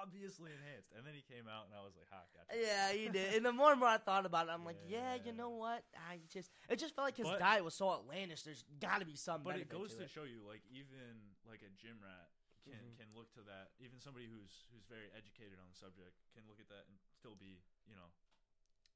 obviously 0.00 0.52
enhanced. 0.52 0.92
And 0.96 1.02
then 1.06 1.14
he 1.16 1.24
came 1.24 1.48
out, 1.48 1.66
and 1.66 1.74
I 1.74 1.82
was 1.82 1.96
like, 1.96 2.06
ha, 2.12 2.22
gotcha. 2.36 2.52
Yeah, 2.54 2.92
he 2.92 3.08
did. 3.08 3.34
And 3.36 3.44
the 3.44 3.52
more 3.52 3.72
and 3.72 3.80
more 3.80 3.88
I 3.90 3.98
thought 3.98 4.24
about 4.24 4.48
it, 4.48 4.52
I'm 4.54 4.64
like, 4.64 4.78
yeah, 4.86 5.16
you 5.18 5.32
know 5.32 5.50
what? 5.50 5.82
I 5.96 6.20
just 6.28 6.50
it 6.68 6.78
just 6.78 6.94
felt 6.94 7.06
like 7.08 7.16
his 7.16 7.26
But- 7.28 7.40
diet 7.40 7.64
was 7.64 7.74
so 7.74 7.88
outlandish. 7.90 8.42
There's 8.42 8.64
got 8.80 9.00
to 9.00 9.06
be 9.06 9.16
some 9.16 9.42
But 9.42 9.56
it 9.56 9.68
benefit 9.68 9.76
goes 9.76 9.94
to 9.96 10.04
it. 10.04 10.10
show 10.10 10.24
you, 10.24 10.44
like 10.46 10.62
even 10.70 11.34
like 11.48 11.62
a 11.64 11.70
gym 11.80 11.98
rat 12.02 12.28
can 12.66 12.74
Mhm. 12.82 12.98
can 12.98 13.08
look 13.14 13.30
to 13.38 13.42
that. 13.46 13.70
Even 13.78 13.98
somebody 14.00 14.26
who's 14.26 14.66
who's 14.74 14.84
very 14.90 15.10
educated 15.14 15.58
on 15.62 15.68
the 15.70 15.76
subject 15.78 16.14
can 16.34 16.42
look 16.50 16.58
at 16.60 16.68
that 16.68 16.86
and 16.90 16.98
still 17.14 17.34
be, 17.38 17.62
you 17.86 17.94
know, 17.94 18.10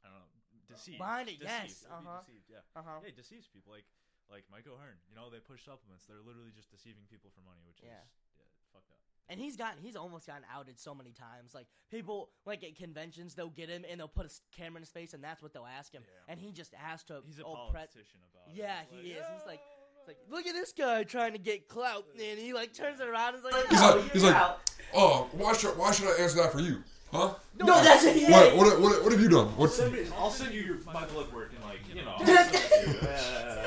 I 0.03 0.11
don't 0.11 0.19
know, 0.21 0.31
deceived. 0.67 0.99
Blinded, 0.99 1.39
deceived. 1.39 1.51
yes, 1.51 1.83
It'd 1.83 1.91
be 1.91 1.95
uh-huh. 1.95 2.21
Deceived, 2.27 2.47
yeah. 2.51 2.63
Uh-huh. 2.75 2.99
Yeah, 3.03 3.09
it 3.09 3.17
deceives 3.17 3.47
people. 3.49 3.73
Like 3.73 3.87
like 4.31 4.47
Mike 4.51 4.67
O'Hearn. 4.67 4.99
You 5.11 5.15
know, 5.19 5.27
they 5.31 5.41
push 5.43 5.65
supplements. 5.65 6.07
They're 6.07 6.23
literally 6.23 6.53
just 6.55 6.71
deceiving 6.71 7.03
people 7.11 7.31
for 7.31 7.43
money, 7.43 7.63
which 7.67 7.81
Yeah. 7.83 8.03
is 8.07 8.11
yeah, 8.39 8.47
fucked 8.73 8.91
up. 8.95 8.99
And 9.31 9.40
he's 9.40 9.57
gotten 9.57 9.79
he's 9.81 9.95
almost 9.97 10.27
gotten 10.27 10.43
outed 10.55 10.79
so 10.79 10.93
many 10.95 11.12
times. 11.12 11.55
Like 11.55 11.66
people 11.90 12.31
like 12.45 12.64
at 12.64 12.77
conventions, 12.77 13.35
they'll 13.35 13.49
get 13.49 13.69
him 13.69 13.85
and 13.88 13.99
they'll 14.01 14.09
put 14.09 14.27
a 14.27 14.31
camera 14.57 14.79
in 14.79 14.83
his 14.83 14.90
face, 14.90 15.14
and 15.14 15.23
that's 15.23 15.40
what 15.40 15.53
they'll 15.53 15.64
ask 15.79 15.93
him. 15.93 16.03
Yeah. 16.05 16.33
And 16.33 16.40
he 16.40 16.51
just 16.53 16.75
has 16.75 17.05
to. 17.05 17.21
He's 17.25 17.38
a 17.38 17.45
oh, 17.45 17.69
pre- 17.71 17.79
politician 17.79 18.19
about 18.35 18.55
Yeah, 18.57 18.81
it. 18.81 18.88
It's 18.93 19.03
he 19.07 19.11
is. 19.12 19.25
He's 19.38 19.47
like- 19.47 19.61
"Oh, 19.62 19.99
It's 20.01 20.09
like, 20.09 20.19
look 20.29 20.47
at 20.47 20.55
this 20.55 20.73
guy 20.73 21.05
trying 21.05 21.33
to 21.35 21.38
get 21.38 21.69
clout, 21.69 22.05
and 22.21 22.38
he 22.40 22.53
like 22.53 22.75
turns 22.75 22.99
it 23.01 23.07
around 23.09 23.37
and 23.37 23.45
is 23.47 23.53
like, 23.53 23.69
He's 23.69 23.81
like- 23.81 24.12
he's 24.12 24.25
like- 24.25 24.57
Oh, 24.93 25.29
why 25.33 25.53
should 25.53 25.79
why 25.79 25.93
should 25.93 26.09
I 26.09 26.21
answer 26.23 26.38
that 26.43 26.51
for 26.53 26.59
you? 26.61 26.83
Huh? 27.12 27.35
no, 27.59 27.66
that's 27.83 28.05
it. 28.05 28.29
What 28.31 28.57
what 28.57 28.81
what, 28.81 29.03
what 29.05 29.12
have 29.12 29.21
you 29.21 29.29
done? 29.29 29.47
What? 29.57 29.71
Send 29.71 29.93
me, 29.93 30.07
I'll 30.19 30.31
send 30.31 30.53
you 30.55 30.61
your, 30.62 30.77
my 30.87 31.05
blood 31.07 31.33
work 31.33 31.53
and 31.55 31.64
like 31.64 31.81
you 31.88 32.03
know. 32.03 32.14
I'll 32.19 32.27
send 32.27 32.55
it 32.55 32.61
to 32.61 32.90
you. 32.90 33.09
Uh, 33.09 33.66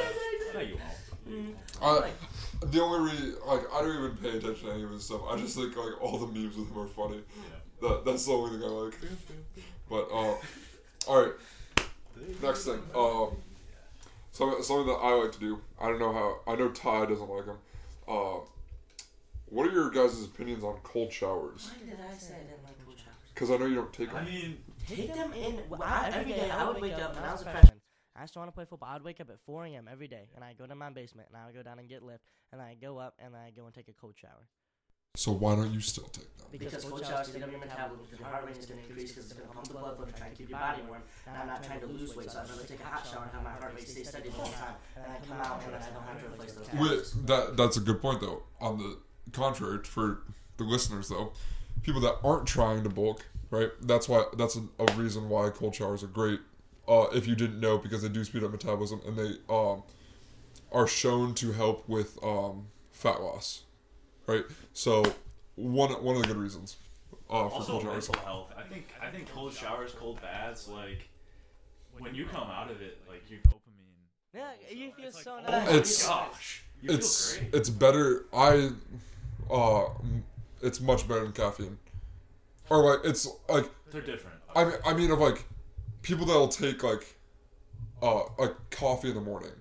no, 0.53 0.59
you 0.59 0.75
won't. 0.75 2.03
I, 2.05 2.09
the 2.71 2.81
only 2.81 3.11
re 3.11 3.33
like 3.45 3.61
I 3.73 3.81
don't 3.81 3.97
even 3.97 4.17
pay 4.17 4.37
attention 4.37 4.67
to 4.67 4.73
any 4.73 4.83
of 4.83 4.91
his 4.91 5.05
stuff. 5.05 5.21
I 5.29 5.37
just 5.37 5.55
think 5.55 5.75
like 5.75 6.01
all 6.01 6.17
the 6.17 6.27
memes 6.27 6.55
with 6.55 6.69
him 6.69 6.79
are 6.79 6.87
funny. 6.87 7.17
Yeah. 7.17 7.89
That 7.89 8.05
that's 8.05 8.25
the 8.25 8.31
only 8.33 8.57
thing 8.57 8.67
I 8.67 8.71
like. 8.71 8.93
But 9.89 10.07
uh, 10.11 10.35
all 11.07 11.21
right. 11.21 11.33
Next 12.41 12.65
thing, 12.65 12.79
um, 12.95 13.35
something 14.31 14.63
something 14.63 14.87
that 14.87 14.99
I 15.01 15.13
like 15.13 15.31
to 15.33 15.39
do. 15.39 15.61
I 15.81 15.87
don't 15.87 15.99
know 15.99 16.13
how. 16.13 16.51
I 16.51 16.55
know 16.55 16.69
Ty 16.69 17.05
doesn't 17.07 17.29
like 17.29 17.45
them. 17.45 17.57
Uh, 18.07 18.39
what 19.47 19.67
are 19.67 19.71
your 19.71 19.89
guys' 19.89 20.23
opinions 20.23 20.63
on 20.63 20.77
cold 20.83 21.11
showers? 21.11 21.69
Why 21.71 21.89
did 21.89 21.99
I 21.99 22.17
say 22.17 22.35
I 22.35 22.37
didn't 22.39 22.63
like 22.63 22.85
cold 22.85 22.97
showers? 22.97 23.15
Because 23.33 23.51
I 23.51 23.57
know 23.57 23.65
you 23.65 23.75
don't 23.75 23.93
take 23.93 24.11
them. 24.11 24.17
I 24.17 24.25
mean, 24.25 24.57
Take 24.87 25.13
them 25.13 25.31
in. 25.33 25.59
Well, 25.69 25.81
I, 25.83 26.09
every 26.13 26.33
day 26.33 26.49
I 26.49 26.67
would 26.67 26.81
wake 26.81 26.93
up 26.93 27.15
when 27.15 27.23
I 27.23 27.31
was 27.31 27.41
a 27.41 27.45
freshman. 27.45 27.79
I 28.15 28.21
used 28.21 28.33
to 28.33 28.39
want 28.39 28.49
to 28.49 28.53
play 28.53 28.65
football. 28.65 28.89
I'd 28.89 29.03
wake 29.03 29.19
up 29.19 29.29
at 29.29 29.39
4 29.45 29.65
a.m. 29.65 29.89
every 29.91 30.07
day, 30.07 30.29
and 30.35 30.43
I 30.43 30.53
go 30.53 30.67
to 30.67 30.75
my 30.75 30.89
basement, 30.91 31.29
and 31.33 31.41
I 31.41 31.45
would 31.45 31.55
go 31.55 31.63
down 31.63 31.79
and 31.79 31.89
get 31.89 32.03
lift, 32.03 32.23
and 32.51 32.61
I 32.61 32.75
go 32.79 32.99
up, 32.99 33.15
and 33.19 33.35
I 33.35 33.51
go 33.55 33.65
and 33.65 33.73
take 33.73 33.87
a 33.87 33.93
cold 33.93 34.15
shower. 34.15 34.47
So 35.15 35.31
why 35.31 35.55
don't 35.55 35.71
you 35.71 35.79
still 35.79 36.05
take 36.05 36.35
them? 36.37 36.47
Because 36.51 36.85
cold 36.85 37.05
showers 37.05 37.27
get 37.27 37.43
up 37.43 37.51
your 37.51 37.59
metabolism, 37.59 38.17
your 38.17 38.27
heart 38.27 38.45
rate 38.47 38.57
is 38.57 38.65
going 38.65 38.79
to 38.79 38.87
increase 38.87 39.11
because 39.11 39.25
it's 39.25 39.33
going 39.33 39.47
to 39.47 39.53
pump 39.53 39.67
the 39.67 39.73
blood 39.75 39.95
flow 39.95 40.05
to 40.05 40.11
try 40.11 40.27
and 40.27 40.35
keep 40.35 40.49
your 40.49 40.57
body 40.57 40.81
warm. 40.87 41.03
And 41.27 41.37
I'm 41.37 41.45
not 41.45 41.63
trying 41.63 41.81
to 41.81 41.85
lose 41.85 42.15
weight, 42.15 42.31
so 42.31 42.39
I'd 42.39 42.49
rather 42.49 42.63
take 42.63 42.79
a 42.79 42.85
hot 42.85 43.05
shower 43.05 43.21
and 43.23 43.31
have 43.31 43.43
my 43.43 43.51
heart 43.51 43.75
rate 43.75 43.87
stay 43.87 44.01
steady 44.01 44.29
the 44.29 44.35
whole 44.35 44.51
time. 44.51 44.73
And 44.95 45.05
I 45.05 45.17
come 45.27 45.39
out 45.39 45.61
and 45.63 45.73
then 45.73 45.81
I 45.81 45.89
don't 45.93 46.03
have 46.03 46.19
to 46.19 46.27
replace 46.33 46.53
those 46.53 46.67
calories. 46.67 47.15
Wait, 47.15 47.27
that 47.27 47.57
that's 47.57 47.77
a 47.77 47.81
good 47.81 48.01
point 48.01 48.21
though. 48.21 48.41
On 48.59 48.79
the 48.79 48.97
contrary, 49.33 49.83
for 49.83 50.23
the 50.57 50.63
listeners 50.63 51.09
though, 51.09 51.33
people 51.83 52.01
that 52.01 52.15
aren't 52.23 52.47
trying 52.47 52.81
to 52.81 52.89
bulk, 52.89 53.23
right? 53.51 53.69
That's 53.81 54.09
why 54.09 54.25
that's 54.35 54.55
a, 54.55 54.63
a 54.79 54.95
reason 54.95 55.29
why 55.29 55.51
cold 55.51 55.75
showers 55.75 56.01
are 56.01 56.07
great. 56.07 56.39
Uh, 56.87 57.07
if 57.13 57.25
you 57.27 57.35
didn't 57.35 57.59
know, 57.59 57.77
because 57.77 58.01
they 58.01 58.09
do 58.09 58.23
speed 58.23 58.43
up 58.43 58.51
metabolism 58.51 58.99
and 59.07 59.17
they 59.17 59.31
um, 59.49 59.83
are 60.71 60.85
shown 60.87 61.33
to 61.35 61.51
help 61.53 61.87
with 61.87 62.17
um, 62.23 62.67
fat 62.91 63.21
loss, 63.21 63.63
right? 64.27 64.43
So 64.73 65.03
one 65.55 65.91
one 66.03 66.15
of 66.17 66.21
the 66.23 66.27
good 66.27 66.37
reasons 66.37 66.75
uh, 67.29 67.47
for 67.47 67.55
also 67.55 67.71
cold 67.73 67.83
showers. 67.83 68.09
mental 68.09 68.25
health. 68.25 68.53
I 68.57 68.63
think 68.63 68.87
I 69.01 69.07
think 69.09 69.31
cold 69.31 69.53
showers, 69.53 69.93
cold 69.97 70.21
baths, 70.21 70.67
like 70.67 71.07
when 71.99 72.13
you 72.15 72.25
come 72.25 72.49
out 72.49 72.69
of 72.69 72.81
it, 72.81 72.97
like 73.07 73.23
your 73.29 73.39
dopamine. 73.39 74.03
Yeah, 74.33 74.51
you 74.69 74.87
It's 74.87 74.95
feel 74.97 75.05
like, 75.05 75.23
so 75.23 75.39
oh 75.47 75.51
nice. 75.51 75.65
my 75.69 75.71
It's- 75.75 76.07
gosh, 76.07 76.63
you 76.81 76.91
it's 76.91 77.33
feel 77.35 77.43
great. 77.43 77.55
it's 77.55 77.69
better. 77.69 78.25
I 78.33 78.71
uh, 79.49 79.85
it's 80.61 80.81
much 80.81 81.07
better 81.07 81.21
than 81.23 81.31
caffeine, 81.31 81.77
or 82.69 82.83
like 82.83 83.05
it's 83.05 83.25
like 83.47 83.69
They're 83.91 84.01
different. 84.01 84.37
I 84.55 84.65
mean, 84.65 84.73
I 84.85 84.93
mean 84.93 85.11
of 85.11 85.19
like 85.19 85.45
people 86.03 86.25
that'll 86.27 86.47
take 86.47 86.83
like 86.83 87.15
uh 88.01 88.21
like 88.37 88.53
coffee 88.69 89.09
in 89.09 89.15
the 89.15 89.21
morning 89.21 89.51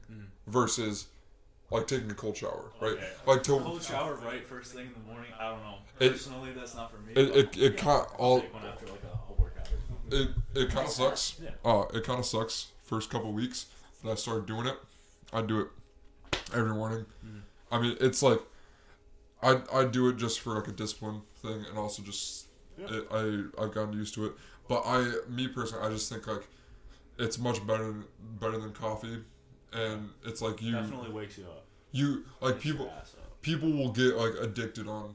versus 0.47 1.07
like 1.71 1.87
taking 1.87 2.11
a 2.11 2.15
cold 2.15 2.37
shower, 2.37 2.71
right? 2.81 2.93
Okay. 2.93 3.09
Like 3.27 3.43
to 3.45 3.59
Cold 3.61 3.83
shower 3.83 4.17
right 4.17 4.47
first 4.47 4.75
thing 4.75 4.87
in 4.89 4.93
the 4.93 5.11
morning. 5.13 5.31
I 5.41 5.49
don't 5.49 5.63
know. 5.63 5.75
It- 6.01 6.11
Personally, 6.13 6.51
that's 6.53 6.75
not 6.75 6.91
for 6.91 6.99
me. 6.99 7.13
it 7.15 7.33
but 7.33 7.37
it, 7.39 7.57
it 7.73 7.77
kind 7.79 8.07
all 8.19 8.41
take 8.43 8.53
one 8.53 8.65
after 8.67 8.87
like 8.87 9.01
a, 9.05 9.33
a 9.33 9.41
workout. 9.41 9.67
Or 9.69 9.79
something. 9.89 10.35
it 10.55 10.61
it 10.65 10.69
kind 10.71 10.87
of 10.87 10.93
sucks. 10.93 11.41
Yeah. 11.43 11.51
Uh, 11.65 11.85
it 11.95 12.05
kind 12.05 12.19
of 12.19 12.27
sucks 12.27 12.69
first 12.85 13.09
couple 13.09 13.33
weeks 13.33 13.67
that 14.05 14.11
I 14.11 14.15
started 14.17 14.45
doing 14.47 14.67
it. 14.67 14.77
I 15.33 15.41
do 15.41 15.61
it 15.61 15.69
every 16.55 16.75
morning. 16.75 17.07
I 17.71 17.81
mean, 17.81 17.97
it's 18.01 18.23
like 18.23 18.41
I 19.43 19.63
I 19.73 19.85
do 19.87 20.09
it 20.09 20.17
just 20.19 20.41
for 20.41 20.57
like 20.57 20.69
a 20.69 20.73
discipline 20.73 21.23
thing, 21.41 21.65
and 21.71 21.79
also 21.79 22.03
just 22.03 22.49
it, 22.77 23.07
I 23.11 23.45
I've 23.63 23.73
gotten 23.73 23.95
used 23.95 24.13
to 24.17 24.27
it. 24.27 24.33
But 24.69 24.83
I, 24.87 25.13
me 25.29 25.49
personally, 25.49 25.87
I 25.87 25.91
just 25.91 26.11
think 26.13 26.27
like 26.27 26.47
it's 27.19 27.39
much 27.39 27.65
better 27.67 27.85
than, 27.85 28.05
better 28.41 28.59
than 28.59 28.73
coffee, 28.73 29.19
and 29.73 30.11
it's 30.25 30.41
like 30.43 30.63
you 30.63 30.73
Definitely 30.73 31.11
wakes 31.11 31.37
you 31.39 31.45
up. 31.45 31.65
you 31.91 32.25
like 32.41 32.55
Wakes 32.55 32.63
people 32.65 32.87
up. 32.87 33.07
people 33.43 33.71
will 33.71 33.93
get 33.93 34.17
like 34.17 34.33
addicted 34.41 34.89
on 34.89 35.15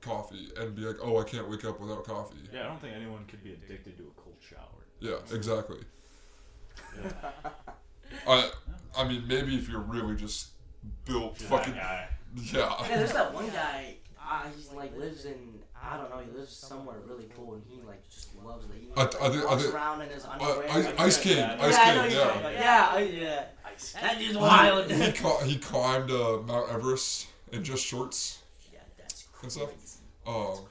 coffee 0.00 0.48
and 0.56 0.74
be 0.74 0.82
like, 0.82 0.96
oh, 1.02 1.18
I 1.18 1.24
can't 1.24 1.48
wake 1.50 1.64
up 1.64 1.80
without 1.80 2.04
coffee. 2.04 2.36
Yeah, 2.52 2.64
I 2.64 2.66
don't 2.68 2.80
think 2.80 2.94
anyone 2.96 3.24
could 3.28 3.42
be 3.44 3.52
addicted 3.52 3.96
to 3.98 4.04
a 4.04 4.20
cold 4.20 4.36
shower. 4.40 4.60
Yeah, 5.00 5.16
exactly. 5.34 5.78
Yeah. 7.02 7.10
I 8.26 8.50
I 8.96 9.06
mean 9.08 9.26
maybe 9.26 9.56
if 9.56 9.68
you're 9.68 9.80
really 9.80 10.14
just 10.16 10.48
built 11.04 11.36
That 11.38 11.44
fucking 11.48 11.74
guy. 11.74 12.08
yeah. 12.36 12.74
Yeah, 12.88 12.96
there's 12.98 13.12
that 13.12 13.32
one 13.34 13.48
guy. 13.48 13.96
Uh, 14.20 14.42
he's 14.54 14.72
like 14.72 14.96
lives 14.96 15.24
in 15.24 15.60
I 15.88 15.96
don't 15.96 16.10
know. 16.10 16.18
He 16.18 16.36
lives 16.38 16.52
somewhere 16.54 16.96
really 17.06 17.28
cool, 17.36 17.54
and 17.54 17.62
he 17.68 17.80
like 17.86 18.08
just 18.08 18.34
loves 18.42 18.64
it. 18.66 18.70
He 18.80 18.88
I 18.96 19.06
th- 19.06 19.22
I 19.22 19.28
think- 19.30 19.42
I 19.42 19.46
walks 19.46 19.62
think- 19.62 19.74
around 19.74 20.02
in 20.02 20.08
his 20.10 20.24
Uh, 20.24 20.28
underwear. 20.30 20.70
Ice, 20.70 20.84
like- 20.86 21.00
Ice 21.00 21.18
King, 21.20 21.36
Yeah, 21.38 21.56
Ice 21.60 21.72
yeah, 21.74 21.80
I 21.82 21.94
know 21.94 22.02
King, 22.02 22.10
you're 22.12 22.20
yeah. 22.20 22.50
Yeah, 22.50 22.88
I- 22.92 22.98
yeah. 23.00 23.44
Ice 23.64 23.92
That 23.92 24.18
dude's 24.18 24.30
He- 24.32 24.36
wild. 24.36 24.90
He, 24.90 25.12
cli- 25.12 25.48
he 25.48 25.58
climbed 25.58 26.10
uh, 26.10 26.38
Mount 26.42 26.70
Everest 26.72 27.26
in 27.52 27.62
just 27.64 27.84
shorts. 27.84 28.38
Yeah, 28.72 28.80
that's 28.98 29.24
And 29.42 29.52
stuff. 29.52 29.68
crazy. 29.68 29.98
Um, 30.26 30.66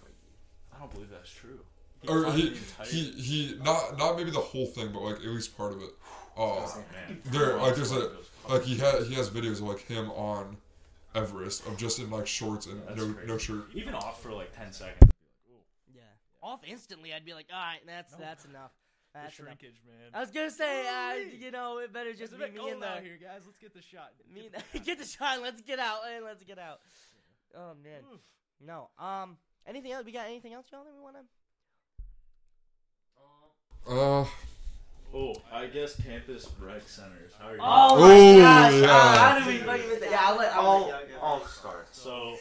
I 0.73 0.79
don't 0.79 0.91
believe 0.91 1.09
that's 1.09 1.29
true. 1.31 1.59
or 2.07 2.31
he 2.33 2.55
he 2.85 3.11
he 3.13 3.57
not 3.63 3.97
not 3.97 4.15
maybe 4.17 4.29
the 4.31 4.39
whole 4.39 4.67
thing, 4.67 4.91
but 4.91 5.01
like 5.01 5.15
at 5.15 5.23
least 5.25 5.57
part 5.57 5.71
of 5.73 5.81
it. 5.81 5.89
Uh, 6.37 6.67
Man, 7.07 7.21
there 7.25 7.55
like 7.57 7.75
there's 7.75 7.91
a 7.93 8.11
like 8.49 8.63
he 8.63 8.77
had 8.77 9.03
he 9.03 9.15
has 9.15 9.29
videos 9.29 9.53
of 9.53 9.61
like 9.61 9.79
him 9.87 10.11
on 10.11 10.57
Everest 11.15 11.65
of 11.67 11.77
just 11.77 11.99
in 11.99 12.09
like 12.09 12.27
shorts 12.27 12.65
and 12.67 12.79
no 12.95 13.13
crazy. 13.13 13.27
no 13.27 13.37
shirt. 13.37 13.65
Even 13.73 13.93
off 13.95 14.21
for 14.21 14.31
like 14.31 14.51
ten 14.55 14.71
seconds. 14.71 14.97
I'd 15.01 15.07
be 15.09 15.13
like, 15.53 15.57
ooh, 15.59 15.95
Yeah. 15.95 16.01
Off 16.49 16.61
instantly, 16.67 17.13
I'd 17.13 17.25
be 17.25 17.33
like, 17.33 17.47
all 17.53 17.57
right, 17.59 17.79
that's 17.85 18.13
No. 18.13 18.19
that's 18.19 18.45
enough. 18.45 18.71
the 19.13 19.19
That's 19.21 19.39
enough. 19.39 19.57
shrinkage, 19.59 19.81
man. 19.87 20.09
I 20.13 20.19
was 20.19 20.31
gonna 20.31 20.51
say, 20.51 20.87
uh, 20.87 21.13
you 21.39 21.51
know, 21.51 21.77
it 21.79 21.93
better 21.93 22.11
just 22.11 22.33
It's 22.33 22.43
be 22.43 22.49
me 22.51 22.57
cold 22.57 22.73
in 22.73 22.83
out 22.83 22.97
the 22.97 23.01
here, 23.03 23.17
guys. 23.21 23.41
Let's 23.45 23.57
get 23.57 23.73
the 23.73 23.81
shot. 23.81 24.11
me. 24.33 24.49
Get 24.51 24.71
the- 24.73 24.79
Get 24.85 24.99
the 24.99 25.05
shot. 25.05 25.41
Let's 25.41 25.61
get 25.61 25.79
out. 25.79 26.01
and 26.13 26.25
Let's 26.25 26.43
get 26.43 26.59
out. 26.59 26.79
Oh 27.55 27.73
man. 27.83 28.01
Oof. 28.13 28.19
No. 28.59 28.89
Um. 28.99 29.37
Anything 29.67 29.93
else? 29.93 30.05
We 30.05 30.11
got 30.11 30.27
anything 30.27 30.53
else, 30.53 30.67
y'all? 30.71 30.83
That 30.83 30.93
we 30.93 31.01
want 31.01 31.15
to? 31.15 31.23
Uh, 33.91 34.25
Oh, 35.15 35.31
I 35.47 35.71
guess 35.71 35.95
campus 35.95 36.43
rec 36.59 36.83
centers. 36.91 37.31
How 37.39 37.47
are 37.47 37.55
you? 37.55 37.63
Oh 37.63 37.95
my 37.95 38.03
my 38.03 38.19
Ooh, 38.19 38.35
gosh! 38.35 38.75
gosh. 38.75 38.83
yeah. 38.83 38.91
Uh, 38.91 39.15
how 39.15 39.31
do 39.39 39.43
we 39.47 39.57
fucking 39.63 39.87
miss 39.87 40.03
that? 40.03 40.11
Yeah, 40.11 40.27
I'll 40.27 40.35
let 40.35 40.51
I'll, 40.51 40.59
I'll, 40.59 40.91
let 40.91 41.07
y'all 41.07 41.07
go. 41.07 41.23
I'll 41.23 41.45
start. 41.47 41.87
So, 41.95 42.35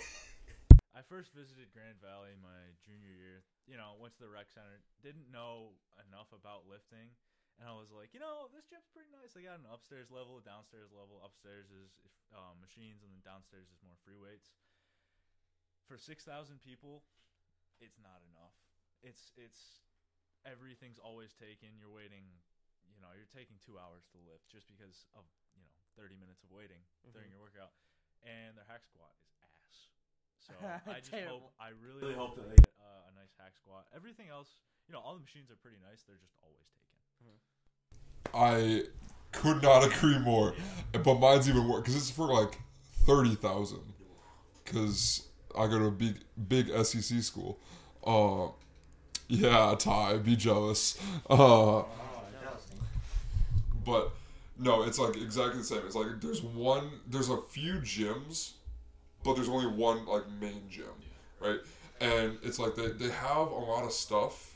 I 0.91 1.07
first 1.07 1.31
visited 1.39 1.71
Grand 1.71 2.03
Valley 2.03 2.35
my 2.43 2.75
junior 2.83 3.15
year. 3.15 3.47
You 3.71 3.79
know, 3.79 3.95
went 4.03 4.19
to 4.19 4.27
the 4.27 4.33
rec 4.35 4.51
center. 4.51 4.83
Didn't 5.07 5.31
know 5.31 5.79
enough 6.11 6.35
about 6.35 6.67
lifting, 6.67 7.15
and 7.63 7.71
I 7.71 7.79
was 7.79 7.95
like, 7.95 8.11
you 8.11 8.19
know, 8.19 8.51
this 8.51 8.67
gym's 8.67 8.91
pretty 8.91 9.15
nice. 9.15 9.39
They 9.39 9.47
got 9.47 9.63
an 9.63 9.71
upstairs 9.71 10.11
level, 10.11 10.43
a 10.43 10.43
downstairs 10.43 10.91
level. 10.91 11.23
Upstairs 11.23 11.71
is 11.71 11.95
um, 12.35 12.59
machines, 12.59 13.07
and 13.07 13.15
then 13.15 13.23
downstairs 13.23 13.71
is 13.71 13.79
more 13.87 13.95
free 14.03 14.19
weights. 14.19 14.51
For 15.87 15.95
six 15.95 16.27
thousand 16.27 16.59
people, 16.59 17.07
it's 17.79 18.03
not 18.03 18.19
enough. 18.35 18.59
It's 18.99 19.31
it's 19.39 19.87
everything's 20.43 20.99
always 20.99 21.31
taken. 21.39 21.71
You're 21.79 21.95
waiting. 21.95 22.27
You 22.95 23.03
know, 23.03 23.11
you're 23.15 23.29
taking 23.31 23.59
two 23.61 23.77
hours 23.77 24.07
to 24.15 24.19
lift 24.23 24.47
just 24.49 24.71
because 24.71 25.07
of 25.19 25.27
you 25.59 25.63
know 25.63 25.75
30 25.99 26.15
minutes 26.17 26.43
of 26.47 26.51
waiting 26.55 26.83
during 27.13 27.29
Mhm. 27.29 27.35
your 27.35 27.43
workout, 27.43 27.75
and 28.23 28.55
their 28.57 28.67
hack 28.71 28.87
squat 28.87 29.13
is 29.27 29.35
ass. 29.43 29.91
So 30.39 30.55
I 30.89 31.01
just 31.01 31.11
Terrible. 31.11 31.51
hope, 31.51 31.61
I 31.61 31.71
really, 31.75 32.03
Really 32.05 32.15
hope 32.15 32.35
hope 32.35 32.37
that 32.39 32.49
that 32.49 32.57
they 32.57 32.63
get 32.65 32.75
uh, 32.81 33.11
a 33.11 33.13
nice 33.17 33.35
hack 33.39 33.57
squat. 33.57 33.87
Everything 33.95 34.29
else, 34.29 34.57
you 34.87 34.93
know, 34.95 35.01
all 35.01 35.15
the 35.15 35.25
machines 35.25 35.51
are 35.51 35.57
pretty 35.59 35.79
nice. 35.83 36.03
They're 36.07 36.21
just 36.21 36.37
always 36.43 36.67
taken. 36.71 36.99
I 38.33 38.83
could 39.33 39.63
not 39.63 39.85
agree 39.85 40.19
more. 40.19 40.55
But 40.93 41.15
mine's 41.15 41.49
even 41.49 41.69
worse 41.69 41.81
because 41.83 41.97
it's 41.97 42.11
for 42.11 42.27
like 42.33 42.59
thirty 43.05 43.35
thousand. 43.35 43.81
Because 44.65 45.29
I 45.59 45.67
go 45.67 45.79
to 45.79 45.87
a 45.87 45.91
big 45.91 46.17
big 46.49 46.69
SEC 46.85 47.23
school. 47.23 47.59
Uh, 48.07 48.49
yeah, 49.29 49.75
Ty, 49.79 50.19
be 50.19 50.37
jealous. 50.37 50.99
Uh, 51.29 51.83
jealousy. 51.83 52.04
But 53.85 54.13
no, 54.59 54.83
it's 54.83 54.99
like 54.99 55.17
exactly 55.17 55.59
the 55.59 55.65
same. 55.65 55.83
It's 55.87 55.95
like 55.95 56.21
there's 56.21 56.43
one, 56.43 57.01
there's 57.07 57.29
a 57.29 57.39
few 57.39 57.75
gyms, 57.75 58.53
but 59.25 59.35
there's 59.35 59.49
only 59.49 59.67
one 59.67 60.07
like 60.07 60.25
main 60.41 60.63
gym, 60.71 60.85
right? 61.41 61.59
And 62.01 62.39
it's 62.43 62.59
like 62.59 62.75
they, 62.75 62.89
they 62.89 63.11
have 63.11 63.49
a 63.49 63.59
lot 63.59 63.85
of 63.85 63.93
stuff, 63.93 64.55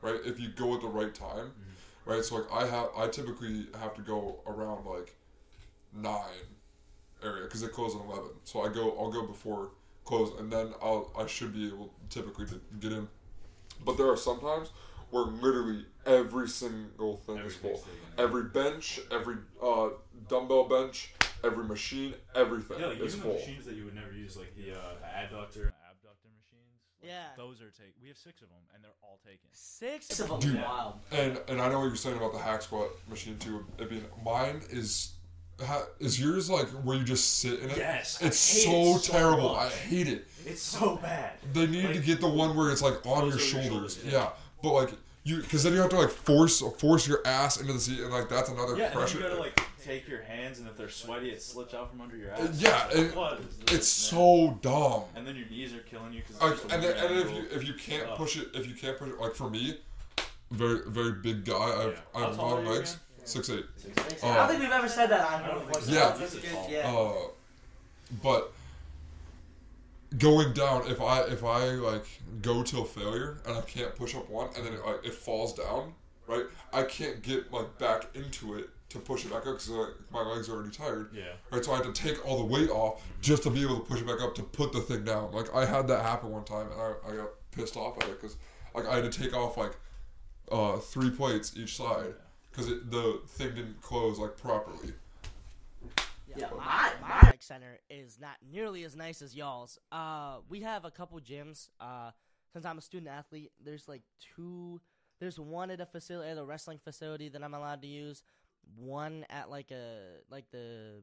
right? 0.00 0.20
If 0.24 0.40
you 0.40 0.48
go 0.48 0.74
at 0.74 0.80
the 0.80 0.88
right 0.88 1.14
time, 1.14 1.52
mm-hmm. 1.52 2.10
right? 2.10 2.24
So 2.24 2.36
like 2.36 2.52
I 2.52 2.66
have, 2.66 2.88
I 2.96 3.08
typically 3.08 3.66
have 3.80 3.94
to 3.94 4.02
go 4.02 4.40
around 4.46 4.84
like 4.86 5.14
nine 5.94 6.46
area 7.22 7.44
because 7.44 7.62
they 7.62 7.68
close 7.68 7.94
at 7.94 8.00
eleven. 8.02 8.30
So 8.44 8.62
I 8.62 8.68
go, 8.68 8.96
I'll 8.98 9.10
go 9.12 9.26
before 9.26 9.70
close, 10.04 10.38
and 10.38 10.52
then 10.52 10.74
I'll 10.82 11.12
I 11.16 11.26
should 11.26 11.54
be 11.54 11.68
able 11.68 11.92
typically 12.10 12.46
to 12.46 12.60
get 12.80 12.92
in. 12.92 13.08
But 13.84 13.96
there 13.96 14.08
are 14.10 14.16
sometimes 14.16 14.70
where 15.12 15.24
literally 15.24 15.84
every 16.06 16.48
single 16.48 17.16
thing 17.18 17.36
is 17.38 17.54
full. 17.54 17.70
Everything's. 17.70 17.98
Every 18.18 18.42
bench, 18.44 19.00
every 19.12 19.36
uh, 19.62 19.90
dumbbell 20.28 20.64
bench, 20.68 21.12
every 21.44 21.64
machine, 21.64 22.14
everything 22.34 22.78
Yeah, 22.80 22.86
like 22.86 23.00
is 23.00 23.14
even 23.14 23.20
full. 23.22 23.32
the 23.34 23.38
machines 23.38 23.64
that 23.66 23.74
you 23.76 23.84
would 23.84 23.94
never 23.94 24.12
use, 24.12 24.36
like 24.36 24.54
the, 24.56 24.72
uh, 24.72 24.94
the 25.00 25.06
adductor. 25.06 25.70
Abductor 25.90 26.28
machines. 26.34 26.72
like, 27.00 27.08
Yeah. 27.08 27.26
Those 27.36 27.60
are 27.62 27.70
taken. 27.70 27.92
We 28.02 28.08
have 28.08 28.16
six 28.18 28.42
of 28.42 28.48
them, 28.48 28.58
and 28.74 28.82
they're 28.82 28.90
all 29.02 29.20
taken. 29.24 29.48
Six 29.52 30.18
of 30.20 30.28
them. 30.28 30.40
Dude. 30.40 30.56
Wild. 30.56 30.94
And 31.12 31.38
and 31.48 31.60
I 31.60 31.68
know 31.68 31.78
what 31.80 31.86
you're 31.86 31.96
saying 31.96 32.16
about 32.16 32.32
the 32.32 32.38
hack 32.38 32.62
squat 32.62 32.88
machine 33.08 33.38
too. 33.38 33.64
It 33.78 33.88
being 33.90 34.04
mine 34.24 34.62
is. 34.70 35.12
Ha, 35.60 35.82
is 36.00 36.18
yours 36.18 36.50
like 36.50 36.66
where 36.82 36.96
you 36.96 37.04
just 37.04 37.38
sit 37.38 37.60
in 37.60 37.70
it? 37.70 37.76
Yes, 37.76 38.18
I 38.20 38.26
It's 38.26 38.52
hate 38.54 38.62
so 38.64 38.96
it 38.96 38.98
so 39.00 39.12
terrible. 39.12 39.52
much. 39.54 39.66
I 39.66 39.68
hate 39.68 40.08
it. 40.08 40.26
It's 40.44 40.62
so 40.62 40.96
bad. 40.96 41.34
They 41.52 41.66
need 41.68 41.92
to 41.92 42.00
get 42.00 42.20
the 42.20 42.28
one 42.28 42.56
where 42.56 42.70
it's 42.72 42.82
like 42.82 43.04
on 43.06 43.26
your 43.28 43.32
goes 43.32 43.54
over 43.54 43.62
your 43.62 43.70
shoulders. 43.70 43.94
shoulders, 43.96 43.98
yeah. 44.04 44.12
yeah. 44.12 44.28
But 44.62 44.72
like 44.72 44.90
you, 45.24 45.36
because 45.40 45.62
then 45.62 45.72
you 45.72 45.80
have 45.80 45.90
to 45.90 45.96
like 45.98 46.10
force 46.10 46.60
force 46.78 47.06
your 47.06 47.20
ass 47.26 47.60
into 47.60 47.72
the 47.72 47.78
seat, 47.80 48.00
and 48.00 48.10
like 48.10 48.28
that's 48.28 48.48
another 48.48 48.76
Yeah, 48.76 48.84
and 48.86 48.92
then 48.92 48.92
pressure. 48.92 49.18
you 49.18 49.24
gotta 49.24 49.40
like 49.40 49.60
take 49.84 50.08
your 50.08 50.22
hands, 50.22 50.58
and 50.58 50.68
if 50.68 50.76
they're 50.76 50.88
sweaty, 50.88 51.30
it 51.30 51.42
slips 51.42 51.74
out 51.74 51.90
from 51.90 52.00
under 52.00 52.16
your 52.16 52.30
ass. 52.32 52.48
yeah, 52.60 52.84
Like, 52.86 52.96
it- 52.96 53.16
what 53.16 53.40
is 53.40 53.56
this, 53.58 53.74
it's 53.78 53.88
so 53.88 54.58
dumb. 54.62 55.02
And 55.16 55.26
then 55.26 55.36
your 55.36 55.46
knees 55.48 55.72
are 55.74 55.78
killing 55.80 56.12
you 56.12 56.22
because 56.26 56.40
Like, 56.64 56.72
and 56.74 56.82
then, 56.82 56.96
and 56.96 57.18
if 57.20 57.30
you 57.30 57.44
if 57.52 57.66
you 57.66 57.74
can't 57.74 58.08
Ugh. 58.10 58.16
push 58.16 58.36
it, 58.36 58.48
if 58.54 58.66
you 58.66 58.74
can't 58.74 58.98
push 58.98 59.08
it, 59.10 59.20
like 59.20 59.34
for 59.34 59.48
me, 59.50 59.78
very 60.50 60.80
very 60.88 61.12
big 61.12 61.44
guy. 61.44 61.54
I 61.56 61.82
have 61.82 61.92
Yeah. 61.92 61.98
I 62.14 62.20
have 62.26 62.36
tall 62.36 62.50
long 62.50 62.58
are 62.60 62.64
you 62.64 62.70
legs, 62.78 62.96
six 63.24 63.48
eight. 63.50 63.64
I 63.64 63.90
Oh. 64.22 64.34
don't 64.34 64.48
think 64.48 64.60
we've 64.60 64.70
ever 64.72 64.88
said 64.88 65.06
that 65.10 65.20
on 65.24 65.42
I 65.42 65.46
don't 65.48 65.66
before. 65.66 65.80
think 65.82 65.84
so 65.84 65.90
so. 65.92 65.98
Yeah. 65.98 66.16
That's 66.18 66.34
good. 66.34 66.70
Yeah. 66.70 66.92
Uh, 66.96 67.12
but 68.22 68.52
going 70.18 70.52
down, 70.52 70.86
if 70.88 71.00
I 71.00 71.22
if 71.22 71.44
I 71.44 71.70
like 71.72 72.04
go 72.40 72.62
till 72.62 72.84
failure 72.84 73.38
and 73.46 73.56
I 73.56 73.60
can't 73.62 73.94
push 73.94 74.14
up 74.14 74.28
one, 74.28 74.48
and 74.56 74.66
then 74.66 74.74
it, 74.74 74.84
like 74.84 75.04
it 75.04 75.14
falls 75.14 75.54
down, 75.54 75.94
right? 76.26 76.44
I 76.72 76.82
can't 76.82 77.22
get 77.22 77.52
like 77.52 77.78
back 77.78 78.06
into 78.14 78.54
it 78.54 78.70
to 78.90 78.98
push 78.98 79.24
it 79.24 79.30
back 79.30 79.46
up 79.46 79.54
because 79.54 79.70
like, 79.70 79.94
my 80.10 80.22
legs 80.22 80.48
are 80.48 80.54
already 80.54 80.70
tired. 80.70 81.10
Yeah. 81.14 81.32
Right, 81.50 81.64
so 81.64 81.72
I 81.72 81.76
had 81.76 81.92
to 81.92 81.92
take 81.92 82.24
all 82.26 82.38
the 82.38 82.44
weight 82.44 82.70
off 82.70 83.02
just 83.20 83.42
to 83.44 83.50
be 83.50 83.62
able 83.62 83.76
to 83.76 83.84
push 83.84 84.00
it 84.00 84.06
back 84.06 84.20
up 84.20 84.34
to 84.36 84.42
put 84.42 84.72
the 84.72 84.80
thing 84.80 85.04
down. 85.04 85.32
Like 85.32 85.54
I 85.54 85.64
had 85.64 85.88
that 85.88 86.02
happen 86.02 86.30
one 86.30 86.44
time, 86.44 86.66
and 86.70 86.80
I, 86.80 86.92
I 87.10 87.16
got 87.16 87.30
pissed 87.52 87.76
off 87.76 87.96
at 88.02 88.08
it 88.08 88.20
because 88.20 88.36
like 88.74 88.86
I 88.86 88.96
had 88.96 89.10
to 89.10 89.22
take 89.22 89.34
off 89.34 89.56
like 89.56 89.76
uh, 90.50 90.76
three 90.76 91.10
plates 91.10 91.54
each 91.56 91.76
side 91.76 92.14
because 92.50 92.66
the 92.66 93.20
thing 93.26 93.54
didn't 93.54 93.80
close 93.80 94.18
like 94.18 94.36
properly. 94.36 94.92
Yeah, 96.36 96.48
my 96.56 96.92
my 97.00 97.20
rec 97.24 97.42
center 97.42 97.78
is 97.90 98.18
not 98.18 98.36
nearly 98.50 98.84
as 98.84 98.96
nice 98.96 99.20
as 99.22 99.34
y'all's. 99.34 99.78
Uh, 99.90 100.38
we 100.48 100.60
have 100.62 100.84
a 100.84 100.90
couple 100.90 101.18
gyms. 101.20 101.68
Uh, 101.78 102.10
since 102.52 102.64
I'm 102.64 102.78
a 102.78 102.82
student 102.82 103.10
athlete, 103.10 103.52
there's 103.62 103.88
like 103.88 104.02
two. 104.34 104.80
There's 105.20 105.38
one 105.38 105.70
at 105.70 105.80
a 105.80 105.86
facility, 105.86 106.30
at 106.30 106.38
a 106.38 106.44
wrestling 106.44 106.78
facility 106.82 107.28
that 107.28 107.42
I'm 107.42 107.54
allowed 107.54 107.82
to 107.82 107.88
use. 107.88 108.22
One 108.76 109.26
at 109.30 109.50
like 109.50 109.70
a 109.70 110.20
like 110.30 110.46
the 110.50 111.02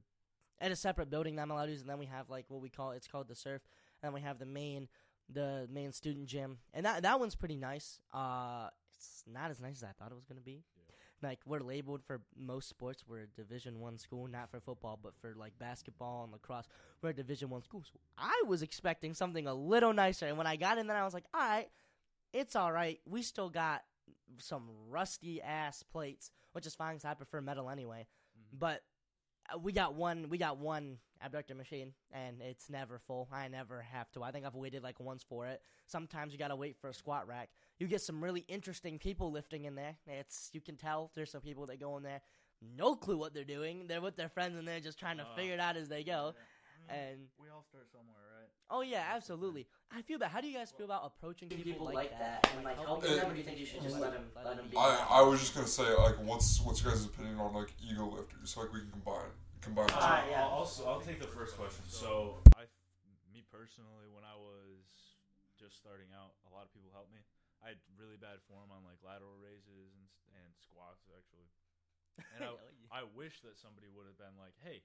at 0.60 0.72
a 0.72 0.76
separate 0.76 1.10
building 1.10 1.36
that 1.36 1.44
I'm 1.44 1.52
allowed 1.52 1.66
to 1.66 1.72
use, 1.72 1.82
and 1.82 1.90
then 1.90 2.00
we 2.00 2.08
have 2.08 2.30
like 2.30 2.46
what 2.48 2.62
we 2.62 2.70
call 2.70 2.92
it's 2.92 3.08
called 3.08 3.28
the 3.28 3.36
surf, 3.36 3.62
and 4.02 4.08
then 4.08 4.14
we 4.14 4.22
have 4.22 4.40
the 4.40 4.46
main 4.46 4.88
the 5.32 5.68
main 5.72 5.92
student 5.92 6.26
gym, 6.26 6.58
and 6.74 6.86
that 6.86 7.04
that 7.04 7.20
one's 7.20 7.36
pretty 7.36 7.56
nice. 7.58 8.00
Uh, 8.14 8.70
it's 8.96 9.24
not 9.32 9.52
as 9.52 9.60
nice 9.60 9.78
as 9.78 9.84
I 9.84 9.92
thought 9.98 10.12
it 10.12 10.16
was 10.16 10.26
gonna 10.26 10.42
be. 10.42 10.64
Like 11.22 11.40
we're 11.46 11.60
labeled 11.60 12.02
for 12.04 12.22
most 12.38 12.70
sports, 12.70 13.04
we're 13.08 13.24
a 13.24 13.28
Division 13.28 13.80
One 13.80 13.98
school, 13.98 14.28
not 14.28 14.50
for 14.50 14.60
football, 14.60 14.98
but 15.02 15.14
for 15.20 15.34
like 15.36 15.58
basketball 15.60 16.24
and 16.24 16.32
lacrosse, 16.32 16.68
we're 17.02 17.10
a 17.10 17.14
Division 17.14 17.50
One 17.50 17.62
school. 17.62 17.84
So 17.84 18.00
I 18.18 18.44
was 18.48 18.62
expecting 18.62 19.14
something 19.14 19.46
a 19.46 19.54
little 19.54 19.94
nicer, 19.94 20.28
and 20.28 20.38
when 20.38 20.48
I 20.48 20.56
got 20.56 20.78
in 20.78 20.88
there, 20.88 20.98
I 20.98 21.04
was 21.04 21.14
like, 21.14 21.26
all 21.34 21.42
right, 21.42 21.70
it's 22.34 22.56
all 22.56 22.72
right. 22.72 23.00
We 23.06 23.22
still 23.22 23.50
got 23.50 23.84
some 24.38 24.64
rusty 24.90 25.42
ass 25.42 25.84
plates, 25.84 26.32
which 26.54 26.66
is 26.66 26.76
fine 26.76 26.96
because 26.96 27.06
I 27.06 27.14
prefer 27.14 27.42
metal 27.42 27.70
anyway. 27.70 28.08
But 28.58 28.82
uh, 29.54 29.58
we 29.58 29.72
got 29.74 29.96
one, 29.96 30.30
we 30.30 30.38
got 30.38 30.58
one 30.58 30.98
abductor 31.22 31.56
machine, 31.56 31.94
and 32.12 32.42
it's 32.42 32.70
never 32.70 33.00
full. 33.00 33.28
I 33.32 33.48
never 33.48 33.82
have 33.82 34.10
to. 34.12 34.24
I 34.24 34.32
think 34.32 34.46
I've 34.46 34.56
waited 34.56 34.84
like 34.84 35.00
once 35.00 35.24
for 35.28 35.48
it. 35.48 35.62
Sometimes 35.88 36.32
you 36.34 36.40
gotta 36.40 36.56
wait 36.56 36.78
for 36.80 36.90
a 36.90 36.94
squat 36.94 37.28
rack. 37.28 37.50
You 37.80 37.88
get 37.88 38.02
some 38.02 38.22
really 38.24 38.44
interesting 38.48 39.00
people 39.00 39.32
lifting 39.32 39.64
in 39.66 39.76
there. 39.76 39.96
It's 40.06 40.50
you 40.54 40.62
can 40.62 40.76
tell 40.76 41.12
there's 41.16 41.32
some 41.32 41.42
people 41.42 41.66
that 41.68 41.80
go 41.80 41.96
in 41.98 42.04
there, 42.04 42.22
no 42.78 42.96
clue 42.96 43.18
what 43.18 43.34
they're 43.34 43.46
doing. 43.46 43.88
They're 43.88 44.02
with 44.02 44.18
their 44.18 44.28
friends 44.30 44.58
and 44.58 44.68
they're 44.68 44.82
just 44.82 45.00
trying 45.00 45.18
to 45.18 45.24
Uh, 45.24 45.36
figure 45.36 45.54
it 45.54 45.60
out 45.62 45.78
as 45.78 45.88
they 45.88 46.04
go. 46.04 46.34
And 46.90 47.28
we 47.38 47.50
all 47.50 47.64
start 47.70 47.88
somewhere, 47.92 48.18
right? 48.40 48.50
oh 48.72 48.82
yeah, 48.82 49.04
absolutely. 49.14 49.68
I 49.92 50.02
feel 50.02 50.18
bad. 50.20 50.32
How 50.32 50.42
do 50.42 50.48
you 50.48 50.58
guys 50.58 50.72
feel 50.72 50.86
about 50.86 51.04
approaching 51.06 51.48
people, 51.50 51.64
People 51.64 51.86
like, 51.86 51.96
like 51.96 52.20
that, 52.20 52.44
that 52.44 52.52
and 52.56 52.64
like 52.66 52.78
helping 52.78 53.12
Uh, 53.12 53.16
them, 53.16 53.32
or 53.32 53.34
do 53.34 53.38
you 53.38 53.44
think 53.46 53.60
you 53.60 53.66
should 53.66 53.82
just 53.82 53.98
let 54.00 54.12
them 54.14 54.26
let 54.44 54.58
them 54.58 54.68
be? 54.70 54.78
I, 54.78 55.06
I 55.10 55.22
was 55.22 55.40
just 55.40 55.54
gonna 55.56 55.68
say 55.68 55.94
like 55.96 56.18
what's 56.24 56.60
what's 56.62 56.84
your 56.84 56.92
guys' 56.92 57.06
opinion 57.06 57.40
on 57.40 57.54
like 57.54 57.74
ego 57.80 58.06
lifters 58.08 58.50
so 58.52 58.62
like 58.62 58.74
we 58.74 58.80
can 58.82 58.92
combine 58.92 59.30
combine. 59.62 59.88
the 59.88 59.94
two. 59.94 60.00
Alright, 60.00 60.26
yeah. 60.32 60.44
I'll, 60.44 60.66
I'll, 60.66 60.88
I'll 60.88 61.02
take 61.02 61.20
the 61.22 61.28
first 61.28 61.56
question. 61.56 61.84
So 61.88 62.42
I, 62.58 62.66
me 63.34 63.44
personally, 63.52 63.88
personally, 63.88 64.08
when 64.16 64.24
I 64.26 64.36
was 64.36 64.84
just 65.60 65.78
starting 65.78 66.10
out, 66.16 66.32
a 66.50 66.52
lot 66.56 66.64
of 66.66 66.74
people 66.74 66.90
helped 66.94 67.12
me. 67.14 67.20
I 67.64 67.76
had 67.76 67.80
really 68.00 68.18
bad 68.18 68.40
form 68.48 68.72
on 68.72 68.84
like 68.88 69.00
lateral 69.04 69.36
raises 69.38 69.92
and 69.96 70.08
and 70.40 70.50
squats 70.60 71.08
actually. 71.12 71.50
And 72.36 72.44
I, 72.44 72.52
I 72.92 73.02
wish 73.16 73.40
that 73.48 73.56
somebody 73.56 73.88
would 73.88 74.04
have 74.06 74.20
been 74.20 74.36
like, 74.36 74.56
"Hey, 74.60 74.84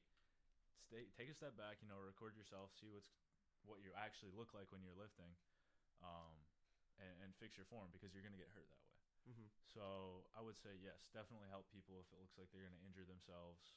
stay, 0.87 1.11
take 1.19 1.27
a 1.31 1.35
step 1.35 1.57
back. 1.59 1.83
You 1.83 1.89
know, 1.91 1.99
record 1.99 2.37
yourself, 2.39 2.71
see 2.79 2.87
what's 2.87 3.11
what 3.67 3.83
you 3.83 3.91
actually 3.99 4.31
look 4.37 4.55
like 4.55 4.71
when 4.71 4.85
you're 4.87 4.95
lifting, 4.95 5.35
um, 6.05 6.37
and, 7.01 7.15
and 7.25 7.31
fix 7.41 7.57
your 7.59 7.67
form 7.67 7.91
because 7.91 8.15
you're 8.15 8.23
gonna 8.23 8.39
get 8.39 8.51
hurt 8.55 8.69
that 8.71 8.85
way." 8.87 8.97
Mhm. 9.27 9.49
So 9.65 10.27
I 10.37 10.41
would 10.41 10.59
say 10.61 10.77
yes, 10.77 11.09
definitely 11.13 11.49
help 11.49 11.67
people 11.73 11.99
if 12.01 12.07
it 12.13 12.19
looks 12.21 12.37
like 12.39 12.53
they're 12.53 12.63
gonna 12.65 12.85
injure 12.87 13.05
themselves, 13.09 13.75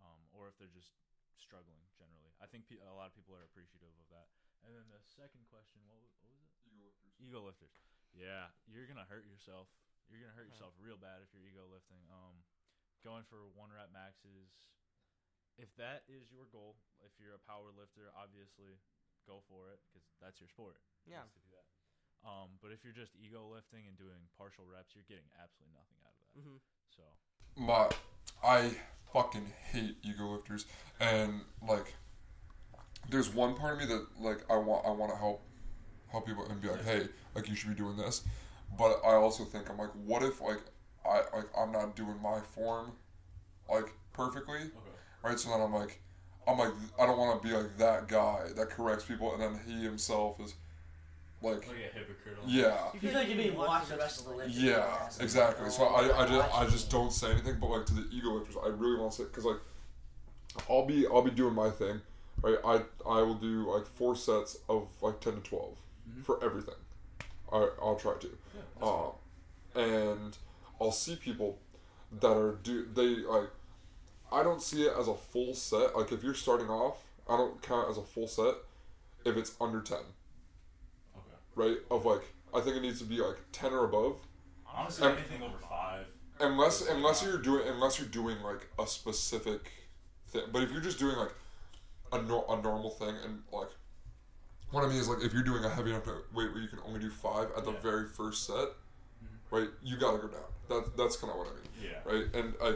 um, 0.00 0.20
or 0.32 0.48
if 0.48 0.58
they're 0.58 0.72
just 0.72 0.92
struggling 1.38 1.86
generally. 1.96 2.34
I 2.42 2.46
think 2.46 2.66
pe- 2.66 2.82
a 2.82 2.92
lot 2.94 3.06
of 3.06 3.14
people 3.14 3.34
are 3.34 3.44
appreciative 3.46 3.94
of 3.94 4.08
that. 4.10 4.28
And 4.66 4.74
then 4.74 4.88
the 4.90 5.00
second 5.14 5.46
question, 5.46 5.86
what 5.86 6.02
was, 6.02 6.10
what 6.22 6.34
was 6.34 6.98
it? 7.06 7.14
Ego 7.22 7.42
lifters. 7.46 7.74
Yeah, 8.14 8.50
you're 8.66 8.86
gonna 8.86 9.06
hurt 9.08 9.24
yourself. 9.26 9.68
You're 10.08 10.20
gonna 10.20 10.32
hurt 10.34 10.48
Uh-huh. 10.48 10.54
yourself 10.56 10.74
real 10.80 10.96
bad 10.96 11.22
if 11.22 11.32
you're 11.34 11.44
ego 11.44 11.66
lifting. 11.68 12.00
Um, 12.10 12.44
going 13.04 13.24
for 13.24 13.46
one 13.54 13.70
rep 13.70 13.90
maxes. 13.92 14.50
If 15.58 15.74
that 15.76 16.04
is 16.08 16.30
your 16.30 16.46
goal, 16.46 16.76
if 17.00 17.10
you're 17.18 17.34
a 17.34 17.38
power 17.38 17.70
lifter, 17.72 18.10
obviously 18.14 18.78
go 19.26 19.42
for 19.48 19.70
it 19.70 19.80
because 19.86 20.06
that's 20.20 20.40
your 20.40 20.48
sport. 20.48 20.80
Yeah. 21.04 21.22
to 21.22 21.40
do 21.40 21.48
that. 21.52 21.66
Um, 22.28 22.58
but 22.60 22.72
if 22.72 22.84
you're 22.84 22.92
just 22.92 23.14
ego 23.16 23.46
lifting 23.48 23.86
and 23.86 23.96
doing 23.96 24.28
partial 24.36 24.64
reps, 24.64 24.94
you're 24.94 25.04
getting 25.08 25.30
absolutely 25.40 25.74
nothing 25.74 25.98
out 26.04 26.14
of 26.14 26.20
that. 26.20 26.34
Mhm. 26.42 26.60
So 26.96 27.02
my 27.56 27.90
I 28.42 28.76
fucking 29.12 29.46
hate 29.72 29.96
ego 30.02 30.26
lifters 30.26 30.66
and 31.00 31.44
like 31.62 31.94
there's 33.08 33.30
one 33.30 33.54
part 33.56 33.74
of 33.74 33.78
me 33.80 33.86
that 33.86 34.06
like 34.20 34.44
I 34.50 34.56
want 34.56 34.84
I 34.86 34.90
want 34.90 35.12
to 35.12 35.18
help 35.18 35.47
help 36.10 36.26
people 36.26 36.44
and 36.50 36.60
be 36.60 36.68
like 36.68 36.84
hey 36.84 37.02
like 37.34 37.48
you 37.48 37.54
should 37.54 37.68
be 37.70 37.74
doing 37.74 37.96
this 37.96 38.22
but 38.78 39.00
I 39.04 39.14
also 39.14 39.44
think 39.44 39.70
I'm 39.70 39.78
like 39.78 39.90
what 40.04 40.22
if 40.22 40.40
like 40.40 40.60
I 41.04 41.22
like 41.34 41.46
I'm 41.58 41.72
not 41.72 41.96
doing 41.96 42.20
my 42.22 42.40
form 42.54 42.92
like 43.70 43.92
perfectly 44.12 44.70
right 45.22 45.38
so 45.38 45.50
then 45.50 45.60
I'm 45.60 45.72
like 45.72 46.00
I'm 46.46 46.58
like 46.58 46.72
I 46.98 47.06
don't 47.06 47.18
want 47.18 47.42
to 47.42 47.48
be 47.48 47.54
like 47.54 47.76
that 47.78 48.08
guy 48.08 48.46
that 48.56 48.70
corrects 48.70 49.04
people 49.04 49.32
and 49.34 49.42
then 49.42 49.60
he 49.66 49.82
himself 49.84 50.40
is 50.40 50.54
like 51.40 51.68
like 51.68 51.76
a 51.76 51.98
hypocrite. 51.98 52.36
yeah 52.46 52.88
You 52.94 53.00
feel 53.00 53.14
like 53.14 53.28
you're 53.28 53.36
being 53.36 53.54
watched 53.54 53.90
the 53.90 53.96
rest 53.96 54.20
of 54.20 54.26
the 54.26 54.32
lift. 54.32 54.50
yeah, 54.50 55.08
exactly. 55.20 55.70
So 55.70 55.84
I, 55.84 56.22
I 56.24 56.26
just 56.26 56.54
I 56.54 56.64
just 56.66 56.90
don't 56.90 57.12
say 57.12 57.30
anything. 57.30 57.58
But 57.60 57.68
like 57.70 57.86
to 57.86 57.94
the 57.94 58.08
ego 58.10 58.30
lifters, 58.30 58.56
I 58.60 58.68
really 58.70 58.98
want 58.98 59.12
to 59.12 59.18
say 59.18 59.24
because 59.24 59.44
like 59.44 59.60
I'll 60.68 60.84
be 60.84 61.06
I'll 61.06 61.22
be 61.22 61.30
doing 61.30 61.54
my 61.54 61.70
thing, 61.70 62.00
right? 62.42 62.58
I 62.64 62.80
I 63.08 63.22
will 63.22 63.34
do 63.36 63.70
like 63.72 63.86
four 63.86 64.16
sets 64.16 64.58
of 64.68 64.88
like 65.00 65.20
ten 65.20 65.34
to 65.34 65.40
12 66.14 66.26
for 66.26 66.44
everything. 66.44 66.74
I 67.52 67.68
I'll 67.80 67.96
try 67.96 68.14
to, 68.20 68.84
um, 68.86 69.12
and 69.74 70.36
I'll 70.80 70.92
see 70.92 71.16
people 71.16 71.58
that 72.20 72.30
are 72.36 72.58
do 72.62 72.86
they 72.94 73.16
like 73.16 73.50
I 74.30 74.42
don't 74.42 74.60
see 74.62 74.82
it 74.84 74.92
as 74.98 75.08
a 75.08 75.14
full 75.14 75.54
set. 75.54 75.96
Like 75.96 76.12
if 76.12 76.22
you're 76.22 76.34
starting 76.34 76.68
off, 76.68 77.04
I 77.28 77.36
don't 77.36 77.60
count 77.62 77.88
as 77.90 77.96
a 77.96 78.02
full 78.02 78.28
set 78.28 78.54
if 79.24 79.36
it's 79.36 79.54
under 79.60 79.80
ten, 79.80 79.98
Okay. 81.16 81.36
right? 81.54 81.76
Of 81.90 82.04
like 82.04 82.22
I 82.54 82.60
think 82.60 82.76
it 82.76 82.82
needs 82.82 82.98
to 82.98 83.04
be 83.06 83.18
like 83.20 83.36
ten 83.52 83.72
or 83.72 83.84
above. 83.84 84.18
Honestly, 84.66 85.06
Um, 85.06 85.14
anything 85.16 85.42
over 85.42 85.56
five. 85.58 86.06
unless 86.40 86.86
unless 86.86 87.22
you're 87.22 87.38
doing 87.38 87.66
unless 87.66 87.98
you're 87.98 88.08
doing 88.08 88.40
like 88.42 88.68
a 88.78 88.86
specific 88.86 89.70
thing 90.28 90.42
but 90.52 90.62
if 90.62 90.70
you're 90.70 90.80
just 90.82 90.98
doing 90.98 91.16
like 91.16 91.32
a, 92.12 92.20
nor- 92.22 92.44
a 92.50 92.60
normal 92.62 92.90
thing 92.90 93.14
and 93.24 93.42
like 93.50 93.70
what 94.70 94.84
i 94.84 94.86
mean 94.88 94.96
is 94.98 95.08
like 95.08 95.22
if 95.22 95.32
you're 95.32 95.42
doing 95.42 95.64
a 95.64 95.68
heavy 95.68 95.90
enough 95.90 96.06
weight 96.06 96.52
where 96.52 96.58
you 96.60 96.68
can 96.68 96.78
only 96.86 97.00
do 97.00 97.10
five 97.10 97.48
at 97.56 97.64
the 97.64 97.72
Yeah. 97.72 97.80
very 97.80 98.06
first 98.08 98.46
set 98.46 98.68
right 99.50 99.68
you 99.82 99.96
gotta 99.96 100.18
go 100.18 100.28
down 100.28 100.40
that, 100.68 100.96
that's 100.96 101.16
kind 101.16 101.32
of 101.32 101.38
what 101.38 101.48
i 101.48 101.50
mean 101.50 101.90
Yeah. 101.90 101.98
right 102.04 102.34
and 102.34 102.54
i 102.62 102.74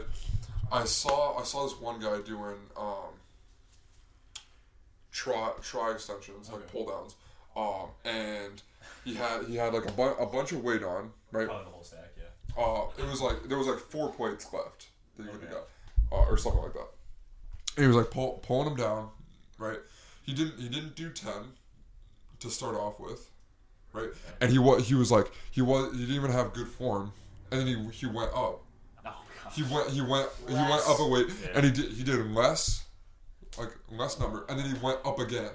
i 0.81 0.83
saw 0.85 1.37
i 1.39 1.43
saw 1.43 1.63
this 1.67 1.79
one 1.79 1.99
guy 1.99 2.19
doing 2.21 2.57
um 2.77 3.13
try 5.11 5.51
try 5.61 5.91
extensions 5.91 6.51
like 6.51 6.67
pull 6.71 6.87
downs 6.87 7.15
um 7.55 7.89
and 8.03 8.61
he 9.05 9.13
had 9.13 9.45
he 9.45 9.55
had 9.55 9.73
like 9.73 9.85
a, 9.87 9.91
bu- 9.91 10.01
a 10.21 10.25
bunch 10.25 10.51
of 10.51 10.63
weight 10.63 10.83
on 10.83 11.11
right 11.31 11.45
Probably 11.45 11.65
the 11.65 11.71
whole 11.71 11.83
stack. 11.83 12.11
Yeah. 12.17 12.63
uh, 12.63 12.85
it 12.97 13.05
was 13.09 13.21
like 13.21 13.47
there 13.47 13.57
was 13.57 13.67
like 13.67 13.77
four 13.79 14.11
plates 14.11 14.51
left 14.53 14.87
that 15.17 15.23
you 15.25 15.29
could 15.29 15.43
Okay. 15.43 15.45
have 15.53 15.63
got, 16.09 16.17
uh, 16.27 16.31
or 16.31 16.37
something 16.37 16.61
like 16.61 16.73
that. 16.73 16.87
And 17.77 17.83
he 17.83 17.87
was 17.87 17.95
like 17.95 18.09
pull, 18.11 18.39
pulling 18.45 18.65
them 18.69 18.75
down, 18.77 19.09
right? 19.59 19.77
He 20.23 20.33
didn't 20.33 20.59
he 20.59 20.69
didn't 20.69 20.95
do 20.95 21.09
ten 21.11 21.53
to 22.43 22.49
start 22.49 22.75
off 22.75 22.99
with, 22.99 23.29
right? 23.93 24.09
And 24.41 24.51
he 24.51 24.59
was 24.59 24.87
he 24.87 24.93
was 24.95 25.11
like 25.11 25.31
he 25.51 25.61
was 25.61 25.91
he 25.93 25.99
didn't 26.01 26.15
even 26.15 26.31
have 26.31 26.53
good 26.53 26.67
form, 26.67 27.11
and 27.51 27.59
then 27.61 27.67
he 27.67 27.89
he 27.91 28.05
went 28.05 28.31
up. 28.33 28.61
Oh. 29.05 29.15
He 29.53 29.63
went 29.63 29.89
he 29.89 30.01
went 30.01 30.29
he 30.47 30.53
went 30.53 30.83
up 30.87 30.99
a 30.99 31.07
weight, 31.07 31.27
Yeah. 31.27 31.49
and 31.55 31.65
he 31.65 31.71
did 31.71 31.91
he 31.91 32.03
did 32.03 32.25
less, 32.31 32.85
like 33.57 33.71
less 33.89 34.19
number, 34.19 34.45
and 34.49 34.59
then 34.59 34.65
he 34.65 34.73
went 34.81 34.99
up 35.05 35.19
again, 35.19 35.51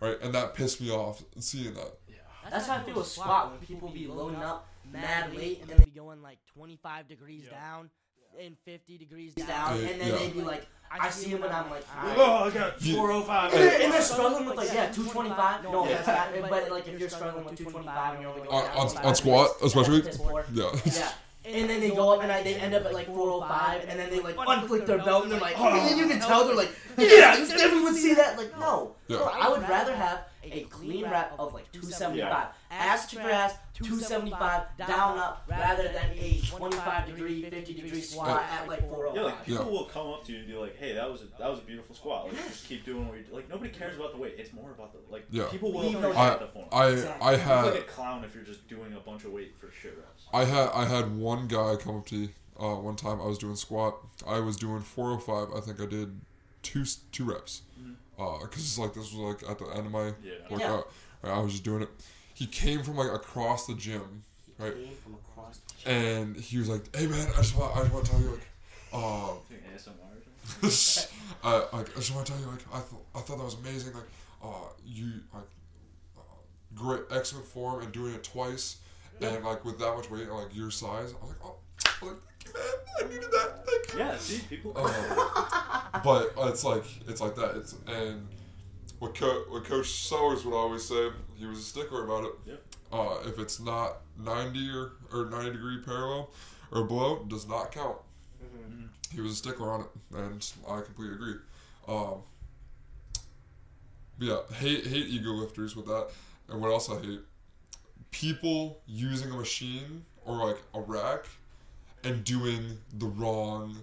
right? 0.00 0.16
And 0.22 0.34
that 0.34 0.54
pissed 0.54 0.80
me 0.80 0.90
off 0.90 1.22
seeing 1.40 1.74
that. 1.74 1.98
Yeah. 2.08 2.14
That's 2.50 2.66
how 2.66 2.76
I 2.76 2.82
feel 2.82 2.94
with 2.96 3.06
squat 3.06 3.50
when 3.50 3.60
people 3.60 3.88
be 3.88 4.06
loading 4.06 4.42
up 4.42 4.68
mad 4.92 5.34
weight 5.34 5.60
and 5.62 5.68
then 5.70 5.78
they 5.78 5.86
be 5.86 5.90
going 5.90 6.20
like 6.22 6.38
25 6.54 7.08
degrees 7.08 7.44
Yeah. 7.50 7.58
down 7.58 7.90
and 8.42 8.56
50 8.64 8.98
degrees 8.98 9.34
down, 9.34 9.46
Yeah, 9.80 9.88
and 9.88 10.00
then 10.00 10.08
yeah. 10.08 10.16
they 10.16 10.28
be 10.30 10.42
like, 10.42 10.66
I 10.90 11.10
see 11.10 11.30
him 11.30 11.42
and 11.42 11.52
I'm 11.52 11.70
like, 11.70 11.84
alright. 11.96 12.16
Oh, 12.18 12.44
I 12.44 12.50
got 12.50 12.80
405. 12.80 13.52
And 13.52 13.60
they're, 13.62 13.82
and 13.82 13.92
they're 13.92 14.00
struggling 14.14 14.46
with 14.46 14.56
like 14.56 14.68
yeah 14.72 14.92
225. 14.92 15.64
No 15.64 15.84
Yeah. 15.86 15.92
offense, 15.92 16.06
that, 16.06 16.50
but 16.50 16.70
like 16.70 16.86
if 16.88 17.00
you're 17.00 17.08
struggling 17.08 17.44
with 17.44 17.56
225 17.56 18.14
and 18.14 18.22
you're 18.22 18.30
only 18.30 18.46
going 18.46 18.54
On, 18.54 18.64
down 18.88 18.96
on, 18.98 19.06
on 19.06 19.14
squat, 19.14 19.50
especially, 19.64 20.00
that's 20.02 20.16
piss 20.18 20.26
poor. 20.26 20.44
yeah. 20.52 20.70
Yeah. 20.84 21.12
And 21.46 21.68
then 21.68 21.80
they 21.80 21.90
go 21.90 22.10
up 22.14 22.22
and 22.22 22.32
I, 22.32 22.42
they 22.42 22.54
end 22.54 22.74
up 22.74 22.86
at 22.86 22.94
like 22.94 23.06
405, 23.06 23.84
and 23.88 23.98
then 24.00 24.08
they 24.10 24.20
like 24.20 24.36
unclick 24.36 24.86
their 24.86 24.98
belt 24.98 25.24
and 25.24 25.32
they're 25.32 25.40
like, 25.40 25.58
and 25.60 25.76
then 25.76 25.98
you 25.98 26.06
can 26.06 26.18
tell 26.20 26.46
they're 26.46 26.54
like, 26.56 26.70
yeah, 26.98 27.36
everyone 27.60 27.84
would 27.84 27.96
see 27.96 28.14
that? 28.14 28.38
Like, 28.38 28.58
no. 28.58 28.94
Yeah. 29.08 29.18
Bro, 29.18 29.26
I 29.26 29.48
would 29.50 29.68
rather 29.68 29.94
have 29.94 30.20
a 30.52 30.64
clean 30.64 31.04
rep 31.04 31.34
of 31.38 31.54
like 31.54 31.70
275, 31.72 32.48
ass 32.70 33.06
to 33.10 33.16
grass, 33.16 33.54
275, 33.74 34.62
down 34.78 35.18
up, 35.18 35.44
rather 35.48 35.84
than 35.84 36.10
a 36.18 36.40
25 36.46 37.06
degree, 37.06 37.42
50 37.48 37.74
degree 37.74 38.00
squat 38.00 38.42
at 38.42 38.68
like 38.68 38.80
405. 38.88 39.16
Yeah, 39.16 39.22
like 39.22 39.44
people 39.44 39.64
Yeah. 39.64 39.70
will 39.70 39.84
come 39.86 40.06
up 40.08 40.24
to 40.26 40.32
you 40.32 40.38
and 40.38 40.48
be 40.48 40.54
like, 40.54 40.76
"Hey, 40.76 40.92
that 40.94 41.10
was 41.10 41.22
a, 41.22 41.26
that 41.38 41.50
was 41.50 41.58
a 41.60 41.62
beautiful 41.62 41.94
squat. 41.94 42.26
Like, 42.26 42.36
just 42.48 42.68
keep 42.68 42.84
doing 42.84 43.08
what 43.08 43.18
you're 43.18 43.34
like." 43.34 43.48
Nobody 43.48 43.70
cares 43.70 43.96
about 43.96 44.12
the 44.12 44.18
weight. 44.18 44.34
It's 44.38 44.52
more 44.52 44.70
about 44.70 44.92
the 44.92 44.98
like. 45.12 45.26
Yeah. 45.30 45.46
People 45.50 45.72
will 45.72 45.82
Leave 45.84 46.00
no 46.00 46.10
appreciate 46.10 46.22
I 46.32 46.36
the 46.38 46.46
form. 46.48 46.68
I 46.72 46.86
Exactly. 46.88 47.26
I 47.26 47.30
You 47.32 47.64
look 47.64 47.74
like 47.74 47.82
a 47.82 47.86
clown 47.92 48.24
if 48.24 48.34
you're 48.34 48.44
just 48.44 48.66
doing 48.68 48.92
a 48.94 49.00
bunch 49.00 49.24
of 49.24 49.32
weight 49.32 49.54
for 49.58 49.70
shit 49.70 49.96
reps. 49.96 50.24
I 50.32 50.44
had 50.44 50.68
I 50.70 50.84
had 50.86 51.16
one 51.16 51.46
guy 51.48 51.76
come 51.76 51.96
up 51.96 52.06
to 52.06 52.14
me 52.14 52.28
uh, 52.60 52.74
one 52.76 52.96
time. 52.96 53.20
I 53.20 53.26
was 53.26 53.38
doing 53.38 53.56
squat. 53.56 53.96
I 54.26 54.40
was 54.40 54.56
doing 54.56 54.80
405. 54.82 55.56
I 55.56 55.60
think 55.60 55.80
I 55.80 55.86
did 55.86 56.20
two 56.62 56.84
two 57.12 57.24
reps. 57.24 57.62
Mhm. 57.80 57.96
Because 58.16 58.58
it's 58.62 58.78
like 58.78 58.94
this 58.94 59.12
was 59.12 59.40
like 59.42 59.50
at 59.50 59.58
the 59.58 59.66
end 59.66 59.86
of 59.86 59.92
my 59.92 60.12
Yeah. 60.22 60.32
workout. 60.50 60.90
Right, 61.22 61.32
I 61.32 61.38
was 61.40 61.52
just 61.52 61.64
doing 61.64 61.82
it. 61.82 61.88
He 62.34 62.46
came 62.46 62.82
from 62.82 62.96
like 62.96 63.10
across 63.12 63.66
the 63.66 63.74
gym, 63.74 64.22
right? 64.58 64.74
Came 64.74 64.94
from 65.02 65.14
across 65.14 65.58
the 65.84 65.90
And 65.90 66.36
he 66.36 66.58
was 66.58 66.68
like, 66.68 66.94
"Hey 66.94 67.06
man, 67.06 67.28
I 67.34 67.36
just 67.38 67.56
want 67.56 67.76
I 67.76 67.80
just 67.80 67.92
want 67.92 68.04
to 68.06 68.10
tell 68.10 68.20
you 68.20 68.30
like, 68.30 68.46
um, 68.92 69.38
Doing 69.48 69.62
ASMR 69.74 70.62
or 70.62 70.70
something? 70.70 71.10
I, 71.44 71.56
like, 71.76 71.90
I 71.90 71.94
just 71.96 72.14
want 72.14 72.26
to 72.26 72.32
tell 72.32 72.40
you, 72.40 72.46
like, 72.48 72.60
I, 72.72 72.78
th- 72.78 73.02
I 73.14 73.20
thought 73.20 73.38
that 73.38 73.44
was 73.44 73.54
amazing. 73.54 73.92
Like, 73.94 74.04
uh, 74.42 74.48
you, 74.86 75.20
like, 75.32 75.42
uh, 76.16 76.20
great, 76.74 77.02
excellent 77.10 77.44
form 77.46 77.82
and 77.82 77.92
doing 77.92 78.14
it 78.14 78.22
twice. 78.24 78.76
And, 79.20 79.44
like, 79.44 79.64
with 79.64 79.78
that 79.80 79.94
much 79.96 80.10
weight 80.10 80.22
and, 80.22 80.32
like, 80.32 80.54
your 80.54 80.70
size, 80.70 81.12
I 81.12 81.24
was 81.24 81.30
like, 81.30 81.44
oh, 81.44 81.56
I 81.86 82.04
was 82.04 82.12
like, 82.12 82.22
thank 82.22 82.33
you, 82.33 82.33
man. 82.52 82.62
I 83.00 83.02
needed 83.08 83.30
that. 83.30 83.64
Thank 83.66 83.92
you. 83.94 83.98
Yeah. 83.98 84.16
See, 84.18 84.40
people. 84.48 84.72
Uh, 84.76 86.00
but 86.04 86.32
it's 86.48 86.64
like, 86.64 86.84
it's 87.08 87.20
like 87.20 87.34
that. 87.36 87.56
It's, 87.56 87.74
and 87.86 88.26
what, 88.98 89.14
Co- 89.14 89.44
what 89.48 89.64
Coach 89.64 89.90
Sellers 89.90 90.44
would 90.44 90.54
always 90.54 90.84
say, 90.84 91.10
he 91.36 91.46
was 91.46 91.58
a 91.58 91.62
stickler 91.62 92.04
about 92.04 92.24
it. 92.24 92.32
Yep. 92.46 92.62
Uh, 92.92 93.16
if 93.26 93.38
it's 93.38 93.58
not 93.60 93.98
90 94.18 94.70
or, 94.70 94.92
or 95.12 95.26
90 95.30 95.50
degree 95.52 95.78
parallel 95.84 96.30
or 96.70 96.84
below, 96.84 97.16
it 97.22 97.28
does 97.28 97.46
not 97.48 97.72
count 97.72 97.96
Mhm. 98.44 98.88
he 99.12 99.20
was 99.20 99.32
a 99.32 99.36
stickler 99.36 99.70
on 99.72 99.80
it, 99.82 99.86
and 100.16 100.52
I 100.68 100.80
completely 100.80 101.14
agree. 101.16 101.34
Um, 101.88 102.22
but 104.18 104.26
yeah, 104.26 104.38
hate 104.56 104.86
hate 104.86 105.06
ego 105.06 105.30
lifters 105.30 105.74
with 105.74 105.86
that, 105.86 106.08
and 106.48 106.60
what 106.60 106.70
else 106.70 106.88
I 106.90 107.00
hate? 107.00 107.20
People 108.10 108.80
using 108.86 109.30
a 109.30 109.34
machine 109.36 110.04
or 110.24 110.46
like 110.46 110.62
a 110.74 110.80
rack 110.80 111.26
and 112.04 112.24
doing 112.24 112.78
the 112.92 113.06
wrong 113.06 113.76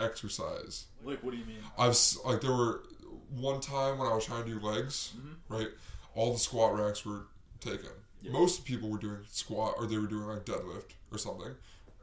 exercise. 0.00 0.86
Like, 1.02 1.22
what 1.22 1.32
do 1.32 1.36
you 1.38 1.44
mean? 1.44 1.58
I've 1.78 1.96
like 2.24 2.40
there 2.40 2.52
were 2.52 2.82
one 3.30 3.60
time 3.60 3.98
when 3.98 4.08
I 4.08 4.14
was 4.14 4.24
trying 4.24 4.44
to 4.44 4.50
do 4.50 4.60
legs, 4.60 5.12
Mhm. 5.16 5.36
right? 5.48 5.68
All 6.14 6.32
the 6.32 6.38
squat 6.38 6.74
racks 6.74 7.04
were 7.04 7.26
taken. 7.60 7.90
Yeah. 8.22 8.32
Most 8.32 8.64
people 8.64 8.88
were 8.88 8.98
doing 8.98 9.24
squat 9.28 9.74
or 9.76 9.86
they 9.86 9.98
were 9.98 10.06
doing 10.06 10.26
like 10.26 10.44
deadlift 10.44 10.92
or 11.12 11.18
something, 11.18 11.54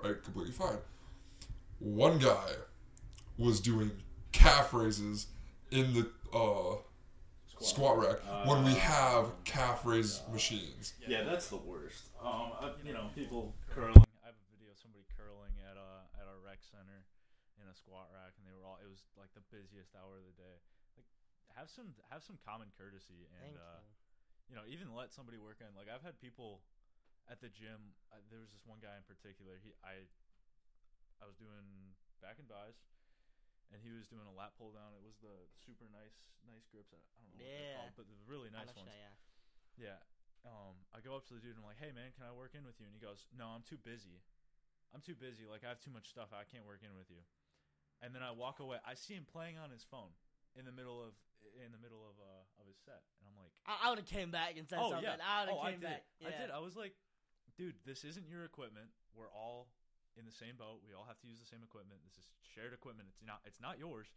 right? 0.03 0.21
Completely 0.23 0.53
fine. 0.53 0.77
One 1.79 2.19
guy 2.19 2.53
was 3.37 3.59
doing 3.59 3.91
calf 4.31 4.73
raises 4.73 5.27
in 5.71 5.93
the 5.93 6.09
uh 6.37 6.77
squat 7.59 7.97
rack 7.97 8.19
when 8.47 8.63
we 8.63 8.73
have 8.75 9.31
calf 9.43 9.85
raise 9.85 10.21
machines. 10.31 10.93
Yeah, 11.07 11.23
that's 11.23 11.47
the 11.49 11.57
worst. 11.57 12.09
Um, 12.21 12.51
I, 12.61 12.71
you 12.83 12.93
know, 12.93 13.09
people 13.15 13.55
curling. 13.69 13.95
I 14.23 14.27
have 14.27 14.35
a 14.35 14.45
video 14.55 14.71
of 14.71 14.77
somebody 14.77 15.03
curling 15.17 15.51
at 15.69 15.75
uh 15.77 16.03
at 16.21 16.27
our 16.27 16.39
rec 16.45 16.59
center 16.63 17.03
in 17.61 17.67
a 17.67 17.74
squat 17.85 18.09
rack, 18.09 18.33
and 18.41 18.49
they 18.49 18.55
were 18.57 18.65
all. 18.65 18.81
It 18.81 18.89
was 18.89 19.05
like 19.13 19.29
the 19.37 19.45
busiest 19.53 19.93
hour 19.93 20.17
of 20.17 20.25
the 20.25 20.33
day. 20.33 20.57
Like, 20.97 21.05
have 21.53 21.69
some 21.69 21.93
have 22.09 22.25
some 22.25 22.41
common 22.41 22.73
courtesy, 22.73 23.29
and 23.45 23.53
uh, 23.61 23.85
you. 23.85 24.49
you 24.49 24.55
know, 24.57 24.65
even 24.65 24.89
let 24.97 25.13
somebody 25.13 25.37
work 25.37 25.61
in. 25.61 25.69
Like, 25.77 25.85
I've 25.85 26.01
had 26.01 26.17
people 26.17 26.65
at 27.29 27.37
the 27.45 27.53
gym. 27.53 27.93
Uh, 28.09 28.25
there 28.33 28.41
was 28.41 28.49
this 28.49 28.65
one 28.65 28.81
guy 28.81 28.97
in 28.97 29.05
particular. 29.05 29.61
He, 29.61 29.77
I, 29.85 30.09
I 31.21 31.29
was 31.29 31.37
doing 31.37 31.93
back 32.25 32.41
and 32.41 32.49
bis, 32.49 32.81
and 33.69 33.77
he 33.85 33.93
was 33.93 34.09
doing 34.09 34.25
a 34.25 34.33
lat 34.33 34.57
pull 34.57 34.73
down. 34.73 34.97
It 34.97 35.05
was 35.05 35.21
the 35.21 35.45
super 35.61 35.85
nice, 35.93 36.17
nice 36.49 36.65
grips. 36.73 36.89
I, 36.89 36.97
I 36.97 37.21
don't 37.21 37.37
know 37.37 37.45
Yeah. 37.45 37.77
called, 37.77 37.93
but 37.93 38.09
the 38.09 38.17
really 38.25 38.49
nice 38.49 38.73
ones. 38.73 38.89
yeah. 38.89 39.13
Yeah. 39.77 40.01
Um, 40.45 40.77
I 40.93 41.01
go 41.01 41.17
up 41.17 41.25
to 41.29 41.33
the 41.33 41.41
dude 41.41 41.57
and 41.57 41.65
I'm 41.65 41.69
like, 41.69 41.81
"Hey 41.81 41.89
man, 41.89 42.13
can 42.13 42.21
I 42.21 42.29
work 42.29 42.53
in 42.53 42.61
with 42.61 42.77
you?" 42.77 42.85
And 42.85 42.93
he 42.93 43.01
goes, 43.01 43.25
"No, 43.33 43.49
I'm 43.49 43.65
too 43.65 43.81
busy. 43.81 44.21
I'm 44.93 45.01
too 45.01 45.17
busy. 45.17 45.49
Like 45.49 45.65
I 45.65 45.73
have 45.73 45.81
too 45.81 45.89
much 45.89 46.05
stuff. 46.07 46.29
I 46.31 46.45
can't 46.45 46.69
work 46.69 46.85
in 46.85 46.93
with 46.93 47.09
you." 47.09 47.25
And 48.05 48.13
then 48.13 48.21
I 48.21 48.29
walk 48.29 48.61
away. 48.61 48.77
I 48.85 48.93
see 48.93 49.17
him 49.17 49.25
playing 49.25 49.57
on 49.57 49.73
his 49.73 49.81
phone 49.81 50.13
in 50.53 50.61
the 50.69 50.71
middle 50.71 51.01
of 51.01 51.17
in 51.57 51.73
the 51.73 51.81
middle 51.81 52.05
of 52.05 52.13
uh 52.21 52.61
of 52.61 52.69
his 52.69 52.77
set, 52.85 53.01
and 53.17 53.25
I'm 53.25 53.33
like, 53.33 53.49
I, 53.65 53.87
I 53.87 53.89
would 53.89 53.97
have 53.97 54.05
came 54.05 54.29
back 54.29 54.61
and 54.61 54.69
said 54.69 54.77
"Oh 54.77 54.93
something. 54.93 55.09
yeah, 55.09 55.17
I 55.25 55.41
would 55.41 55.49
have 55.49 55.57
oh 55.57 55.65
I 55.65 55.71
came 55.73 55.81
did. 55.81 55.89
back. 55.89 56.03
I 56.21 56.29
did. 56.37 56.49
I 56.53 56.61
was 56.61 56.77
like, 56.77 56.93
dude, 57.57 57.73
this 57.81 58.05
isn't 58.05 58.29
your 58.29 58.45
equipment. 58.45 58.93
We're 59.17 59.33
all 59.33 59.73
in 60.19 60.25
the 60.29 60.35
same 60.35 60.53
boat. 60.61 60.85
We 60.85 60.93
all 60.93 61.05
have 61.09 61.17
to 61.23 61.27
use 61.27 61.41
the 61.41 61.49
same 61.49 61.65
equipment. 61.65 61.97
This 62.05 62.13
is 62.21 62.29
shared 62.53 62.77
equipment. 62.77 63.09
It's 63.09 63.25
not. 63.25 63.41
It's 63.49 63.57
not 63.61 63.81
yours." 63.81 64.13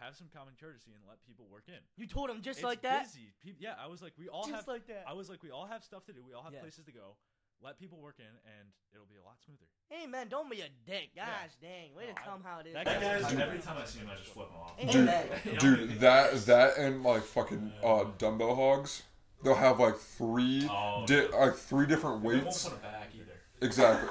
Have 0.00 0.16
some 0.16 0.28
common 0.32 0.56
courtesy 0.56 0.96
and 0.96 1.04
let 1.04 1.20
people 1.28 1.44
work 1.52 1.68
in. 1.68 1.76
You 2.00 2.06
told 2.08 2.30
him 2.32 2.40
just 2.40 2.60
It's 2.60 2.64
like 2.64 2.80
that. 2.88 3.04
Busy. 3.04 3.34
Peop 3.44 3.56
yeah, 3.60 3.76
I 3.76 3.86
was 3.86 4.00
like, 4.00 4.14
we 4.16 4.28
all 4.32 4.48
Just 4.48 4.64
have 4.64 4.68
like 4.68 4.86
that. 4.88 5.04
I 5.06 5.12
was 5.12 5.28
like, 5.28 5.42
we 5.42 5.50
all 5.50 5.66
have 5.66 5.84
stuff 5.84 6.06
to 6.06 6.14
do. 6.14 6.24
We 6.24 6.32
all 6.32 6.42
have 6.42 6.54
Yeah. 6.56 6.64
places 6.64 6.86
to 6.86 6.92
go. 6.92 7.20
Let 7.62 7.78
people 7.78 7.98
work 7.98 8.16
in, 8.18 8.24
and 8.24 8.68
it'll 8.94 9.06
be 9.06 9.16
a 9.16 9.22
lot 9.24 9.34
smoother. 9.44 9.64
Hey 9.88 10.06
man, 10.06 10.28
don't 10.28 10.48
be 10.50 10.60
a 10.60 10.68
dick. 10.86 11.10
Gosh 11.16 11.26
Yeah. 11.60 11.68
dang, 11.68 11.94
way 11.94 12.06
to 12.06 12.12
No, 12.12 12.14
I- 12.20 12.24
tell 12.24 12.34
him 12.36 12.42
how 12.44 12.58
it 12.60 12.66
is. 12.68 12.74
That 12.74 12.84
That 12.86 13.00
guy's 13.00 13.22
guy's- 13.22 13.38
every 13.38 13.58
time 13.58 13.76
I 13.78 13.84
see 13.84 13.98
him, 13.98 14.08
I 14.10 14.14
just 14.16 14.28
flip 14.32 14.48
him 14.48 14.56
off. 14.56 14.78
Dude, 14.92 15.04
man. 15.06 15.26
You 15.44 15.52
know, 15.52 15.58
Dude, 15.58 16.00
that 16.00 16.34
that 16.46 16.76
and 16.78 17.02
like 17.02 17.22
fucking 17.22 17.72
uh, 17.82 18.04
dumbbell 18.18 18.54
hogs. 18.54 19.02
They'll 19.42 19.54
have 19.54 19.80
like 19.80 19.96
three, 19.96 20.68
Oh, 20.70 21.04
di- 21.06 21.14
yeah. 21.30 21.36
like 21.36 21.54
three 21.56 21.86
different 21.86 22.22
They 22.22 22.28
won't 22.28 22.44
weights. 22.44 22.64
put 22.64 22.74
him 22.74 22.80
back 22.82 23.08
either. 23.14 23.40
Exactly. 23.66 24.08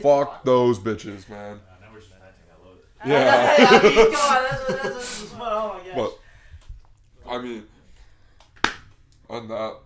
Fuck 0.02 0.44
those 0.44 0.78
bitches, 0.78 1.28
man. 1.28 1.60
Uh, 1.68 1.74
now 1.80 1.86
we're 1.92 1.98
just 2.00 2.10
venting. 2.12 2.48
I 2.50 2.66
love 2.66 2.76
it. 2.78 3.08
Yeah. 3.08 3.56
I 3.58 3.82
mean, 3.82 3.94
come 3.94 4.14
on, 4.14 4.42
that's 4.42 4.68
what, 4.68 4.68
that's 4.68 4.84
what 4.84 4.94
this 4.94 5.22
is. 5.22 5.32
Oh 5.34 5.38
my 5.38 5.88
gosh. 5.88 6.12
But 7.24 7.30
I 7.30 7.38
mean, 7.42 7.66
on 9.28 9.48
that, 9.48 9.76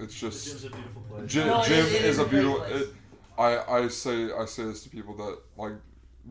it's 0.00 0.14
The 0.14 0.20
just 0.30 0.46
gym's 0.46 0.64
a 0.64 0.70
beautiful 0.70 1.02
place. 1.02 1.30
gym. 1.32 1.46
No, 1.46 1.60
it 1.62 1.66
gym 1.66 1.78
is- 1.86 1.92
it 1.94 2.02
is 2.02 2.04
is 2.04 2.18
a 2.18 2.22
a 2.22 2.28
great 2.28 2.40
beautiful. 2.40 2.60
place. 2.66 2.82
It, 2.82 2.88
I 3.38 3.58
I 3.84 3.88
say 3.88 4.32
I 4.32 4.44
say 4.46 4.64
this 4.64 4.82
to 4.84 4.90
people 4.90 5.14
that 5.16 5.38
like 5.56 5.72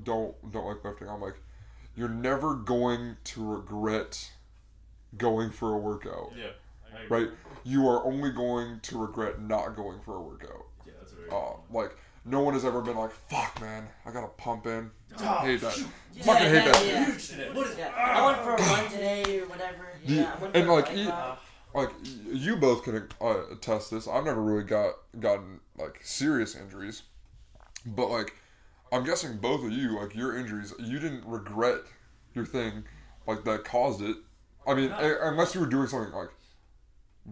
don't 0.04 0.52
don't 0.52 0.66
like 0.66 0.84
lifting. 0.84 1.10
I'm 1.10 1.22
like, 1.22 1.36
you're 1.96 2.10
never 2.10 2.54
going 2.56 3.18
to 3.26 3.46
regret 3.56 4.32
going 5.18 5.50
for 5.52 5.74
a 5.74 5.78
workout, 5.78 6.34
Yeah. 6.36 6.48
I 6.96 7.04
agree. 7.04 7.20
right? 7.26 7.30
You 7.64 7.88
are 7.88 8.06
only 8.06 8.32
going 8.32 8.80
to 8.82 8.98
regret 9.00 9.42
not 9.42 9.76
going 9.76 10.00
for 10.02 10.16
a 10.16 10.22
workout. 10.22 10.66
Yeah, 10.86 10.94
that's 11.00 11.12
very. 11.14 11.30
Uh, 11.30 11.54
like 11.72 11.96
no 12.26 12.42
one 12.42 12.54
has 12.54 12.66
ever 12.66 12.82
been 12.82 12.98
like, 12.98 13.12
"Fuck, 13.12 13.60
man, 13.62 13.88
I 14.06 14.12
gotta 14.12 14.28
pump 14.28 14.68
in." 14.68 14.92
Oh, 15.20 15.24
hate 15.40 15.62
that. 15.62 15.78
Yeah, 16.14 16.24
Fucking 16.24 16.46
hate 16.46 16.54
yeah, 16.56 16.72
that. 16.72 16.86
yeah. 16.86 17.06
Huge 17.06 17.28
today. 17.30 17.50
What 17.54 17.68
is 17.68 17.78
Yeah, 17.78 17.94
I 17.96 18.26
went 18.26 18.38
for 18.40 18.54
a 18.56 18.58
run 18.58 18.92
today 18.92 19.40
or 19.40 19.46
whatever. 19.48 19.88
The- 20.06 20.14
Yeah, 20.14 20.34
I 20.38 20.42
went 20.42 20.54
for 20.54 20.60
and 20.60 20.70
a 20.70 20.74
like, 20.74 20.86
bike 20.86 20.98
e- 20.98 21.08
ride. 21.10 21.38
Like 21.78 21.92
you 22.34 22.56
both 22.58 22.84
can 22.84 23.08
uh, 23.22 23.44
attest 23.52 23.92
this. 23.92 24.08
I've 24.08 24.26
never 24.26 24.42
really 24.42 24.64
got 24.64 24.96
gotten 25.20 25.60
like 25.78 26.00
serious 26.04 26.56
injuries, 26.56 27.04
but 27.86 28.10
like 28.10 28.34
I'm 28.92 29.04
guessing 29.06 29.38
both 29.38 29.64
of 29.64 29.72
you, 29.72 30.00
like 30.00 30.16
your 30.16 30.36
injuries, 30.38 30.74
you 30.80 31.00
didn't 31.00 31.24
regret 31.26 31.82
your 32.34 32.46
thing 32.46 32.84
like 33.28 33.44
that 33.46 33.64
caused 33.64 34.02
it. 34.02 34.18
I 34.66 34.74
mean, 34.74 34.90
No. 34.90 34.98
a- 35.00 35.30
unless 35.30 35.54
you 35.56 35.62
were 35.62 35.68
doing 35.68 35.88
something 35.88 36.14
like 36.14 36.30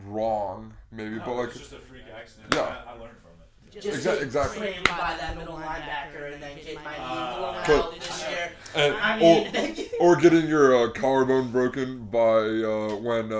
wrong, 0.06 0.74
maybe. 0.92 1.16
No, 1.16 1.24
but 1.26 1.32
it 1.32 1.36
like, 1.36 1.48
was 1.50 1.58
just 1.58 1.74
a 1.74 1.78
freak 1.80 2.04
accident. 2.16 2.54
Yeah. 2.54 2.62
I, 2.88 2.92
I 2.92 2.94
learned 3.00 3.18
from 3.22 3.32
it. 3.68 3.82
Just 3.82 3.88
Exa- 3.88 4.14
get 4.16 4.22
exactly. 4.24 4.60
framed 4.60 4.84
by 4.86 5.16
that 5.20 5.36
middle 5.38 5.56
linebacker 5.58 6.34
and 6.34 6.42
then 6.44 6.56
get 6.64 6.76
my 6.84 6.92
knee 6.92 6.98
Uh, 7.00 7.38
blown 7.66 7.80
out 7.80 7.94
this 8.00 8.26
year. 8.30 8.52
and, 8.76 8.96
I 8.96 9.20
or 9.20 9.52
mean, 9.52 9.86
or 10.00 10.16
getting 10.18 10.48
your 10.48 10.76
uh, 10.88 10.92
collarbone 10.92 11.52
broken 11.52 12.06
by 12.06 12.20
uh, 12.38 12.96
when 12.98 13.32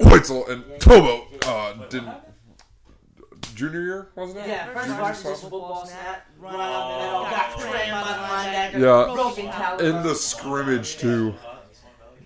Weitzel 0.00 0.48
and 0.48 0.64
Tobo 0.80 1.26
uh, 1.46 1.86
didn't 1.88 2.14
junior 3.54 3.82
year, 3.82 4.08
wasn't 4.14 4.38
it? 4.38 4.48
yeah, 4.48 4.72
first 4.72 4.86
Junior 4.86 5.00
varsity 5.00 5.34
sophomore? 5.34 5.50
football 5.50 5.86
snap, 5.86 6.26
run 6.38 6.54
up 6.54 6.90
and 6.90 7.00
then 7.00 7.10
got 7.10 7.52
oh, 7.56 7.60
by 7.60 8.72
the 8.72 8.78
linebacker. 8.78 9.08
Yeah. 9.08 9.14
broken 9.14 9.50
collarbone. 9.50 9.96
In 9.96 10.02
the 10.02 10.14
scrimmage 10.14 10.96
too. 10.96 11.34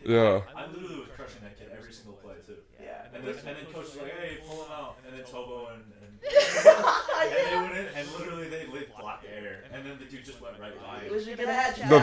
Yeah. 0.05 0.43
I 0.55 0.66
literally 0.66 1.01
was 1.01 1.09
crushing 1.16 1.43
that 1.43 1.59
kid 1.59 1.70
every 1.77 1.93
single 1.93 2.14
play 2.14 2.35
too. 2.47 2.57
Yeah. 2.81 3.07
And 3.14 3.25
then, 3.27 3.35
and 3.35 3.57
then 3.57 3.64
coach 3.72 3.87
was 3.87 3.97
like, 3.97 4.12
"Hey, 4.18 4.39
pull 4.47 4.64
him 4.64 4.72
out," 4.72 4.97
and 5.07 5.18
then 5.18 5.25
Tobo 5.25 5.72
and 5.72 5.83
and, 6.03 6.20
and 6.25 7.33
they 7.51 7.57
went 7.57 7.77
in, 7.77 7.87
and 7.97 8.12
literally 8.12 8.49
they 8.49 8.66
lit 8.66 8.97
block 8.97 9.25
air, 9.29 9.64
and 9.72 9.85
then 9.85 9.99
the 9.99 10.05
dude 10.05 10.25
just 10.25 10.41
went 10.41 10.59
right 10.61 10.72
by 10.81 11.07
It 11.07 11.12
was 11.12 11.25
The 11.25 11.31
you 11.31 11.37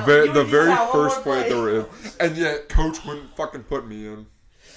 very 0.05 0.27
would 0.27 0.35
the 0.35 0.43
very 0.43 0.65
that 0.67 0.93
one 0.93 1.09
first 1.09 1.21
play 1.23 1.47
they 1.47 1.55
were 1.55 1.79
in, 1.81 1.85
and 2.19 2.35
yet 2.35 2.69
coach 2.69 3.05
wouldn't 3.05 3.29
fucking 3.35 3.63
put 3.63 3.87
me 3.87 4.07
in, 4.07 4.25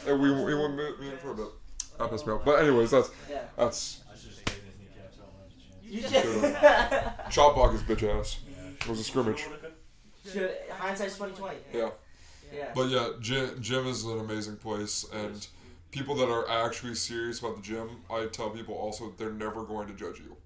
and 0.06 0.20
we 0.20 0.30
we 0.32 0.54
wouldn't 0.54 0.76
put 0.78 1.00
me 1.00 1.10
in 1.10 1.18
for 1.18 1.30
a 1.32 1.34
bit. 1.34 1.46
That 1.98 2.10
pissed 2.10 2.26
me 2.26 2.32
off. 2.32 2.44
But 2.44 2.60
anyways, 2.62 2.90
that's 2.90 3.10
Yeah. 3.30 3.42
that's 3.56 4.00
I 4.12 4.16
should 4.16 4.30
just 4.30 4.46
taken 4.46 4.62
his 4.64 4.78
kneecaps 4.78 5.18
out 5.20 5.28
when 5.32 5.42
I 5.42 6.02
was 6.02 6.12
a 6.12 6.16
You 6.16 7.02
chance. 7.02 7.20
just 7.26 7.34
chop 7.34 7.54
block 7.54 7.72
his 7.72 7.82
bitch 7.82 8.02
ass. 8.20 8.38
It 8.80 8.88
was 8.88 9.00
a 9.00 9.04
scrimmage. 9.04 9.46
should 10.30 10.50
hindsight's 10.70 11.16
twenty 11.16 11.34
twenty. 11.34 11.56
Yeah. 11.72 11.90
Yeah. 12.52 12.70
But 12.74 12.88
yeah, 12.88 13.08
gym, 13.20 13.60
gym 13.60 13.86
is 13.86 14.04
an 14.04 14.18
amazing 14.20 14.56
place, 14.56 15.04
and 15.12 15.46
people 15.90 16.14
that 16.16 16.28
are 16.28 16.48
actually 16.48 16.94
serious 16.94 17.40
about 17.40 17.56
the 17.56 17.62
gym, 17.62 18.02
I 18.10 18.26
tell 18.26 18.50
people 18.50 18.74
also 18.74 19.12
they're 19.16 19.32
never 19.32 19.64
going 19.64 19.88
to 19.88 19.94
judge 19.94 20.18
you, 20.20 20.36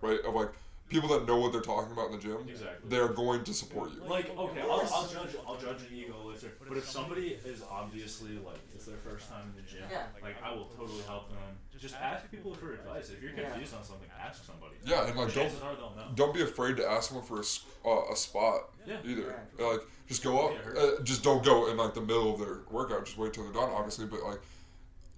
right? 0.00 0.20
Of 0.24 0.34
like 0.34 0.50
people 0.94 1.08
that 1.08 1.26
know 1.26 1.36
what 1.38 1.50
they're 1.50 1.60
talking 1.60 1.90
about 1.90 2.06
in 2.06 2.12
the 2.12 2.18
gym, 2.22 2.38
Exactly. 2.48 2.88
they 2.88 2.98
are 2.98 3.08
going 3.08 3.42
to 3.42 3.52
support 3.52 3.90
you. 3.92 4.00
Like, 4.08 4.30
okay, 4.38 4.60
I'll, 4.60 4.70
I'll 4.94 5.08
judge, 5.08 5.34
I'll 5.44 5.56
judge 5.56 5.80
an 5.90 5.92
ego 5.92 6.14
lifter, 6.24 6.52
but 6.68 6.76
if 6.78 6.88
somebody 6.88 7.36
is 7.44 7.64
obviously 7.68 8.38
like 8.38 8.60
it's 8.72 8.84
their 8.86 8.96
first 8.98 9.28
time 9.28 9.42
in 9.50 9.56
the 9.64 9.68
gym, 9.68 9.82
Yeah. 9.90 10.04
like 10.22 10.36
I 10.40 10.52
will 10.54 10.66
totally 10.66 11.02
help 11.08 11.28
them. 11.30 11.38
Just 11.76 11.96
ask 11.96 12.30
people 12.30 12.54
for 12.54 12.72
advice. 12.74 13.10
If 13.10 13.20
you're 13.20 13.32
Yeah. 13.32 13.50
confused 13.50 13.74
on 13.74 13.82
something, 13.82 14.08
ask 14.24 14.44
somebody. 14.46 14.76
Yeah, 14.86 15.06
and 15.08 15.16
like 15.16 15.34
don't 15.34 15.46
Chances 15.46 15.60
are 15.62 15.74
they'll 15.74 15.90
know. 15.96 16.12
don't 16.14 16.32
be 16.32 16.42
afraid 16.42 16.76
to 16.76 16.88
ask 16.88 17.08
someone 17.08 17.26
for 17.26 17.38
a, 17.38 17.40
s- 17.40 17.64
uh, 17.84 18.12
a 18.12 18.16
spot 18.16 18.70
Yeah. 18.86 18.98
either. 19.04 19.34
Like 19.58 19.80
just 20.08 20.22
go 20.22 20.46
up, 20.48 20.54
uh, 20.78 21.02
just 21.02 21.24
don't 21.24 21.44
go 21.44 21.68
in 21.70 21.76
like 21.76 21.94
the 21.94 22.00
middle 22.00 22.32
of 22.32 22.38
their 22.38 22.60
workout. 22.70 23.04
Just 23.06 23.18
wait 23.18 23.32
till 23.32 23.42
they're 23.42 23.52
done, 23.52 23.70
obviously. 23.74 24.06
But 24.06 24.22
like 24.22 24.40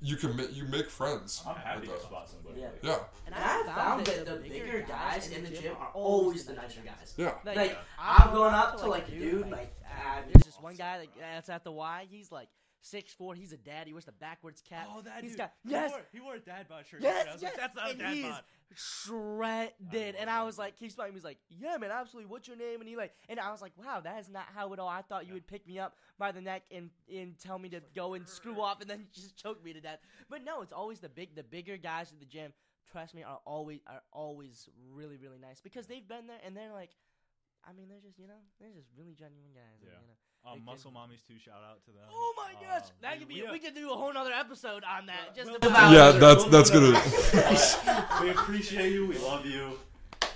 you 0.03 0.17
can 0.17 0.37
make 0.37 0.55
you 0.55 0.65
make 0.65 0.91
friends. 0.91 1.43
I'm 1.47 1.57
happy 1.57 1.81
with 1.81 1.89
to 1.91 1.93
that. 1.97 2.03
spot 2.03 2.29
somebody. 2.29 2.61
Yeah. 2.61 2.69
Yeah, 2.83 2.99
And 3.27 3.35
I 3.35 3.63
found 3.65 4.07
that 4.07 4.27
the 4.27 4.37
bigger 4.37 4.85
guys 4.87 5.29
in 5.31 5.43
the 5.45 5.51
gym 5.51 5.75
are 5.81 5.91
always 5.95 6.45
the 6.45 6.53
nicer 6.53 6.81
guys. 6.85 7.15
yeah. 7.17 7.35
Like, 7.45 7.57
Yeah. 7.71 7.75
I'm 7.99 8.33
going 8.35 8.55
up 8.55 8.79
to 8.81 8.87
like 8.87 9.09
a 9.09 9.13
dude, 9.13 9.51
like, 9.51 9.75
ah, 9.87 10.21
there's 10.31 10.45
this 10.45 10.61
one 10.61 10.75
guy 10.75 10.99
like, 10.99 11.11
that's 11.19 11.49
at 11.49 11.65
the 11.65 11.73
Y. 11.73 12.07
He's 12.11 12.31
like 12.31 12.49
six 12.83 13.13
four. 13.15 13.35
He's 13.35 13.53
a 13.53 13.57
dad. 13.57 13.87
He 13.87 13.93
wears 13.95 14.05
the 14.05 14.13
backwards 14.13 14.63
cap. 14.69 14.87
Oh, 14.95 15.01
that 15.01 15.23
He's 15.23 15.33
dude. 15.33 15.39
got 15.39 15.53
He 15.65 15.71
yes, 15.71 15.91
wore, 15.91 16.01
he 16.13 16.21
wore 16.21 16.35
a 16.35 16.41
dad 16.41 16.69
bod 16.69 16.85
shirt. 16.87 17.01
yes, 17.03 17.27
yes. 17.27 17.43
like, 17.43 17.57
that's 17.57 17.75
not 17.75 17.91
a 17.91 17.95
dad 17.95 18.23
bod. 18.23 18.43
Shredded. 18.75 20.15
I 20.17 20.21
And 20.21 20.31
I 20.31 20.43
was 20.45 20.59
like, 20.59 20.75
he's 20.79 20.99
like, 20.99 21.13
he's 21.13 21.25
like, 21.25 21.39
yeah, 21.49 21.77
man, 21.79 21.91
absolutely. 21.91 22.31
What's 22.31 22.49
your 22.49 22.57
name? 22.57 22.81
And 22.81 22.89
he 22.89 22.97
like, 22.97 23.13
and 23.29 23.39
I 23.41 23.51
was 23.51 23.63
like, 23.63 23.73
wow, 23.77 24.01
that 24.01 24.19
is 24.21 24.29
not 24.29 24.45
how 24.55 24.73
at 24.73 24.79
all. 24.79 24.89
I 24.89 25.03
thought 25.03 25.27
you 25.27 25.35
would 25.35 25.47
pick 25.47 25.67
me 25.67 25.79
up 25.79 25.97
by 26.19 26.33
the 26.33 26.41
neck 26.41 26.65
and 26.71 26.91
and 27.15 27.39
tell 27.39 27.59
me 27.59 27.69
to 27.71 27.81
go 27.95 28.15
and 28.15 28.29
screw 28.29 28.61
off, 28.61 28.81
and 28.81 28.89
then 28.91 29.07
just 29.15 29.37
choke 29.37 29.63
me 29.65 29.73
to 29.73 29.81
death. 29.81 29.99
But 30.29 30.45
no, 30.45 30.63
it's 30.63 30.73
always 30.73 31.01
the 31.01 31.09
big, 31.09 31.35
the 31.35 31.43
bigger 31.45 31.77
guys 31.77 32.13
at 32.13 32.19
the 32.21 32.27
gym. 32.27 32.53
Trust 32.91 33.15
me, 33.15 33.23
are 33.23 33.41
always 33.45 33.81
are 33.87 34.03
always 34.13 34.69
really 34.93 35.17
really 35.17 35.39
nice 35.39 35.61
because 35.61 35.87
they've 35.87 36.07
been 36.07 36.27
there 36.27 36.39
and 36.45 36.57
they're 36.57 36.73
like, 36.73 36.91
I 37.69 37.73
mean, 37.73 37.89
they're 37.89 38.01
just 38.01 38.19
you 38.19 38.27
know 38.29 38.41
they're 38.61 38.71
just 38.75 38.89
really 38.97 39.15
genuine 39.15 39.53
guys. 39.55 39.81
and, 39.83 39.91
Yeah. 39.91 39.99
you 40.01 40.07
know. 40.07 40.15
Um, 40.51 40.65
Muscle 40.65 40.91
can- 40.93 41.01
Mommies 41.01 41.27
too. 41.27 41.35
Shout 41.45 41.57
out 41.69 41.83
to 41.85 41.91
them. 41.91 42.05
Oh 42.13 42.35
my 42.37 42.53
gosh, 42.61 42.83
Um, 42.85 42.89
that 43.03 43.19
could 43.19 43.29
be. 43.29 43.43
we, 43.43 43.51
We 43.53 43.59
could 43.59 43.75
do 43.75 43.91
a 43.91 43.97
whole 43.97 44.13
nother 44.13 44.33
episode 44.33 44.85
on 44.85 45.07
that. 45.07 45.35
Just 45.35 45.47
Well, 45.51 45.57
about 45.57 45.93
Yeah, 45.93 46.13
that's 46.13 46.45
that's 46.45 46.71
gonna. 46.71 46.93
we 48.23 48.31
appreciate 48.31 48.93
you. 48.93 49.07
We 49.07 49.19
love 49.19 49.45
you. 49.45 49.79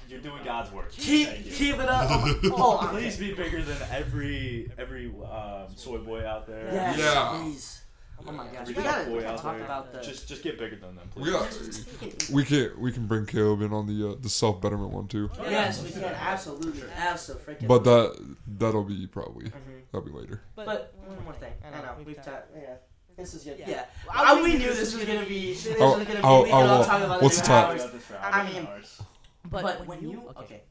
You're 0.08 0.20
doing 0.20 0.42
God's 0.44 0.72
work. 0.72 0.90
keep 0.90 1.28
Thank 1.28 1.46
you. 1.46 1.52
keep 1.52 1.74
it 1.76 1.88
up. 1.88 2.10
Oh, 2.46 2.78
I'm- 2.78 2.90
Please 2.90 3.16
be 3.16 3.32
bigger 3.32 3.62
than 3.62 3.78
every 3.92 4.70
every 4.76 5.06
um, 5.30 5.68
soy 5.76 5.98
boy 5.98 6.26
out 6.26 6.46
there. 6.48 6.68
Yes, 6.72 6.98
Yeah. 6.98 7.38
please. 7.42 7.82
Oh 8.26 8.32
my 8.32 8.44
gosh, 8.46 8.56
Every 8.60 8.74
we 8.74 8.82
gotta, 8.82 9.04
boy 9.10 9.16
we 9.16 9.22
gotta 9.22 9.42
talk 9.42 9.56
there. 9.56 9.64
about 9.64 9.92
the. 9.92 10.00
Just 10.00 10.28
just 10.28 10.42
get 10.42 10.58
bigger 10.58 10.76
than 10.76 10.94
them, 10.96 11.08
please. 11.14 11.24
We 11.24 11.30
got. 11.32 12.30
We 12.30 12.44
can 12.44 12.80
we 12.80 12.92
can 12.92 13.06
bring 13.06 13.26
Caleb 13.26 13.62
in 13.62 13.72
on 13.72 13.86
the 13.86 14.10
uh, 14.10 14.14
the 14.20 14.28
self 14.28 14.60
betterment 14.60 14.90
one 14.90 15.08
too, 15.08 15.30
yes, 15.42 15.82
we 15.82 15.90
can 15.90 16.04
absolutely, 16.04 16.82
absolutely. 16.96 17.66
but 17.66 17.84
that 17.84 18.34
that'll 18.58 18.84
be 18.84 19.06
probably 19.06 19.46
Mhm. 19.46 19.52
that'll 19.92 20.06
be 20.06 20.12
later. 20.12 20.42
But 20.54 20.94
one 21.06 21.24
more 21.24 21.32
thing. 21.34 21.52
I 21.64 21.70
know 21.80 21.94
we've 22.04 22.16
talked. 22.16 22.50
Yeah. 22.56 22.74
This 23.16 23.34
is 23.34 23.44
good. 23.44 23.58
Yeah. 23.58 23.84
I, 24.10 24.40
we 24.42 24.54
knew 24.54 24.72
this 24.72 24.94
was 24.94 25.04
gonna 25.04 25.26
be. 25.26 25.52
This 25.54 25.76
Oh, 25.78 25.98
was 25.98 26.06
gonna 26.06 26.20
be. 26.20 26.24
oh, 26.24 26.42
we 26.44 26.50
oh, 26.52 26.58
well, 26.60 26.84
talk 26.84 27.02
about 27.02 27.22
what's 27.22 27.36
the 27.36 27.42
for 27.42 27.48
time? 27.48 27.64
hours. 27.70 27.80
About 27.82 27.92
this 27.92 28.04
for 28.04 28.16
I 28.16 28.46
mean, 28.46 28.56
and 28.56 28.68
hours. 28.68 29.02
But, 29.50 29.86
when 29.86 30.08
you 30.08 30.32
okay, 30.38 30.62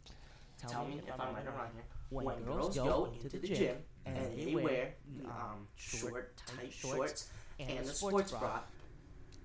tell 0.67 0.85
me 0.85 0.99
if 1.05 1.13
I'm 1.19 1.35
right 1.35 1.45
or 1.45 1.51
wrong 1.51 1.67
here. 1.73 1.83
When 2.09 2.43
girls 2.43 2.75
go 2.75 3.11
into 3.13 3.37
the 3.37 3.47
gym 3.47 3.75
and 4.05 4.15
they 4.35 4.55
wear 4.55 4.93
um, 5.25 5.67
short, 5.75 6.33
tight 6.47 6.73
shorts 6.73 7.29
and 7.59 7.79
a 7.79 7.85
sports 7.85 8.31
bra, 8.31 8.59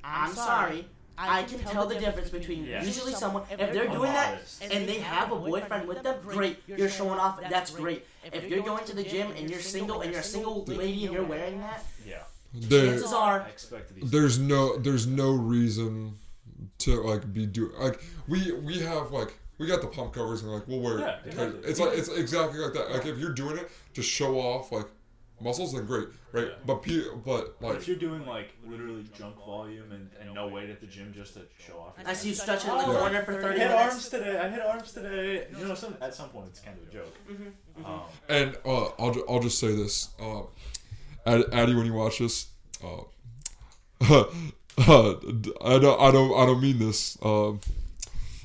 I'm 0.02 0.32
sorry. 0.34 0.86
I 1.16 1.44
can 1.44 1.60
tell 1.60 1.86
the 1.86 1.94
difference 1.94 2.30
between 2.30 2.64
Yeah. 2.64 2.82
usually 2.82 3.12
someone 3.12 3.44
if 3.48 3.58
they're 3.58 3.86
doing 3.86 4.12
that 4.12 4.40
and 4.60 4.88
they 4.88 4.98
have 4.98 5.30
a 5.30 5.36
boyfriend 5.36 5.86
with 5.86 6.02
them, 6.02 6.16
great. 6.26 6.58
You're 6.66 6.88
showing 6.88 7.20
off. 7.20 7.40
That's 7.48 7.70
great. 7.70 8.04
If 8.32 8.48
you're 8.48 8.62
going 8.64 8.84
to 8.86 8.96
the 8.96 9.04
gym 9.04 9.30
and 9.36 9.48
you're 9.48 9.60
single 9.60 10.00
and 10.00 10.10
you're 10.10 10.20
a 10.22 10.24
single 10.24 10.64
lady 10.64 11.04
and 11.06 11.14
you're 11.14 11.24
wearing 11.24 11.58
that, 11.60 11.84
Yeah. 12.04 12.22
There, 12.56 12.86
chances 12.86 13.12
are 13.12 13.40
I 13.42 13.48
expected 13.48 13.96
these. 13.96 14.10
there's 14.12 14.38
no 14.38 14.76
there's 14.78 15.08
no 15.08 15.32
reason 15.32 16.18
to 16.78 17.02
like 17.02 17.32
be 17.32 17.46
do 17.46 17.72
like 17.80 18.00
we 18.28 18.52
we 18.52 18.78
have 18.78 19.10
like 19.10 19.34
we 19.58 19.66
got 19.66 19.80
the 19.80 19.88
pump 19.88 20.12
covers 20.12 20.42
and 20.44 20.52
like 20.52 20.66
we'll 20.68 20.78
wear 20.78 21.00
Yeah, 21.00 21.18
it. 21.24 21.26
exactly. 21.26 21.60
It's 21.68 21.80
like 21.80 21.98
it's 21.98 22.08
exactly 22.08 22.60
like 22.60 22.72
that. 22.74 22.90
Like 22.92 23.06
if 23.06 23.18
you're 23.18 23.32
doing 23.32 23.56
it 23.58 23.68
to 23.94 24.02
show 24.02 24.38
off 24.40 24.70
like 24.70 24.86
muscles, 25.40 25.72
then 25.74 25.84
great, 25.86 26.08
right? 26.32 26.46
Yeah. 26.46 26.52
But 26.66 26.82
pe- 26.82 27.02
but 27.24 27.60
But 27.60 27.68
like 27.68 27.76
if 27.78 27.88
you're 27.88 27.96
doing 27.96 28.24
like 28.26 28.50
literally 28.66 29.04
junk 29.16 29.36
volume 29.44 29.92
and, 29.92 30.08
and 30.20 30.34
no 30.34 30.48
weight 30.48 30.70
at 30.70 30.80
the 30.80 30.86
gym 30.86 31.12
just 31.14 31.34
to 31.34 31.42
show 31.58 31.78
off, 31.78 31.94
your 31.98 32.08
I 32.08 32.12
see 32.14 32.28
you 32.28 32.34
abs. 32.34 32.42
stretching 32.42 32.70
in 32.70 32.78
the 32.78 32.84
Oh, 32.84 32.98
corner 32.98 33.22
for 33.24 33.32
I 33.32 33.48
hit 33.52 33.58
minutes. 33.58 33.74
arms 33.74 34.08
today. 34.08 34.38
I 34.38 34.48
hit 34.48 34.60
arms 34.62 34.92
today. 34.92 35.46
You 35.58 35.66
know, 35.66 35.74
some 35.74 35.96
at 36.00 36.14
some 36.14 36.28
point 36.30 36.46
it's 36.48 36.60
kind 36.60 36.76
of 36.80 36.88
a 36.88 36.92
joke. 36.92 37.14
Mm-hmm. 37.30 37.84
Um, 37.84 38.00
and 38.28 38.56
uh, 38.64 38.84
I'll 38.98 39.12
ju- 39.12 39.24
I'll 39.28 39.40
just 39.40 39.58
say 39.58 39.74
this, 39.74 40.08
uh, 40.20 40.42
Ad- 41.26 41.52
Addy, 41.52 41.74
when 41.74 41.86
you 41.86 41.94
watch 41.94 42.18
this, 42.20 42.46
uh, 42.82 43.02
uh, 44.00 44.24
I 44.78 45.78
don't 45.78 46.00
I 46.00 46.10
don't 46.10 46.38
I 46.38 46.46
don't 46.46 46.60
mean 46.60 46.78
this, 46.78 47.16
um, 47.22 47.60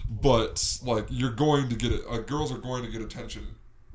but 0.10 0.80
like 0.84 1.06
you're 1.10 1.32
going 1.32 1.70
to 1.70 1.76
get 1.76 1.92
it. 1.92 2.10
Like 2.10 2.28
girls 2.28 2.52
are 2.52 2.58
going 2.58 2.84
to 2.84 2.90
get 2.90 3.02
attention 3.02 3.46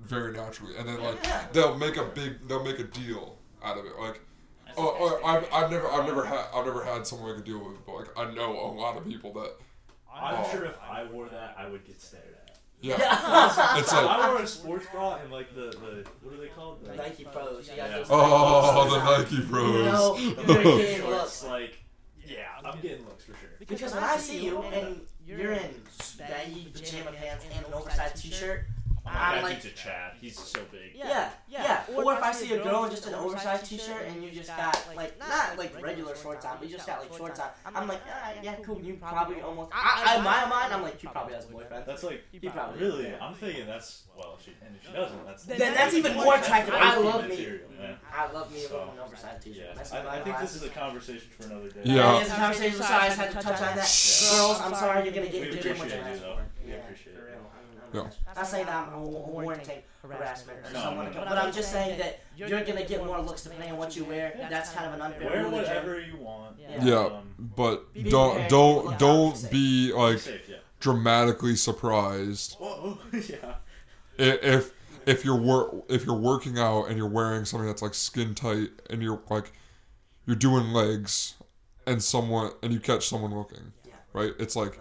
very 0.04 0.32
naturally, 0.32 0.76
and 0.76 0.86
then 0.88 1.02
like 1.02 1.24
Yeah. 1.24 1.46
they'll 1.52 1.76
make 1.78 1.96
a 1.96 2.04
big 2.04 2.46
they'll 2.48 2.64
make 2.64 2.78
a 2.78 2.84
deal 2.84 3.36
out 3.62 3.78
of 3.78 3.86
it. 3.86 3.98
Like, 3.98 4.20
oh, 4.76 4.96
oh 5.22 5.24
I've, 5.26 5.46
I've 5.52 5.70
never 5.70 5.88
I've 5.90 6.06
never 6.06 6.24
had 6.24 6.44
I've 6.54 6.66
never 6.66 6.84
had 6.84 7.06
someone 7.06 7.32
I 7.32 7.34
could 7.36 7.44
deal 7.44 7.58
with, 7.64 7.84
but 7.86 7.94
like 7.96 8.18
I 8.18 8.32
know 8.34 8.52
a 8.52 8.70
lot 8.78 8.96
of 8.96 9.04
people 9.06 9.32
that 9.34 9.52
I'm 10.14 10.44
Oh. 10.44 10.48
sure 10.50 10.64
if 10.66 10.76
I 10.82 11.04
wore 11.04 11.28
that, 11.28 11.56
I 11.58 11.66
would 11.68 11.84
get 11.86 12.00
stared 12.00 12.24
at. 12.46 12.56
yeah, 12.80 12.96
Yeah. 12.98 13.78
it's 13.78 13.92
like 13.92 14.06
I 14.06 14.28
wore 14.30 14.42
a 14.42 14.46
sports 14.46 14.86
bra 14.92 15.16
and 15.16 15.32
like 15.32 15.54
the, 15.54 15.70
the 15.70 16.06
what 16.22 16.34
are 16.34 16.40
they 16.40 16.48
called? 16.48 16.84
The, 16.84 16.94
Nike 16.94 17.24
Pros. 17.24 17.68
You 17.68 17.74
Yeah. 17.76 18.04
oh 18.10 19.24
Nike 19.24 19.36
the 19.36 19.48
Pros. 19.48 19.72
Nike 19.72 19.82
Pros. 19.82 19.84
No, 19.92 20.14
the 20.14 20.22
you're 20.22 20.34
big 20.34 20.64
getting 20.64 21.00
shorts, 21.00 21.10
looks. 21.42 21.44
like 21.44 21.78
yeah, 22.26 22.46
I'm 22.64 22.80
getting 22.80 23.04
looks 23.04 23.24
for 23.24 23.32
sure. 23.32 23.50
Because 23.58 23.92
when 23.94 24.02
I 24.04 24.16
see 24.16 24.44
you 24.44 24.62
and 24.62 25.00
you're 25.26 25.52
in 25.52 25.74
baggy 26.18 26.70
pajama 26.72 27.12
pants 27.12 27.44
and 27.54 27.66
an 27.66 27.72
oversized 27.74 28.16
t-shirt, 28.22 28.64
I'm 29.06 29.12
my 29.12 29.34
god, 29.34 29.42
like- 29.44 29.56
he's 29.56 29.64
a 29.66 29.74
Chad. 29.74 30.12
He's 30.20 30.38
so 30.38 30.60
big. 30.72 30.92
yeah, 30.94 31.30
yeah. 31.48 31.82
Or 31.94 32.14
if 32.14 32.22
I 32.22 32.32
see 32.32 32.52
a 32.54 32.62
girl 32.62 32.84
in 32.84 32.90
just 32.90 33.06
an 33.06 33.14
oversized 33.14 33.66
t-shirt 33.66 34.06
and 34.08 34.22
you 34.22 34.30
just 34.30 34.48
got 34.56 34.78
like 34.96 35.18
not 35.18 35.58
like 35.58 35.80
regular 35.82 36.16
shorts 36.16 36.44
on, 36.44 36.56
but 36.58 36.68
you 36.68 36.76
just 36.76 36.86
got 36.86 37.00
like 37.00 37.16
shorts 37.16 37.40
on, 37.40 37.48
I'm 37.74 37.88
like, 37.88 38.00
ah, 38.08 38.32
yeah, 38.42 38.56
cool. 38.62 38.80
You 38.80 38.94
probably 38.94 39.40
almost. 39.40 39.70
I, 39.74 40.14
I, 40.14 40.16
in 40.18 40.24
my 40.24 40.46
mind, 40.46 40.72
I'm 40.72 40.82
like, 40.82 41.00
she 41.00 41.06
probably 41.06 41.34
has 41.34 41.44
a 41.44 41.48
boyfriend. 41.48 41.84
That's 41.86 42.02
like 42.02 42.24
He 42.32 42.38
probably 42.48 42.80
really. 42.80 43.04
yeah. 43.04 43.16
I'm 43.20 43.34
thinking 43.34 43.66
that's 43.66 44.04
well, 44.16 44.38
she 44.42 44.52
and 44.64 44.76
if 44.76 44.86
she 44.86 44.92
doesn't, 44.92 45.26
that's 45.26 45.44
Then 45.44 45.74
that's 45.74 45.94
even 45.94 46.14
more 46.14 46.36
attractive. 46.36 46.74
I 46.74 46.96
love 46.98 47.28
me. 47.28 47.48
I 48.12 48.32
love 48.32 48.52
me 48.52 48.60
So, 48.60 48.80
with 48.80 48.94
an 48.94 49.00
oversized 49.04 49.42
t-shirt. 49.42 49.76
I, 49.92 50.20
think 50.20 50.38
this 50.38 50.54
is 50.54 50.62
a 50.62 50.68
conversation 50.68 51.28
for 51.38 51.46
another 51.46 51.68
day. 51.68 51.80
Yeah. 51.84 51.96
That 51.96 52.22
is 52.22 52.32
a 52.32 52.36
conversation. 52.36 52.82
Sorry, 52.82 53.02
I 53.04 53.08
had 53.10 53.30
to 53.30 53.34
touch 53.34 53.60
on 53.60 53.76
that. 53.76 54.30
Girls, 54.32 54.60
I'm 54.60 54.74
sorry 54.74 55.04
you're 55.04 55.12
gonna 55.12 55.26
get 55.26 55.42
We 55.42 55.48
in 55.48 55.56
the 55.56 55.62
gym 55.62 55.72
with 55.72 55.80
appreciate 55.80 55.98
your 56.00 56.08
ass 56.08 56.20
though. 56.20 56.38
We 56.64 56.72
appreciate 56.72 57.16
it. 57.16 57.24
Real. 57.94 58.02
I'm- 58.04 58.12
Yeah. 58.12 58.30
I'm 58.30 58.36
not 58.36 58.46
saying 58.46 58.66
that 58.66 58.88
I'm 58.88 59.02
warranting 59.04 59.82
harassment 60.02 60.58
or 60.66 60.70
No, 60.72 60.80
someone, 60.82 61.06
no, 61.06 61.12
no. 61.12 61.24
but 61.28 61.38
I'm 61.38 61.52
just 61.52 61.72
saying 61.72 61.98
that 61.98 62.20
you're 62.36 62.48
gonna 62.48 62.84
get 62.84 63.04
more 63.04 63.20
looks 63.20 63.42
depending 63.42 63.70
on 63.72 63.78
what 63.78 63.96
you 63.96 64.04
wear. 64.04 64.34
That's 64.50 64.70
kind 64.70 64.86
of 64.86 64.94
an 64.94 65.00
unfair 65.02 65.28
Wear 65.30 65.38
rule. 65.44 65.46
of 65.46 65.50
the 65.52 65.56
whatever 65.58 66.00
you 66.00 66.16
want. 66.18 66.58
Yeah, 66.58 66.96
Um, 66.98 67.34
but 67.38 67.92
Be 67.94 68.02
don't 68.02 68.30
prepared. 68.32 68.50
don't 68.50 68.84
Look 68.86 68.98
don't 68.98 69.28
opposite. 69.28 69.50
be 69.50 69.86
be 69.88 69.92
like 69.94 70.18
safe, 70.18 70.48
yeah. 70.48 70.56
dramatically 70.80 71.56
surprised 71.56 72.54
Whoa, 72.58 72.98
yeah. 73.12 73.54
I- 74.18 74.22
if 74.22 74.72
if 75.06 75.24
you're 75.24 75.36
wor- 75.36 75.84
if 75.88 76.04
you're 76.06 76.14
working 76.18 76.58
out 76.58 76.84
and 76.88 76.96
you're 76.96 77.08
wearing 77.08 77.44
something 77.44 77.66
that's 77.66 77.82
like 77.82 77.94
skin 77.94 78.34
tight 78.34 78.70
and 78.90 79.02
you're 79.02 79.20
like 79.30 79.52
you're 80.26 80.36
doing 80.36 80.72
legs 80.72 81.34
and 81.86 82.02
someone 82.02 82.52
and 82.62 82.72
you 82.72 82.80
catch 82.80 83.06
someone 83.08 83.34
looking 83.34 83.72
Yeah. 83.86 83.94
right 84.14 84.32
it's 84.38 84.56
like 84.56 84.78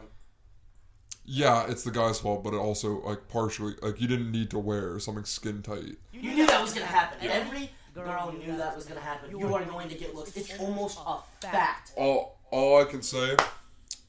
yeah 1.26 1.66
it's 1.70 1.84
the 1.84 1.92
guy's 1.92 2.20
fault 2.20 2.44
but 2.44 2.54
it 2.54 2.58
also 2.58 3.00
like 3.02 3.28
partially 3.30 3.74
like 3.82 4.00
you 4.02 4.08
didn't 4.08 4.32
need 4.32 4.50
to 4.50 4.60
wear 4.60 5.00
something 5.00 5.24
skin 5.24 5.62
tight 5.62 5.96
You 6.12 6.34
knew 6.36 6.46
that 6.48 6.62
was 6.62 6.74
gonna 6.74 6.86
happen. 6.86 7.18
Every 7.30 7.72
girl 7.94 8.34
knew 8.38 8.58
that 8.58 8.76
was 8.76 8.86
gonna 8.86 9.00
happen. 9.00 9.32
You 9.32 9.54
are 9.56 9.64
going 9.66 9.88
to 9.90 9.96
get 9.96 10.14
looks. 10.16 10.36
It's 10.36 10.58
almost 10.60 11.00
a 11.06 11.18
fact. 11.42 11.94
all 11.98 12.40
all 12.52 12.82
i 12.82 12.86
can 12.86 13.02
say 13.02 13.36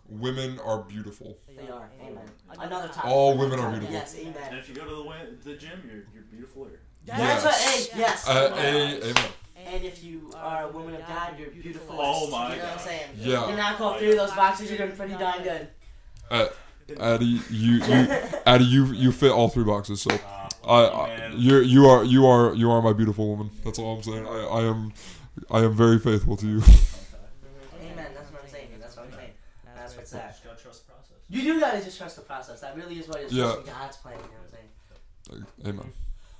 women 0.09 0.59
are 0.65 0.79
beautiful 0.83 1.39
They 1.57 1.69
are. 1.69 1.89
Amen. 2.01 2.19
Another 2.59 2.89
topic. 2.89 3.05
All 3.11 3.37
women 3.39 3.59
are 3.59 3.71
beautiful. 3.71 3.95
Yes, 3.95 4.15
And 4.19 4.37
amen. 4.37 4.55
if 4.55 4.69
you 4.69 4.75
go 4.75 4.85
to 4.85 4.95
the, 4.97 5.03
win- 5.03 5.39
the 5.43 5.55
gym, 5.55 5.83
you're 5.87 6.05
you're 6.13 6.25
beautiful. 6.31 6.63
Or, 6.65 6.81
That's 7.07 7.45
what. 7.45 7.55
Hey, 7.55 7.87
yes. 7.97 8.29
uh, 8.29 8.53
a, 8.55 9.11
amen 9.11 9.31
And 9.57 9.85
if 9.85 10.05
you 10.05 10.31
are 10.37 10.65
a 10.65 10.69
woman 10.69 10.95
of 10.95 11.07
God, 11.09 11.39
you're 11.39 11.51
beautiful. 11.51 11.97
Oh 11.99 12.29
my 12.31 12.51
You 12.55 12.59
know 12.61 12.65
what 12.69 12.73
I'm 12.75 12.79
saying? 12.81 13.09
Yeah. 13.17 13.49
You 13.49 13.57
knock 13.57 13.81
off 13.81 13.99
three 13.99 14.11
of 14.11 14.17
those 14.19 14.33
boxes, 14.33 14.69
you're 14.69 14.79
doing 14.79 14.93
pretty 14.97 15.15
darn 15.15 15.43
good. 15.43 15.69
uh, 16.31 16.47
Addie, 17.01 17.41
you, 17.51 17.73
you, 17.77 18.07
Addie, 18.47 18.65
you, 18.65 18.87
you 18.87 19.13
fit 19.13 19.31
all 19.33 19.49
three 19.49 19.65
boxes. 19.65 20.03
So, 20.03 20.11
uh, 20.11 20.49
I, 20.67 20.85
I 20.85 21.29
you, 21.35 21.59
you 21.59 21.87
are, 21.87 22.05
you 22.05 22.27
are, 22.27 22.55
you 22.55 22.71
are 22.71 22.83
my 22.83 22.93
beautiful 22.93 23.29
woman. 23.29 23.51
That's 23.65 23.79
all 23.79 23.97
I'm 23.97 24.03
saying. 24.03 24.27
I, 24.27 24.31
I 24.31 24.63
am, 24.65 24.93
I 25.51 25.61
am 25.61 25.75
very 25.75 25.99
faithful 25.99 26.37
to 26.37 26.47
you. 26.47 26.63
Amen. 27.83 28.07
That's 28.15 28.31
what 28.31 28.43
I'm 28.43 28.49
saying. 28.49 28.69
That's 28.79 28.97
what 28.97 29.07
I'm 29.07 29.13
saying. 29.13 29.31
That's 29.75 29.97
what's 29.97 30.11
that. 30.11 30.31
Just 30.31 30.45
gotta 30.45 30.63
trust 30.63 30.87
the 30.87 30.93
process. 30.93 31.17
You 31.29 31.43
do 31.43 31.61
gotta 31.61 31.83
just 31.83 31.99
trust 31.99 32.17
the 32.17 32.23
process. 32.23 32.61
That 32.61 32.77
really 32.77 32.99
is 32.99 33.09
what 33.09 33.21
it 33.21 33.27
is. 33.27 33.33
Yeah. 33.33 33.57
God's 33.67 33.97
plan. 33.97 34.15
You 34.15 34.21
know 34.23 34.29
what 35.31 35.41
I'm 35.41 35.45
saying? 35.65 35.75
Amen. 35.75 35.93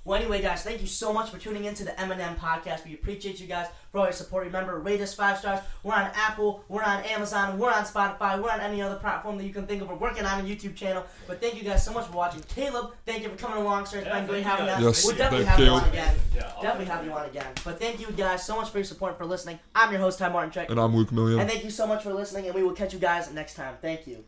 Well, 0.05 0.19
anyway, 0.21 0.39
guys, 0.39 0.61
thank 0.61 0.81
you 0.81 0.87
so 0.87 1.11
much 1.11 1.31
for 1.31 1.39
tuning 1.39 1.65
into 1.65 1.83
the 1.83 1.89
Eminem 1.93 2.37
podcast. 2.37 2.85
We 2.85 2.93
appreciate 2.93 3.39
you 3.39 3.47
guys 3.47 3.65
for 3.91 3.97
all 3.97 4.03
your 4.03 4.13
support. 4.13 4.45
Remember, 4.45 4.77
rate 4.79 5.01
us 5.01 5.15
five 5.15 5.39
stars. 5.39 5.61
We're 5.81 5.95
on 5.95 6.11
Apple, 6.13 6.63
we're 6.69 6.83
on 6.83 7.03
Amazon, 7.05 7.57
we're 7.57 7.71
on 7.71 7.85
Spotify, 7.85 8.39
we're 8.39 8.51
on 8.51 8.59
any 8.59 8.83
other 8.83 8.97
platform 8.97 9.39
that 9.39 9.45
you 9.45 9.51
can 9.51 9.65
think 9.65 9.81
of. 9.81 9.89
We're 9.89 9.95
working 9.95 10.23
on 10.23 10.39
a 10.41 10.43
YouTube 10.43 10.75
channel. 10.75 11.03
But 11.27 11.41
thank 11.41 11.55
you 11.55 11.63
guys 11.63 11.83
so 11.83 11.91
much 11.91 12.05
for 12.05 12.13
watching. 12.15 12.43
Caleb, 12.43 12.91
thank 13.07 13.23
you 13.23 13.29
for 13.29 13.35
coming 13.35 13.57
along, 13.57 13.87
sir. 13.87 13.97
It's 13.97 14.05
Yeah, 14.07 14.19
been 14.19 14.27
great 14.27 14.43
having 14.43 14.65
you. 14.67 14.71
guys. 14.73 14.77
on. 14.79 14.83
Yes, 14.87 15.05
We'll 15.05 15.15
definitely 15.15 15.45
thank 15.45 15.49
have 15.57 15.59
you 15.59 15.65
you. 15.65 15.71
on 15.71 15.89
again. 15.89 16.15
Yeah, 16.35 16.41
Definitely 16.61 16.85
have 16.85 17.05
you 17.05 17.11
on 17.11 17.25
again. 17.25 17.53
But 17.63 17.79
thank 17.79 17.99
you 17.99 18.11
guys 18.11 18.45
so 18.45 18.55
much 18.57 18.69
for 18.69 18.77
your 18.77 18.85
support 18.85 19.13
and 19.13 19.17
for 19.17 19.25
listening. 19.25 19.57
I'm 19.73 19.89
your 19.91 20.01
host, 20.01 20.19
Ty 20.19 20.29
Martin 20.29 20.51
Trick. 20.51 20.69
And 20.69 20.79
I'm 20.79 20.95
Luke 20.95 21.11
Million. 21.11 21.39
And 21.39 21.49
thank 21.49 21.63
you 21.63 21.71
so 21.71 21.87
much 21.87 22.03
for 22.03 22.13
listening, 22.13 22.45
and 22.45 22.53
we 22.53 22.61
will 22.61 22.73
catch 22.73 22.93
you 22.93 22.99
guys 22.99 23.31
next 23.33 23.55
time. 23.55 23.73
Thank 23.81 24.05
you. 24.05 24.23